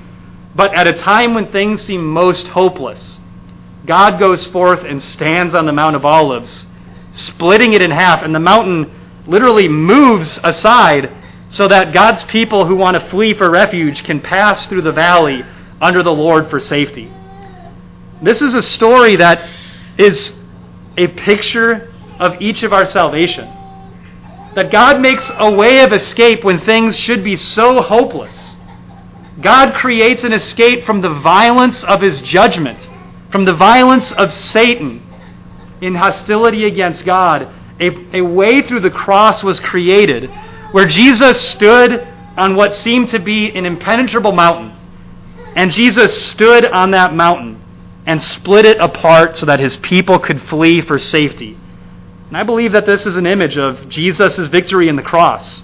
But 0.56 0.74
at 0.74 0.88
a 0.88 0.94
time 0.94 1.36
when 1.36 1.52
things 1.52 1.84
seem 1.84 2.04
most 2.04 2.48
hopeless, 2.48 3.20
God 3.86 4.20
goes 4.20 4.48
forth 4.48 4.84
and 4.84 5.02
stands 5.02 5.54
on 5.54 5.68
the 5.68 5.72
Mount 5.72 5.96
of 5.96 6.04
Olives, 6.04 6.66
splitting 7.14 7.74
it 7.74 7.84
in 7.84 7.92
half, 7.92 8.24
and 8.24 8.34
the 8.34 8.40
mountain 8.40 8.92
literally 9.28 9.68
moves 9.68 10.40
aside 10.44 11.12
so 11.50 11.68
that 11.68 11.94
God's 11.94 12.24
people 12.24 12.66
who 12.66 12.76
want 12.76 13.00
to 13.00 13.10
flee 13.10 13.36
for 13.36 13.52
refuge 13.52 14.04
can 14.04 14.22
pass 14.22 14.66
through 14.66 14.82
the 14.82 14.92
valley 14.92 15.44
under 15.80 16.02
the 16.02 16.12
Lord 16.12 16.50
for 16.50 16.60
safety. 16.60 17.14
This 18.24 18.42
is 18.42 18.56
a 18.56 18.62
story 18.62 19.18
that 19.18 19.48
is 20.00 20.34
a 20.98 21.08
picture 21.08 21.94
of 22.20 22.42
each 22.42 22.64
of 22.64 22.74
our 22.74 22.86
salvation. 22.86 23.61
That 24.56 24.72
God 24.72 25.02
makes 25.02 25.30
a 25.38 25.52
way 25.52 25.84
of 25.84 25.94
escape 25.94 26.44
when 26.44 26.60
things 26.60 26.98
should 26.98 27.24
be 27.24 27.38
so 27.38 27.82
hopeless. 27.82 28.56
God 29.42 29.74
creates 29.74 30.24
an 30.24 30.34
escape 30.34 30.86
from 30.86 31.02
the 31.02 31.14
violence 31.14 31.84
of 31.84 32.02
his 32.02 32.22
judgment, 32.22 32.88
from 33.32 33.46
the 33.46 33.54
violence 33.54 34.12
of 34.12 34.34
Satan 34.34 35.02
in 35.82 35.96
hostility 35.96 36.66
against 36.66 37.06
God. 37.06 37.54
A, 37.80 38.18
a 38.18 38.22
way 38.22 38.62
through 38.62 38.82
the 38.82 38.92
cross 38.92 39.44
was 39.44 39.60
created 39.60 40.30
where 40.72 40.86
Jesus 40.86 41.42
stood 41.50 42.08
on 42.38 42.56
what 42.56 42.74
seemed 42.74 43.10
to 43.10 43.20
be 43.20 43.50
an 43.52 43.66
impenetrable 43.66 44.32
mountain. 44.32 44.78
And 45.56 45.72
Jesus 45.72 46.30
stood 46.30 46.66
on 46.66 46.92
that 46.92 47.14
mountain 47.14 47.62
and 48.06 48.22
split 48.22 48.66
it 48.66 48.80
apart 48.80 49.38
so 49.38 49.46
that 49.46 49.60
his 49.60 49.76
people 49.78 50.18
could 50.18 50.42
flee 50.44 50.82
for 50.82 50.98
safety. 50.98 51.58
And 52.32 52.38
I 52.38 52.44
believe 52.44 52.72
that 52.72 52.86
this 52.86 53.06
is 53.06 53.18
an 53.18 53.26
image 53.26 53.58
of 53.58 53.90
Jesus' 53.90 54.38
victory 54.48 54.88
in 54.88 54.96
the 54.96 55.02
cross. 55.02 55.64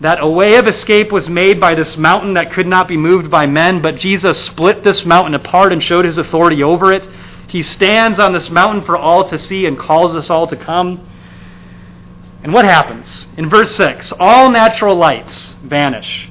That 0.00 0.22
a 0.22 0.26
way 0.26 0.54
of 0.54 0.66
escape 0.66 1.12
was 1.12 1.28
made 1.28 1.60
by 1.60 1.74
this 1.74 1.98
mountain 1.98 2.32
that 2.32 2.50
could 2.50 2.66
not 2.66 2.88
be 2.88 2.96
moved 2.96 3.30
by 3.30 3.44
men, 3.44 3.82
but 3.82 3.96
Jesus 3.96 4.42
split 4.42 4.82
this 4.82 5.04
mountain 5.04 5.34
apart 5.34 5.70
and 5.70 5.84
showed 5.84 6.06
his 6.06 6.16
authority 6.16 6.62
over 6.62 6.94
it. 6.94 7.06
He 7.48 7.62
stands 7.62 8.18
on 8.18 8.32
this 8.32 8.48
mountain 8.48 8.86
for 8.86 8.96
all 8.96 9.28
to 9.28 9.36
see 9.36 9.66
and 9.66 9.78
calls 9.78 10.14
us 10.14 10.30
all 10.30 10.46
to 10.46 10.56
come. 10.56 11.06
And 12.42 12.54
what 12.54 12.64
happens? 12.64 13.28
In 13.36 13.50
verse 13.50 13.76
6, 13.76 14.10
all 14.18 14.48
natural 14.48 14.96
lights 14.96 15.56
vanish. 15.62 16.30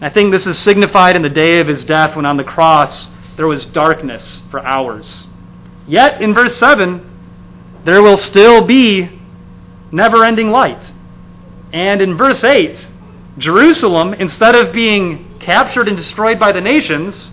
I 0.00 0.10
think 0.10 0.30
this 0.30 0.46
is 0.46 0.56
signified 0.56 1.16
in 1.16 1.22
the 1.22 1.28
day 1.28 1.58
of 1.58 1.66
his 1.66 1.84
death 1.84 2.14
when 2.14 2.24
on 2.24 2.36
the 2.36 2.44
cross 2.44 3.08
there 3.36 3.48
was 3.48 3.66
darkness 3.66 4.42
for 4.52 4.60
hours. 4.60 5.26
Yet, 5.88 6.22
in 6.22 6.34
verse 6.34 6.56
7, 6.56 7.11
there 7.84 8.02
will 8.02 8.16
still 8.16 8.64
be 8.64 9.20
never 9.90 10.24
ending 10.24 10.50
light. 10.50 10.92
And 11.72 12.00
in 12.00 12.16
verse 12.16 12.44
8, 12.44 12.88
Jerusalem, 13.38 14.14
instead 14.14 14.54
of 14.54 14.72
being 14.72 15.38
captured 15.40 15.88
and 15.88 15.96
destroyed 15.96 16.38
by 16.38 16.52
the 16.52 16.60
nations, 16.60 17.32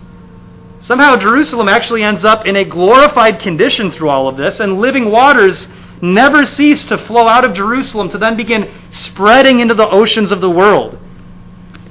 somehow 0.80 1.16
Jerusalem 1.16 1.68
actually 1.68 2.02
ends 2.02 2.24
up 2.24 2.46
in 2.46 2.56
a 2.56 2.64
glorified 2.64 3.40
condition 3.40 3.92
through 3.92 4.08
all 4.08 4.28
of 4.28 4.36
this, 4.36 4.60
and 4.60 4.80
living 4.80 5.10
waters 5.10 5.68
never 6.02 6.44
cease 6.44 6.84
to 6.86 6.96
flow 6.96 7.28
out 7.28 7.44
of 7.44 7.54
Jerusalem 7.54 8.08
to 8.10 8.18
then 8.18 8.36
begin 8.36 8.72
spreading 8.90 9.60
into 9.60 9.74
the 9.74 9.88
oceans 9.88 10.32
of 10.32 10.40
the 10.40 10.50
world. 10.50 10.98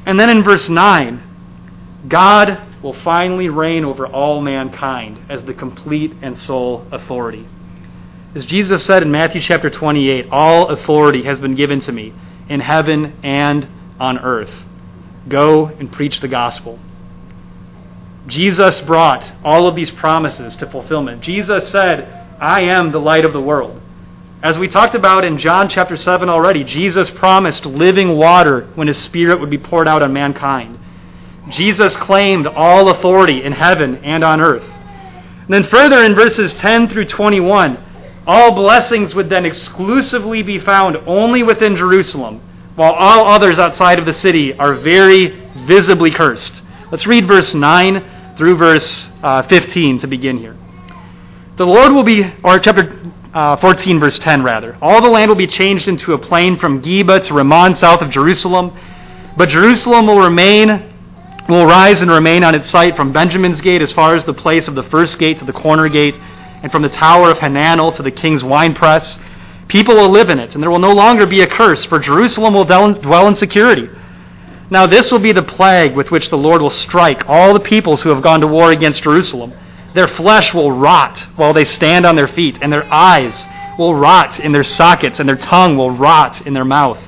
And 0.06 0.20
then 0.20 0.30
in 0.30 0.44
verse 0.44 0.70
9, 0.70 1.22
God 2.08 2.60
will 2.82 2.94
finally 2.94 3.50
reign 3.50 3.86
over 3.86 4.08
all 4.08 4.42
mankind 4.42 5.20
as 5.30 5.46
the 5.46 5.54
complete 5.54 6.14
and 6.22 6.38
sole 6.38 6.88
authority. 6.92 7.48
As 8.36 8.46
Jesus 8.46 8.86
said 8.86 9.02
in 9.02 9.10
Matthew 9.10 9.42
chapter 9.42 9.72
28, 9.72 10.28
all 10.32 10.70
authority 10.70 11.24
has 11.24 11.40
been 11.40 11.56
given 11.56 11.80
to 11.82 11.92
me 11.92 12.14
in 12.48 12.60
heaven 12.60 13.18
and 13.24 13.68
on 14.00 14.20
earth. 14.20 14.52
Go 15.28 15.66
and 15.66 15.92
preach 15.92 16.20
the 16.20 16.28
gospel. 16.28 16.80
Jesus 18.28 18.82
brought 18.82 19.32
all 19.44 19.68
of 19.68 19.76
these 19.76 19.90
promises 19.90 20.56
to 20.58 20.70
fulfillment. 20.70 21.22
Jesus 21.22 21.70
said, 21.70 22.04
I 22.40 22.62
am 22.62 22.92
the 22.92 23.00
light 23.00 23.26
of 23.26 23.34
the 23.34 23.42
world. 23.42 23.82
As 24.44 24.60
we 24.60 24.68
talked 24.68 24.94
about 24.94 25.26
in 25.26 25.40
John 25.40 25.68
chapter 25.68 25.98
7 25.98 26.30
already, 26.30 26.64
Jesus 26.64 27.10
promised 27.10 27.66
living 27.66 28.16
water 28.16 28.70
when 28.76 28.88
his 28.88 28.98
Spirit 28.98 29.40
would 29.40 29.50
be 29.50 29.58
poured 29.58 29.88
out 29.88 30.04
on 30.04 30.14
mankind. 30.14 30.80
Jesus 31.50 31.98
claimed 31.98 32.46
all 32.46 32.90
authority 32.90 33.44
in 33.44 33.54
heaven 33.54 33.96
and 33.98 34.24
on 34.24 34.40
earth. 34.40 34.64
And 34.64 35.54
then 35.54 35.64
further 35.64 36.04
in 36.04 36.14
verses 36.14 36.54
10 36.54 36.90
through 36.90 37.06
21, 37.06 37.89
all 38.30 38.52
blessings 38.52 39.16
would 39.16 39.28
then 39.28 39.44
exclusively 39.44 40.44
be 40.44 40.60
found 40.60 40.96
only 41.08 41.42
within 41.42 41.76
Jerusalem, 41.76 42.40
while 42.76 42.94
all 42.94 43.26
others 43.26 43.58
outside 43.58 43.98
of 43.98 44.06
the 44.06 44.14
city 44.14 44.54
are 44.54 44.76
very 44.76 45.50
visibly 45.66 46.12
cursed. 46.12 46.62
Let's 46.92 47.08
read 47.08 47.28
verse 47.28 47.56
9 47.56 48.36
through 48.38 48.56
verse 48.58 49.10
uh, 49.24 49.42
15 49.48 50.02
to 50.02 50.08
begin 50.08 50.38
here. 50.38 50.56
The 51.58 51.66
Lord 51.66 51.92
will 51.92 52.04
be, 52.04 52.24
or 52.44 52.60
chapter 52.60 53.02
uh, 53.34 53.58
14, 53.58 54.00
verse 54.00 54.20
10, 54.20 54.44
rather. 54.44 54.78
All 54.80 55.02
the 55.02 55.10
land 55.10 55.30
will 55.30 55.36
be 55.36 55.48
changed 55.48 55.88
into 55.88 56.14
a 56.14 56.18
plain 56.20 56.56
from 56.60 56.84
Geba 56.84 57.26
to 57.26 57.34
Rimmon, 57.34 57.74
south 57.74 58.04
of 58.04 58.12
Jerusalem. 58.12 58.78
But 59.38 59.50
Jerusalem 59.50 60.06
will 60.06 60.22
remain 60.22 60.86
will 61.50 61.66
rise 61.66 62.02
and 62.02 62.12
remain 62.12 62.44
on 62.44 62.54
its 62.54 62.70
site 62.70 62.96
from 62.96 63.12
Benjamin's 63.12 63.60
gate 63.60 63.82
as 63.82 63.92
far 63.92 64.16
as 64.16 64.24
the 64.24 64.36
place 64.36 64.68
of 64.68 64.76
the 64.76 64.84
first 64.84 65.18
gate 65.18 65.40
to 65.40 65.46
the 65.46 65.52
corner 65.52 65.90
gate, 65.90 66.16
and 66.62 66.72
from 66.72 66.82
the 66.82 66.90
tower 66.90 67.32
of 67.32 67.38
Hananel 67.38 67.96
to 67.96 68.04
the 68.04 68.12
king's 68.12 68.44
winepress. 68.44 69.20
People 69.68 69.96
will 69.96 70.10
live 70.10 70.30
in 70.30 70.40
it, 70.40 70.56
and 70.56 70.64
there 70.64 70.72
will 70.72 70.80
no 70.80 70.94
longer 70.94 71.26
be 71.26 71.42
a 71.42 71.48
curse, 71.48 71.86
for 71.86 72.00
Jerusalem 72.00 72.54
will 72.54 72.66
dwell 72.66 73.28
in 73.28 73.36
security. 73.36 73.88
Now, 74.72 74.86
this 74.86 75.12
will 75.12 75.20
be 75.20 75.32
the 75.32 75.44
plague 75.44 75.96
with 75.96 76.12
which 76.12 76.30
the 76.30 76.38
Lord 76.38 76.62
will 76.62 76.70
strike 76.70 77.28
all 77.28 77.54
the 77.54 77.60
peoples 77.60 78.02
who 78.02 78.10
have 78.10 78.24
gone 78.24 78.42
to 78.42 78.48
war 78.48 78.72
against 78.72 79.04
Jerusalem. 79.04 79.54
Their 79.96 80.08
flesh 80.08 80.54
will 80.54 80.72
rot 80.72 81.26
while 81.36 81.54
they 81.54 81.66
stand 81.66 82.06
on 82.06 82.16
their 82.16 82.28
feet, 82.28 82.60
and 82.62 82.72
their 82.72 82.86
eyes 82.92 83.46
will 83.78 83.96
rot 83.96 84.40
in 84.40 84.52
their 84.52 84.64
sockets, 84.64 85.20
and 85.20 85.28
their 85.28 85.38
tongue 85.38 85.78
will 85.78 85.92
rot 85.92 86.46
in 86.46 86.54
their 86.54 86.66
mouth. 86.66 87.00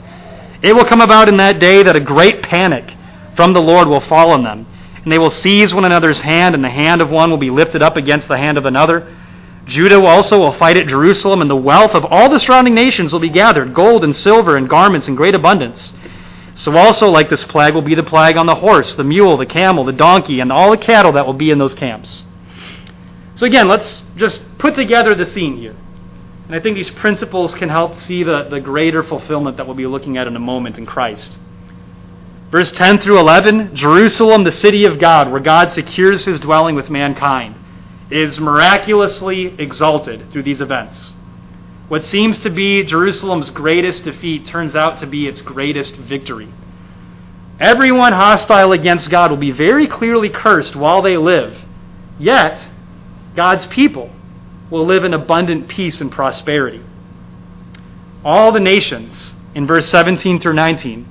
It 0.64 0.74
will 0.74 0.86
come 0.86 1.02
about 1.02 1.30
in 1.30 1.38
that 1.38 1.60
day 1.60 1.84
that 1.84 1.96
a 1.96 2.00
great 2.00 2.42
panic 2.42 2.94
from 3.36 3.54
the 3.54 3.62
Lord 3.62 3.88
will 3.88 4.02
fall 4.02 4.32
on 4.32 4.44
them. 4.44 4.66
And 5.04 5.12
they 5.12 5.18
will 5.18 5.32
seize 5.32 5.74
one 5.74 5.86
another's 5.86 6.22
hand, 6.22 6.54
and 6.54 6.64
the 6.64 6.70
hand 6.70 7.02
of 7.02 7.10
one 7.10 7.32
will 7.32 7.38
be 7.38 7.50
lifted 7.50 7.82
up 7.82 7.98
against 7.98 8.28
the 8.28 8.38
hand 8.38 8.58
of 8.58 8.66
another. 8.66 9.16
Judah 9.65 10.04
also 10.04 10.39
will 10.39 10.54
fight 10.54 10.78
at 10.78 10.88
Jerusalem, 10.88 11.41
and 11.41 11.50
the 11.50 11.56
wealth 11.56 11.93
of 11.93 12.06
all 12.06 12.30
the 12.30 12.39
surrounding 12.39 12.74
nations 12.74 13.13
will 13.13 13.19
be 13.19 13.30
gathered 13.30 13.74
gold 13.74 14.04
and 14.04 14.15
silver 14.15 14.58
and 14.58 14.69
garments 14.69 15.08
in 15.08 15.15
great 15.15 15.36
abundance. 15.36 15.93
So, 16.56 16.76
also, 16.76 17.08
like 17.08 17.30
this 17.30 17.43
plague, 17.43 17.74
will 17.74 17.82
be 17.82 17.95
the 17.95 18.04
plague 18.04 18.38
on 18.38 18.45
the 18.45 18.56
horse, 18.56 18.95
the 18.95 19.04
mule, 19.04 19.38
the 19.38 19.45
camel, 19.45 19.84
the 19.84 19.93
donkey, 19.93 20.39
and 20.39 20.52
all 20.52 20.71
the 20.71 20.78
cattle 20.78 21.13
that 21.13 21.26
will 21.26 21.34
be 21.34 21.50
in 21.50 21.58
those 21.58 21.74
camps. 21.74 22.24
So, 23.36 23.45
again, 23.45 23.67
let's 23.67 24.04
just 24.17 24.58
put 24.58 24.76
together 24.76 25.15
the 25.15 25.26
scene 25.26 25.58
here. 25.58 25.76
And 26.45 26.56
I 26.56 26.60
think 26.60 26.76
these 26.76 26.89
principles 26.89 27.56
can 27.56 27.69
help 27.69 27.95
see 27.95 28.24
the, 28.24 28.47
the 28.50 28.60
greater 28.60 29.04
fulfillment 29.04 29.56
that 29.58 29.65
we'll 29.65 29.76
be 29.76 29.88
looking 29.88 30.17
at 30.17 30.28
in 30.28 30.36
a 30.36 30.39
moment 30.39 30.78
in 30.78 30.86
Christ. 30.86 31.38
Verse 32.52 32.74
10 32.74 33.00
through 33.00 33.17
11 33.19 33.74
Jerusalem, 33.74 34.43
the 34.43 34.52
city 34.52 34.84
of 34.84 35.00
God, 35.00 35.32
where 35.32 35.39
God 35.39 35.71
secures 35.71 36.26
his 36.26 36.41
dwelling 36.41 36.76
with 36.76 36.89
mankind, 36.89 37.56
is 38.12 38.39
miraculously 38.39 39.56
exalted 39.58 40.32
through 40.32 40.43
these 40.43 40.62
events. 40.62 41.13
What 41.88 42.06
seems 42.06 42.39
to 42.39 42.50
be 42.50 42.84
Jerusalem's 42.84 43.50
greatest 43.50 44.04
defeat 44.04 44.45
turns 44.45 44.76
out 44.76 45.00
to 45.00 45.08
be 45.08 45.28
its 45.28 45.41
greatest 45.41 45.95
victory. 45.95 46.50
Everyone 47.60 48.13
hostile 48.13 48.71
against 48.71 49.10
God 49.10 49.30
will 49.30 49.38
be 49.38 49.52
very 49.52 49.88
clearly 49.88 50.30
cursed 50.30 50.76
while 50.76 51.02
they 51.02 51.17
live. 51.17 51.56
Yet, 52.17 52.67
God's 53.36 53.65
people 53.67 54.10
will 54.69 54.86
live 54.86 55.04
in 55.04 55.13
abundant 55.13 55.67
peace 55.67 56.02
and 56.02 56.12
prosperity. 56.12 56.82
All 58.24 58.51
the 58.51 58.59
nations, 58.59 59.34
in 59.53 59.68
verse 59.68 59.88
17 59.89 60.39
through 60.39 60.53
19, 60.53 61.07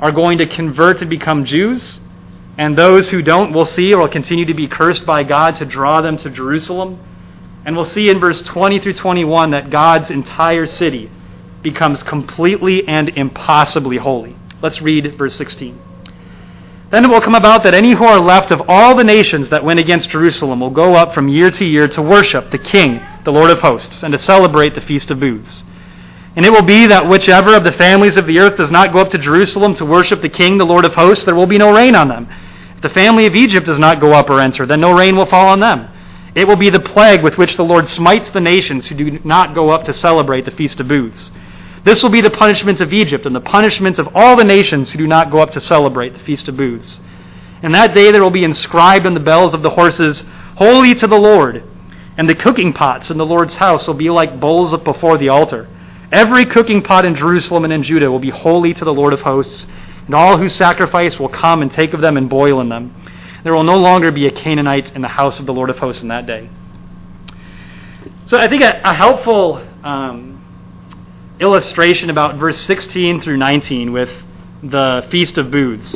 are 0.00 0.12
going 0.12 0.38
to 0.38 0.46
convert 0.46 1.00
and 1.00 1.10
become 1.10 1.44
Jews, 1.44 2.00
and 2.62 2.78
those 2.78 3.10
who 3.10 3.22
don't 3.22 3.52
will 3.52 3.64
see 3.64 3.92
or 3.92 4.02
will 4.02 4.08
continue 4.08 4.44
to 4.44 4.54
be 4.54 4.68
cursed 4.68 5.04
by 5.04 5.24
God 5.24 5.56
to 5.56 5.64
draw 5.64 6.00
them 6.00 6.16
to 6.18 6.30
Jerusalem. 6.30 6.96
And 7.64 7.74
we'll 7.74 7.84
see 7.84 8.08
in 8.08 8.20
verse 8.20 8.40
20 8.40 8.78
through 8.78 8.92
21 8.92 9.50
that 9.50 9.68
God's 9.68 10.12
entire 10.12 10.66
city 10.66 11.10
becomes 11.60 12.04
completely 12.04 12.86
and 12.86 13.08
impossibly 13.08 13.96
holy. 13.96 14.36
Let's 14.62 14.80
read 14.80 15.12
verse 15.16 15.34
16. 15.34 15.76
Then 16.90 17.04
it 17.04 17.08
will 17.08 17.20
come 17.20 17.34
about 17.34 17.64
that 17.64 17.74
any 17.74 17.94
who 17.94 18.04
are 18.04 18.20
left 18.20 18.52
of 18.52 18.62
all 18.68 18.94
the 18.94 19.02
nations 19.02 19.50
that 19.50 19.64
went 19.64 19.80
against 19.80 20.10
Jerusalem 20.10 20.60
will 20.60 20.70
go 20.70 20.94
up 20.94 21.14
from 21.14 21.26
year 21.26 21.50
to 21.50 21.64
year 21.64 21.88
to 21.88 22.00
worship 22.00 22.52
the 22.52 22.58
King, 22.58 23.04
the 23.24 23.32
Lord 23.32 23.50
of 23.50 23.58
hosts, 23.58 24.04
and 24.04 24.12
to 24.12 24.18
celebrate 24.18 24.76
the 24.76 24.80
Feast 24.82 25.10
of 25.10 25.18
Booths. 25.18 25.64
And 26.36 26.46
it 26.46 26.52
will 26.52 26.62
be 26.62 26.86
that 26.86 27.08
whichever 27.08 27.56
of 27.56 27.64
the 27.64 27.72
families 27.72 28.16
of 28.16 28.28
the 28.28 28.38
earth 28.38 28.56
does 28.56 28.70
not 28.70 28.92
go 28.92 29.00
up 29.00 29.10
to 29.10 29.18
Jerusalem 29.18 29.74
to 29.74 29.84
worship 29.84 30.22
the 30.22 30.28
King, 30.28 30.58
the 30.58 30.64
Lord 30.64 30.84
of 30.84 30.94
hosts, 30.94 31.24
there 31.24 31.34
will 31.34 31.48
be 31.48 31.58
no 31.58 31.74
rain 31.74 31.96
on 31.96 32.06
them. 32.06 32.28
The 32.82 32.90
family 32.90 33.26
of 33.26 33.36
Egypt 33.36 33.64
does 33.64 33.78
not 33.78 34.00
go 34.00 34.12
up 34.12 34.28
or 34.28 34.40
enter, 34.40 34.66
then 34.66 34.80
no 34.80 34.92
rain 34.92 35.16
will 35.16 35.26
fall 35.26 35.48
on 35.48 35.60
them. 35.60 35.88
It 36.34 36.48
will 36.48 36.56
be 36.56 36.70
the 36.70 36.80
plague 36.80 37.22
with 37.22 37.38
which 37.38 37.56
the 37.56 37.64
Lord 37.64 37.88
smites 37.88 38.30
the 38.30 38.40
nations 38.40 38.88
who 38.88 38.94
do 38.94 39.20
not 39.24 39.54
go 39.54 39.70
up 39.70 39.84
to 39.84 39.94
celebrate 39.94 40.44
the 40.44 40.50
Feast 40.50 40.80
of 40.80 40.88
Booths. 40.88 41.30
This 41.84 42.02
will 42.02 42.10
be 42.10 42.20
the 42.20 42.30
punishment 42.30 42.80
of 42.80 42.92
Egypt 42.92 43.26
and 43.26 43.34
the 43.34 43.40
punishment 43.40 43.98
of 43.98 44.08
all 44.14 44.36
the 44.36 44.44
nations 44.44 44.90
who 44.90 44.98
do 44.98 45.06
not 45.06 45.30
go 45.30 45.38
up 45.38 45.50
to 45.52 45.60
celebrate 45.60 46.14
the 46.14 46.20
Feast 46.20 46.48
of 46.48 46.56
Booths. 46.56 47.00
And 47.62 47.74
that 47.74 47.94
day 47.94 48.10
there 48.10 48.22
will 48.22 48.30
be 48.30 48.44
inscribed 48.44 49.06
on 49.06 49.14
the 49.14 49.20
bells 49.20 49.54
of 49.54 49.62
the 49.62 49.70
horses, 49.70 50.24
Holy 50.56 50.94
to 50.96 51.06
the 51.06 51.18
Lord. 51.18 51.62
And 52.16 52.28
the 52.28 52.34
cooking 52.34 52.72
pots 52.72 53.10
in 53.10 53.18
the 53.18 53.26
Lord's 53.26 53.54
house 53.54 53.86
will 53.86 53.94
be 53.94 54.10
like 54.10 54.40
bowls 54.40 54.76
before 54.78 55.18
the 55.18 55.28
altar. 55.28 55.68
Every 56.10 56.44
cooking 56.44 56.82
pot 56.82 57.04
in 57.04 57.14
Jerusalem 57.14 57.64
and 57.64 57.72
in 57.72 57.82
Judah 57.82 58.10
will 58.10 58.18
be 58.18 58.30
holy 58.30 58.74
to 58.74 58.84
the 58.84 58.92
Lord 58.92 59.12
of 59.12 59.22
hosts, 59.22 59.66
and 60.12 60.20
all 60.20 60.36
who 60.36 60.46
sacrifice 60.46 61.18
will 61.18 61.30
come 61.30 61.62
and 61.62 61.72
take 61.72 61.94
of 61.94 62.02
them 62.02 62.18
and 62.18 62.28
boil 62.28 62.60
in 62.60 62.68
them. 62.68 62.94
There 63.44 63.54
will 63.54 63.64
no 63.64 63.78
longer 63.78 64.12
be 64.12 64.26
a 64.26 64.30
Canaanite 64.30 64.94
in 64.94 65.00
the 65.00 65.08
house 65.08 65.38
of 65.38 65.46
the 65.46 65.54
Lord 65.54 65.70
of 65.70 65.78
hosts 65.78 66.02
in 66.02 66.08
that 66.08 66.26
day. 66.26 66.50
So 68.26 68.36
I 68.36 68.46
think 68.46 68.60
a, 68.60 68.82
a 68.84 68.92
helpful 68.92 69.66
um, 69.82 71.34
illustration 71.40 72.10
about 72.10 72.36
verse 72.36 72.60
16 72.60 73.22
through 73.22 73.38
19 73.38 73.90
with 73.90 74.10
the 74.62 75.08
Feast 75.10 75.38
of 75.38 75.50
Booths. 75.50 75.94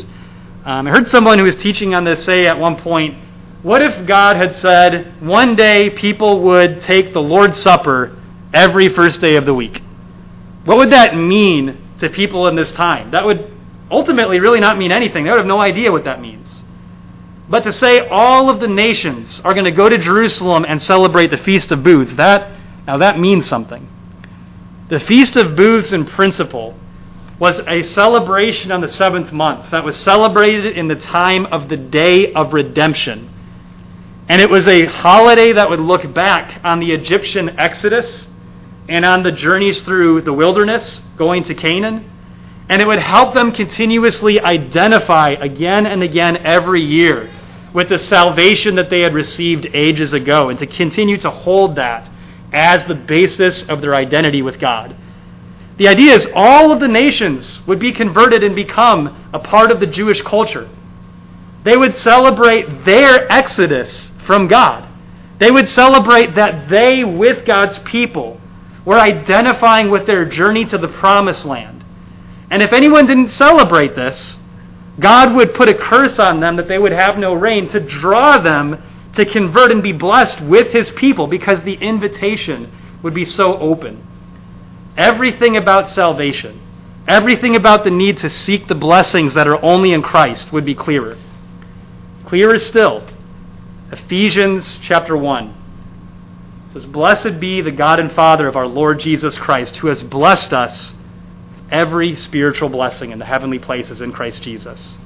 Um, 0.64 0.86
I 0.86 0.90
heard 0.92 1.08
someone 1.08 1.38
who 1.38 1.44
was 1.44 1.56
teaching 1.56 1.94
on 1.94 2.04
this 2.04 2.24
say 2.24 2.46
at 2.46 2.58
one 2.58 2.76
point, 2.76 3.18
What 3.62 3.82
if 3.82 4.06
God 4.06 4.36
had 4.36 4.54
said 4.54 5.20
one 5.20 5.56
day 5.56 5.90
people 5.90 6.40
would 6.44 6.80
take 6.80 7.12
the 7.12 7.20
Lord's 7.20 7.60
Supper 7.60 8.18
every 8.54 8.88
first 8.88 9.20
day 9.20 9.36
of 9.36 9.44
the 9.44 9.52
week? 9.52 9.82
What 10.64 10.78
would 10.78 10.92
that 10.92 11.14
mean 11.14 11.76
to 11.98 12.08
people 12.08 12.46
in 12.46 12.56
this 12.56 12.72
time? 12.72 13.10
That 13.10 13.26
would 13.26 13.55
ultimately 13.90 14.40
really 14.40 14.60
not 14.60 14.78
mean 14.78 14.92
anything. 14.92 15.24
They 15.24 15.30
would 15.30 15.38
have 15.38 15.46
no 15.46 15.60
idea 15.60 15.92
what 15.92 16.04
that 16.04 16.20
means. 16.20 16.62
But 17.48 17.62
to 17.64 17.72
say 17.72 18.08
all 18.08 18.50
of 18.50 18.60
the 18.60 18.68
nations 18.68 19.40
are 19.44 19.54
going 19.54 19.64
to 19.64 19.70
go 19.70 19.88
to 19.88 19.98
Jerusalem 19.98 20.64
and 20.66 20.82
celebrate 20.82 21.30
the 21.30 21.36
Feast 21.36 21.70
of 21.70 21.82
Booths, 21.84 22.14
that 22.14 22.58
now 22.86 22.98
that 22.98 23.18
means 23.18 23.46
something. 23.46 23.88
The 24.88 25.00
Feast 25.00 25.36
of 25.36 25.56
Booths 25.56 25.92
in 25.92 26.06
principle 26.06 26.76
was 27.38 27.60
a 27.66 27.82
celebration 27.82 28.72
on 28.72 28.80
the 28.80 28.88
seventh 28.88 29.30
month 29.30 29.70
that 29.70 29.84
was 29.84 29.96
celebrated 29.96 30.76
in 30.76 30.88
the 30.88 30.94
time 30.94 31.46
of 31.46 31.68
the 31.68 31.76
day 31.76 32.32
of 32.32 32.54
redemption. 32.54 33.32
And 34.28 34.40
it 34.40 34.50
was 34.50 34.66
a 34.66 34.86
holiday 34.86 35.52
that 35.52 35.68
would 35.68 35.80
look 35.80 36.12
back 36.14 36.60
on 36.64 36.80
the 36.80 36.92
Egyptian 36.92 37.58
exodus 37.58 38.28
and 38.88 39.04
on 39.04 39.22
the 39.22 39.32
journeys 39.32 39.82
through 39.82 40.22
the 40.22 40.32
wilderness 40.32 41.02
going 41.16 41.44
to 41.44 41.54
Canaan. 41.54 42.10
And 42.68 42.82
it 42.82 42.86
would 42.86 42.98
help 42.98 43.34
them 43.34 43.52
continuously 43.52 44.40
identify 44.40 45.30
again 45.30 45.86
and 45.86 46.02
again 46.02 46.38
every 46.38 46.82
year 46.82 47.30
with 47.72 47.88
the 47.90 47.98
salvation 47.98 48.74
that 48.76 48.90
they 48.90 49.00
had 49.00 49.14
received 49.14 49.66
ages 49.74 50.12
ago 50.12 50.48
and 50.48 50.58
to 50.58 50.66
continue 50.66 51.16
to 51.18 51.30
hold 51.30 51.76
that 51.76 52.10
as 52.52 52.84
the 52.86 52.94
basis 52.94 53.62
of 53.68 53.80
their 53.80 53.94
identity 53.94 54.42
with 54.42 54.58
God. 54.58 54.96
The 55.76 55.88
idea 55.88 56.14
is 56.14 56.26
all 56.34 56.72
of 56.72 56.80
the 56.80 56.88
nations 56.88 57.60
would 57.66 57.78
be 57.78 57.92
converted 57.92 58.42
and 58.42 58.56
become 58.56 59.30
a 59.32 59.38
part 59.38 59.70
of 59.70 59.78
the 59.78 59.86
Jewish 59.86 60.22
culture. 60.22 60.68
They 61.64 61.76
would 61.76 61.96
celebrate 61.96 62.84
their 62.84 63.30
exodus 63.30 64.10
from 64.26 64.48
God. 64.48 64.88
They 65.38 65.50
would 65.50 65.68
celebrate 65.68 66.34
that 66.34 66.70
they, 66.70 67.04
with 67.04 67.44
God's 67.44 67.78
people, 67.80 68.40
were 68.86 68.98
identifying 68.98 69.90
with 69.90 70.06
their 70.06 70.24
journey 70.24 70.64
to 70.64 70.78
the 70.78 70.88
promised 70.88 71.44
land. 71.44 71.75
And 72.50 72.62
if 72.62 72.72
anyone 72.72 73.06
didn't 73.06 73.30
celebrate 73.30 73.94
this, 73.94 74.38
God 74.98 75.34
would 75.34 75.54
put 75.54 75.68
a 75.68 75.74
curse 75.74 76.18
on 76.18 76.40
them 76.40 76.56
that 76.56 76.68
they 76.68 76.78
would 76.78 76.92
have 76.92 77.18
no 77.18 77.34
rain 77.34 77.68
to 77.70 77.80
draw 77.80 78.38
them 78.38 78.82
to 79.14 79.24
convert 79.24 79.70
and 79.72 79.82
be 79.82 79.92
blessed 79.92 80.40
with 80.42 80.72
his 80.72 80.90
people 80.90 81.26
because 81.26 81.62
the 81.62 81.74
invitation 81.74 82.70
would 83.02 83.14
be 83.14 83.24
so 83.24 83.58
open. 83.58 84.06
Everything 84.96 85.56
about 85.56 85.90
salvation, 85.90 86.60
everything 87.06 87.56
about 87.56 87.84
the 87.84 87.90
need 87.90 88.18
to 88.18 88.30
seek 88.30 88.68
the 88.68 88.74
blessings 88.74 89.34
that 89.34 89.48
are 89.48 89.62
only 89.62 89.92
in 89.92 90.02
Christ 90.02 90.52
would 90.52 90.64
be 90.64 90.74
clearer. 90.74 91.18
Clearer 92.26 92.58
still, 92.58 93.06
Ephesians 93.92 94.78
chapter 94.82 95.16
1 95.16 95.54
says, 96.72 96.86
Blessed 96.86 97.38
be 97.38 97.60
the 97.60 97.70
God 97.70 98.00
and 98.00 98.12
Father 98.12 98.48
of 98.48 98.56
our 98.56 98.66
Lord 98.66 99.00
Jesus 99.00 99.38
Christ, 99.38 99.76
who 99.76 99.88
has 99.88 100.02
blessed 100.02 100.52
us 100.52 100.92
every 101.70 102.16
spiritual 102.16 102.68
blessing 102.68 103.10
in 103.10 103.18
the 103.18 103.24
heavenly 103.24 103.58
places 103.58 104.00
in 104.00 104.12
Christ 104.12 104.42
Jesus. 104.42 104.98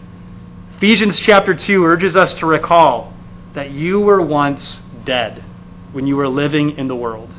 Ephesians 0.77 1.19
chapter 1.19 1.55
2 1.55 1.85
urges 1.85 2.17
us 2.17 2.35
to 2.35 2.47
recall 2.47 3.13
that 3.55 3.71
you 3.71 4.01
were 4.01 4.23
once 4.23 4.83
dead 5.05 5.45
when 5.93 6.07
you 6.07 6.17
were 6.17 6.29
living 6.29 6.79
in 6.79 6.89
the 6.89 6.97
world. 6.97 7.35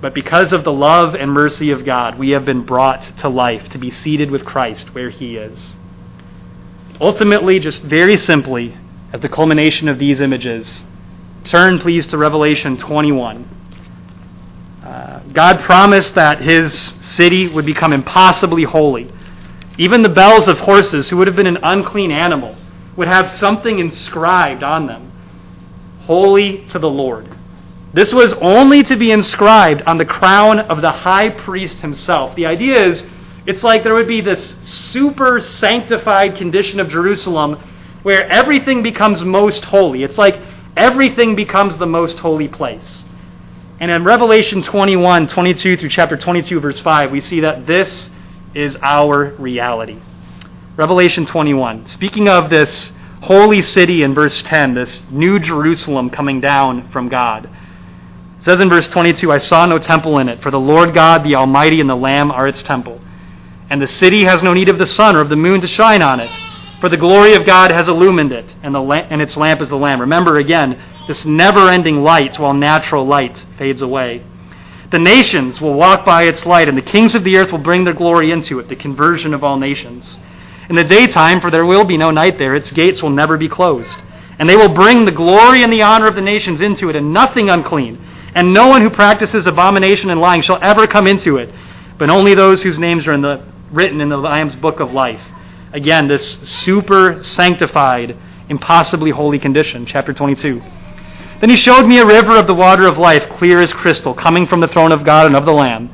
But 0.00 0.14
because 0.14 0.52
of 0.52 0.64
the 0.64 0.72
love 0.72 1.14
and 1.14 1.30
mercy 1.30 1.70
of 1.70 1.84
God, 1.84 2.18
we 2.18 2.30
have 2.30 2.44
been 2.44 2.64
brought 2.64 3.02
to 3.18 3.28
life 3.28 3.68
to 3.70 3.78
be 3.78 3.90
seated 3.90 4.30
with 4.30 4.44
Christ 4.44 4.94
where 4.94 5.10
he 5.10 5.36
is. 5.36 5.76
Ultimately, 7.00 7.58
just 7.58 7.82
very 7.82 8.16
simply, 8.16 8.76
as 9.12 9.20
the 9.20 9.28
culmination 9.28 9.88
of 9.88 9.98
these 9.98 10.20
images, 10.20 10.84
turn 11.44 11.78
please 11.78 12.06
to 12.08 12.18
Revelation 12.18 12.76
21. 12.76 13.59
God 15.32 15.60
promised 15.60 16.14
that 16.16 16.40
his 16.40 16.72
city 17.00 17.48
would 17.48 17.66
become 17.66 17.92
impossibly 17.92 18.64
holy. 18.64 19.12
Even 19.78 20.02
the 20.02 20.08
bells 20.08 20.48
of 20.48 20.58
horses, 20.58 21.08
who 21.08 21.16
would 21.16 21.26
have 21.26 21.36
been 21.36 21.46
an 21.46 21.58
unclean 21.62 22.10
animal, 22.10 22.56
would 22.96 23.08
have 23.08 23.30
something 23.30 23.78
inscribed 23.78 24.62
on 24.62 24.86
them 24.86 25.12
Holy 26.02 26.64
to 26.66 26.78
the 26.78 26.90
Lord. 26.90 27.36
This 27.92 28.12
was 28.12 28.32
only 28.34 28.82
to 28.84 28.96
be 28.96 29.10
inscribed 29.10 29.82
on 29.82 29.98
the 29.98 30.04
crown 30.04 30.60
of 30.60 30.80
the 30.80 30.90
high 30.90 31.28
priest 31.28 31.78
himself. 31.80 32.34
The 32.34 32.46
idea 32.46 32.84
is 32.84 33.04
it's 33.46 33.62
like 33.62 33.84
there 33.84 33.94
would 33.94 34.08
be 34.08 34.20
this 34.20 34.56
super 34.62 35.40
sanctified 35.40 36.36
condition 36.36 36.80
of 36.80 36.88
Jerusalem 36.88 37.58
where 38.02 38.28
everything 38.28 38.82
becomes 38.82 39.24
most 39.24 39.64
holy. 39.64 40.02
It's 40.02 40.18
like 40.18 40.36
everything 40.76 41.36
becomes 41.36 41.76
the 41.78 41.86
most 41.86 42.18
holy 42.18 42.48
place. 42.48 43.04
And 43.80 43.90
in 43.90 44.04
Revelation 44.04 44.62
21, 44.62 45.28
22 45.28 45.78
through 45.78 45.88
chapter 45.88 46.14
22, 46.14 46.60
verse 46.60 46.78
5, 46.80 47.10
we 47.10 47.22
see 47.22 47.40
that 47.40 47.66
this 47.66 48.10
is 48.54 48.76
our 48.82 49.34
reality. 49.38 49.98
Revelation 50.76 51.24
21. 51.24 51.86
Speaking 51.86 52.28
of 52.28 52.50
this 52.50 52.92
holy 53.22 53.62
city 53.62 54.02
in 54.02 54.12
verse 54.12 54.42
10, 54.42 54.74
this 54.74 55.00
new 55.10 55.38
Jerusalem 55.38 56.10
coming 56.10 56.42
down 56.42 56.90
from 56.90 57.08
God. 57.08 57.46
It 57.46 58.44
says 58.44 58.60
in 58.60 58.68
verse 58.68 58.86
22, 58.86 59.32
I 59.32 59.38
saw 59.38 59.64
no 59.64 59.78
temple 59.78 60.18
in 60.18 60.28
it, 60.28 60.42
for 60.42 60.50
the 60.50 60.60
Lord 60.60 60.92
God, 60.92 61.24
the 61.24 61.36
Almighty, 61.36 61.80
and 61.80 61.88
the 61.88 61.96
Lamb 61.96 62.30
are 62.30 62.46
its 62.46 62.62
temple. 62.62 63.00
And 63.70 63.80
the 63.80 63.88
city 63.88 64.24
has 64.24 64.42
no 64.42 64.52
need 64.52 64.68
of 64.68 64.78
the 64.78 64.86
sun 64.86 65.16
or 65.16 65.20
of 65.20 65.30
the 65.30 65.36
moon 65.36 65.62
to 65.62 65.66
shine 65.66 66.02
on 66.02 66.20
it, 66.20 66.30
for 66.80 66.88
the 66.88 66.96
glory 66.96 67.34
of 67.34 67.44
God 67.44 67.70
has 67.70 67.88
illumined 67.88 68.32
it, 68.32 68.54
and, 68.62 68.74
the 68.74 68.80
la- 68.80 68.94
and 68.96 69.20
its 69.20 69.36
lamp 69.36 69.60
is 69.60 69.68
the 69.68 69.76
Lamb. 69.76 70.00
Remember 70.00 70.38
again, 70.38 70.80
this 71.06 71.26
never 71.26 71.68
ending 71.68 72.02
light 72.02 72.38
while 72.38 72.54
natural 72.54 73.06
light 73.06 73.44
fades 73.58 73.82
away. 73.82 74.24
The 74.90 74.98
nations 74.98 75.60
will 75.60 75.74
walk 75.74 76.04
by 76.04 76.24
its 76.24 76.46
light, 76.46 76.68
and 76.68 76.76
the 76.76 76.82
kings 76.82 77.14
of 77.14 77.22
the 77.22 77.36
earth 77.36 77.52
will 77.52 77.58
bring 77.58 77.84
their 77.84 77.94
glory 77.94 78.32
into 78.32 78.58
it, 78.58 78.68
the 78.68 78.76
conversion 78.76 79.34
of 79.34 79.44
all 79.44 79.58
nations. 79.58 80.16
In 80.68 80.76
the 80.76 80.84
daytime, 80.84 81.40
for 81.40 81.50
there 81.50 81.66
will 81.66 81.84
be 81.84 81.96
no 81.96 82.10
night 82.10 82.38
there, 82.38 82.54
its 82.54 82.72
gates 82.72 83.02
will 83.02 83.10
never 83.10 83.36
be 83.36 83.48
closed. 83.48 83.98
And 84.38 84.48
they 84.48 84.56
will 84.56 84.72
bring 84.72 85.04
the 85.04 85.12
glory 85.12 85.62
and 85.62 85.72
the 85.72 85.82
honor 85.82 86.06
of 86.06 86.14
the 86.14 86.20
nations 86.22 86.60
into 86.60 86.88
it, 86.88 86.96
and 86.96 87.12
nothing 87.12 87.50
unclean. 87.50 87.98
And 88.34 88.54
no 88.54 88.68
one 88.68 88.80
who 88.80 88.90
practices 88.90 89.46
abomination 89.46 90.10
and 90.10 90.20
lying 90.20 90.40
shall 90.40 90.58
ever 90.62 90.86
come 90.86 91.06
into 91.06 91.36
it, 91.36 91.52
but 91.98 92.08
only 92.08 92.34
those 92.34 92.62
whose 92.62 92.78
names 92.78 93.06
are 93.06 93.12
in 93.12 93.20
the, 93.20 93.44
written 93.70 94.00
in 94.00 94.08
the 94.08 94.16
Lamb's 94.16 94.56
book 94.56 94.80
of 94.80 94.92
life. 94.92 95.20
Again, 95.72 96.08
this 96.08 96.38
super 96.42 97.22
sanctified, 97.22 98.16
impossibly 98.48 99.10
holy 99.10 99.38
condition. 99.38 99.86
Chapter 99.86 100.12
22. 100.12 100.60
Then 101.40 101.50
he 101.50 101.56
showed 101.56 101.86
me 101.86 101.98
a 101.98 102.06
river 102.06 102.36
of 102.36 102.46
the 102.46 102.54
water 102.54 102.86
of 102.86 102.98
life, 102.98 103.28
clear 103.30 103.60
as 103.60 103.72
crystal, 103.72 104.12
coming 104.12 104.46
from 104.46 104.60
the 104.60 104.68
throne 104.68 104.92
of 104.92 105.04
God 105.04 105.26
and 105.26 105.36
of 105.36 105.46
the 105.46 105.52
Lamb. 105.52 105.90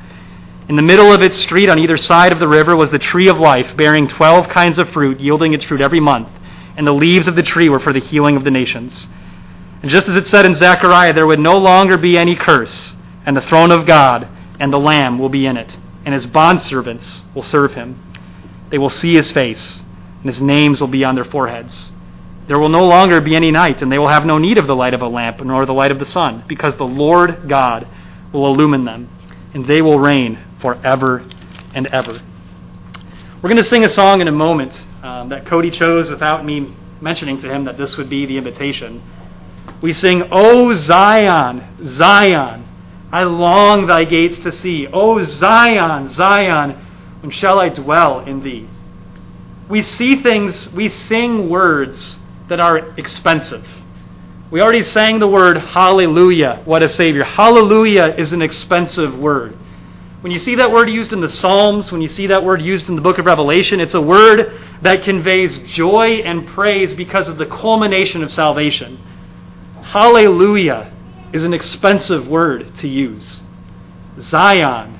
In 0.68 0.76
the 0.76 0.82
middle 0.82 1.12
of 1.12 1.22
its 1.22 1.38
street, 1.38 1.68
on 1.68 1.78
either 1.78 1.96
side 1.96 2.32
of 2.32 2.40
the 2.40 2.48
river, 2.48 2.74
was 2.74 2.90
the 2.90 2.98
tree 2.98 3.28
of 3.28 3.38
life, 3.38 3.76
bearing 3.76 4.08
twelve 4.08 4.48
kinds 4.48 4.78
of 4.78 4.88
fruit, 4.88 5.20
yielding 5.20 5.52
its 5.52 5.62
fruit 5.62 5.80
every 5.80 6.00
month. 6.00 6.28
And 6.76 6.86
the 6.86 6.92
leaves 6.92 7.28
of 7.28 7.36
the 7.36 7.42
tree 7.42 7.68
were 7.68 7.78
for 7.78 7.92
the 7.92 8.00
healing 8.00 8.36
of 8.36 8.44
the 8.44 8.50
nations. 8.50 9.06
And 9.82 9.90
just 9.90 10.08
as 10.08 10.16
it 10.16 10.26
said 10.26 10.46
in 10.46 10.54
Zechariah, 10.54 11.12
there 11.12 11.26
would 11.26 11.38
no 11.38 11.58
longer 11.58 11.96
be 11.96 12.18
any 12.18 12.34
curse, 12.34 12.96
and 13.24 13.36
the 13.36 13.42
throne 13.42 13.70
of 13.70 13.86
God 13.86 14.28
and 14.58 14.72
the 14.72 14.78
Lamb 14.78 15.18
will 15.18 15.28
be 15.28 15.46
in 15.46 15.56
it, 15.56 15.76
and 16.04 16.14
his 16.14 16.26
bondservants 16.26 17.20
will 17.34 17.42
serve 17.42 17.74
him. 17.74 18.02
They 18.70 18.78
will 18.78 18.88
see 18.88 19.14
his 19.14 19.30
face, 19.30 19.80
and 20.18 20.24
his 20.24 20.40
names 20.40 20.80
will 20.80 20.88
be 20.88 21.04
on 21.04 21.14
their 21.14 21.24
foreheads. 21.24 21.92
There 22.48 22.58
will 22.58 22.68
no 22.68 22.86
longer 22.86 23.20
be 23.20 23.34
any 23.34 23.50
night, 23.50 23.82
and 23.82 23.90
they 23.90 23.98
will 23.98 24.08
have 24.08 24.24
no 24.24 24.38
need 24.38 24.58
of 24.58 24.66
the 24.66 24.76
light 24.76 24.94
of 24.94 25.02
a 25.02 25.08
lamp, 25.08 25.44
nor 25.44 25.66
the 25.66 25.72
light 25.72 25.90
of 25.90 25.98
the 25.98 26.04
sun, 26.04 26.44
because 26.46 26.76
the 26.76 26.84
Lord 26.84 27.48
God 27.48 27.86
will 28.32 28.46
illumine 28.46 28.84
them, 28.84 29.08
and 29.54 29.66
they 29.66 29.82
will 29.82 29.98
reign 29.98 30.38
forever 30.60 31.24
and 31.74 31.86
ever. 31.88 32.20
We're 33.42 33.50
going 33.50 33.56
to 33.56 33.64
sing 33.64 33.84
a 33.84 33.88
song 33.88 34.20
in 34.20 34.28
a 34.28 34.32
moment 34.32 34.80
um, 35.02 35.28
that 35.28 35.46
Cody 35.46 35.70
chose 35.70 36.08
without 36.08 36.44
me 36.44 36.74
mentioning 37.00 37.40
to 37.40 37.48
him 37.48 37.64
that 37.64 37.76
this 37.76 37.96
would 37.96 38.08
be 38.08 38.26
the 38.26 38.38
invitation. 38.38 39.02
We 39.82 39.92
sing, 39.92 40.24
O 40.30 40.72
Zion, 40.72 41.62
Zion, 41.84 42.66
I 43.12 43.24
long 43.24 43.86
thy 43.86 44.04
gates 44.04 44.38
to 44.38 44.52
see. 44.52 44.86
O 44.88 45.20
Zion, 45.22 46.08
Zion, 46.08 46.85
when 47.26 47.32
shall 47.32 47.58
I 47.58 47.70
dwell 47.70 48.20
in 48.20 48.44
thee? 48.44 48.68
We 49.68 49.82
see 49.82 50.22
things, 50.22 50.70
we 50.70 50.88
sing 50.88 51.48
words 51.48 52.18
that 52.48 52.60
are 52.60 52.96
expensive. 52.96 53.66
We 54.52 54.62
already 54.62 54.84
sang 54.84 55.18
the 55.18 55.26
word 55.26 55.58
hallelujah, 55.58 56.62
what 56.66 56.84
a 56.84 56.88
Savior. 56.88 57.24
Hallelujah 57.24 58.14
is 58.16 58.32
an 58.32 58.42
expensive 58.42 59.18
word. 59.18 59.58
When 60.20 60.30
you 60.30 60.38
see 60.38 60.54
that 60.54 60.70
word 60.70 60.88
used 60.88 61.12
in 61.12 61.20
the 61.20 61.28
Psalms, 61.28 61.90
when 61.90 62.00
you 62.00 62.06
see 62.06 62.28
that 62.28 62.44
word 62.44 62.62
used 62.62 62.88
in 62.88 62.94
the 62.94 63.02
book 63.02 63.18
of 63.18 63.26
Revelation, 63.26 63.80
it's 63.80 63.94
a 63.94 64.00
word 64.00 64.60
that 64.82 65.02
conveys 65.02 65.58
joy 65.58 66.18
and 66.24 66.46
praise 66.46 66.94
because 66.94 67.28
of 67.28 67.38
the 67.38 67.46
culmination 67.46 68.22
of 68.22 68.30
salvation. 68.30 68.98
Hallelujah 69.82 70.92
is 71.32 71.42
an 71.42 71.52
expensive 71.52 72.28
word 72.28 72.72
to 72.76 72.86
use. 72.86 73.40
Zion 74.20 74.95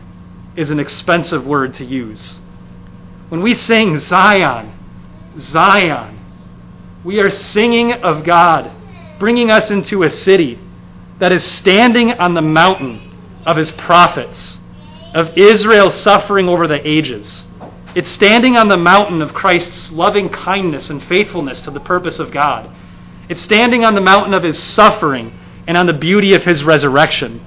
is 0.56 0.70
an 0.70 0.80
expensive 0.80 1.46
word 1.46 1.74
to 1.74 1.84
use. 1.84 2.38
When 3.28 3.42
we 3.42 3.54
sing 3.54 3.98
Zion, 3.98 4.72
Zion, 5.38 6.18
we 7.04 7.20
are 7.20 7.30
singing 7.30 7.92
of 7.92 8.24
God 8.24 8.72
bringing 9.18 9.50
us 9.50 9.70
into 9.70 10.02
a 10.02 10.10
city 10.10 10.58
that 11.18 11.32
is 11.32 11.42
standing 11.42 12.12
on 12.12 12.34
the 12.34 12.42
mountain 12.42 13.00
of 13.46 13.56
his 13.56 13.70
prophets, 13.72 14.58
of 15.14 15.36
Israel 15.36 15.88
suffering 15.90 16.48
over 16.48 16.66
the 16.66 16.86
ages. 16.86 17.46
It's 17.94 18.10
standing 18.10 18.56
on 18.56 18.68
the 18.68 18.76
mountain 18.76 19.22
of 19.22 19.32
Christ's 19.32 19.90
loving 19.90 20.28
kindness 20.28 20.90
and 20.90 21.02
faithfulness 21.04 21.62
to 21.62 21.70
the 21.70 21.80
purpose 21.80 22.18
of 22.18 22.30
God. 22.30 22.70
It's 23.28 23.40
standing 23.40 23.84
on 23.84 23.94
the 23.94 24.00
mountain 24.00 24.34
of 24.34 24.42
his 24.42 24.62
suffering 24.62 25.32
and 25.66 25.76
on 25.76 25.86
the 25.86 25.94
beauty 25.94 26.34
of 26.34 26.44
his 26.44 26.62
resurrection. 26.62 27.40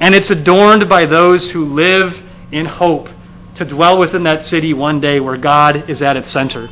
And 0.00 0.14
it's 0.14 0.30
adorned 0.30 0.88
by 0.88 1.04
those 1.04 1.50
who 1.50 1.66
live 1.66 2.18
in 2.52 2.66
hope 2.66 3.08
to 3.54 3.64
dwell 3.64 3.98
within 3.98 4.22
that 4.22 4.44
city 4.44 4.72
one 4.72 5.00
day 5.00 5.20
where 5.20 5.36
God 5.36 5.90
is 5.90 6.00
at 6.02 6.16
its 6.16 6.30
center. 6.30 6.68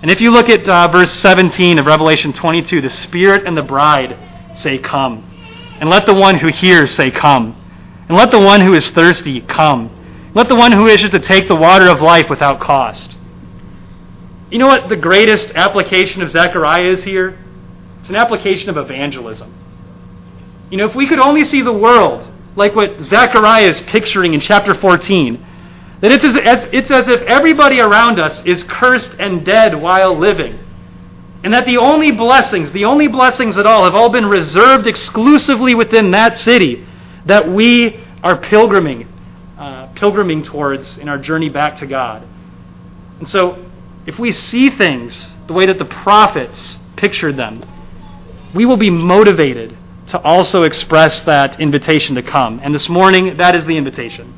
And 0.00 0.10
if 0.10 0.20
you 0.20 0.30
look 0.30 0.48
at 0.48 0.68
uh, 0.68 0.88
verse 0.88 1.12
17 1.12 1.78
of 1.78 1.86
Revelation 1.86 2.32
22, 2.32 2.80
the 2.80 2.90
Spirit 2.90 3.46
and 3.46 3.56
the 3.56 3.62
bride 3.62 4.16
say, 4.56 4.78
Come. 4.78 5.24
And 5.80 5.88
let 5.88 6.06
the 6.06 6.14
one 6.14 6.38
who 6.38 6.48
hears 6.48 6.94
say, 6.94 7.10
Come. 7.10 7.56
And 8.08 8.16
let 8.16 8.30
the 8.30 8.40
one 8.40 8.60
who 8.60 8.74
is 8.74 8.90
thirsty 8.90 9.40
come. 9.42 9.94
Let 10.34 10.48
the 10.48 10.54
one 10.54 10.72
who 10.72 10.84
wishes 10.84 11.10
to 11.10 11.20
take 11.20 11.46
the 11.46 11.56
water 11.56 11.88
of 11.88 12.00
life 12.00 12.30
without 12.30 12.60
cost. 12.60 13.16
You 14.50 14.58
know 14.58 14.66
what 14.66 14.88
the 14.88 14.96
greatest 14.96 15.52
application 15.54 16.22
of 16.22 16.30
Zechariah 16.30 16.88
is 16.88 17.04
here? 17.04 17.38
It's 18.00 18.08
an 18.08 18.16
application 18.16 18.70
of 18.70 18.78
evangelism. 18.78 19.54
You 20.70 20.78
know, 20.78 20.86
if 20.86 20.94
we 20.94 21.06
could 21.06 21.18
only 21.18 21.44
see 21.44 21.60
the 21.60 21.72
world 21.72 22.28
like 22.58 22.74
what 22.74 23.00
Zechariah 23.00 23.68
is 23.68 23.80
picturing 23.82 24.34
in 24.34 24.40
chapter 24.40 24.74
14, 24.74 25.46
that 26.00 26.10
it's 26.10 26.24
as, 26.24 26.66
it's 26.72 26.90
as 26.90 27.06
if 27.06 27.22
everybody 27.22 27.78
around 27.78 28.18
us 28.18 28.44
is 28.44 28.64
cursed 28.64 29.14
and 29.20 29.46
dead 29.46 29.80
while 29.80 30.18
living. 30.18 30.58
And 31.44 31.54
that 31.54 31.66
the 31.66 31.76
only 31.76 32.10
blessings, 32.10 32.72
the 32.72 32.84
only 32.84 33.06
blessings 33.06 33.56
at 33.56 33.64
all, 33.64 33.84
have 33.84 33.94
all 33.94 34.10
been 34.10 34.26
reserved 34.26 34.88
exclusively 34.88 35.76
within 35.76 36.10
that 36.10 36.36
city 36.36 36.84
that 37.26 37.48
we 37.48 38.04
are 38.24 38.36
pilgriming, 38.36 39.06
uh, 39.56 39.92
pilgriming 39.94 40.42
towards 40.42 40.98
in 40.98 41.08
our 41.08 41.18
journey 41.18 41.48
back 41.48 41.76
to 41.76 41.86
God. 41.86 42.26
And 43.20 43.28
so, 43.28 43.64
if 44.04 44.18
we 44.18 44.32
see 44.32 44.68
things 44.68 45.28
the 45.46 45.52
way 45.52 45.66
that 45.66 45.78
the 45.78 45.84
prophets 45.84 46.76
pictured 46.96 47.36
them, 47.36 47.64
we 48.52 48.66
will 48.66 48.76
be 48.76 48.90
motivated 48.90 49.76
to 50.08 50.20
also 50.22 50.62
express 50.64 51.20
that 51.22 51.60
invitation 51.60 52.14
to 52.14 52.22
come. 52.22 52.60
And 52.62 52.74
this 52.74 52.88
morning, 52.88 53.36
that 53.36 53.54
is 53.54 53.64
the 53.66 53.76
invitation 53.76 54.34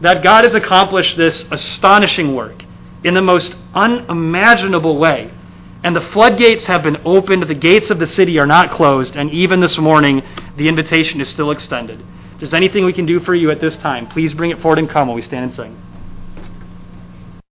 that 0.00 0.22
God 0.22 0.44
has 0.44 0.54
accomplished 0.54 1.16
this 1.16 1.44
astonishing 1.50 2.34
work 2.34 2.62
in 3.04 3.14
the 3.14 3.22
most 3.22 3.56
unimaginable 3.74 4.98
way. 4.98 5.30
And 5.82 5.94
the 5.94 6.00
floodgates 6.00 6.64
have 6.64 6.82
been 6.82 6.98
opened, 7.04 7.44
the 7.44 7.54
gates 7.54 7.90
of 7.90 7.98
the 7.98 8.06
city 8.06 8.38
are 8.38 8.46
not 8.46 8.70
closed, 8.70 9.16
and 9.16 9.30
even 9.30 9.60
this 9.60 9.78
morning, 9.78 10.22
the 10.56 10.68
invitation 10.68 11.20
is 11.20 11.28
still 11.28 11.50
extended. 11.50 12.00
If 12.34 12.40
there's 12.40 12.54
anything 12.54 12.84
we 12.84 12.92
can 12.92 13.06
do 13.06 13.20
for 13.20 13.34
you 13.34 13.50
at 13.50 13.60
this 13.60 13.76
time, 13.76 14.08
please 14.08 14.34
bring 14.34 14.50
it 14.50 14.60
forward 14.60 14.78
and 14.78 14.90
come 14.90 15.08
while 15.08 15.14
we 15.14 15.22
stand 15.22 15.44
and 15.44 15.54
sing. 15.54 15.85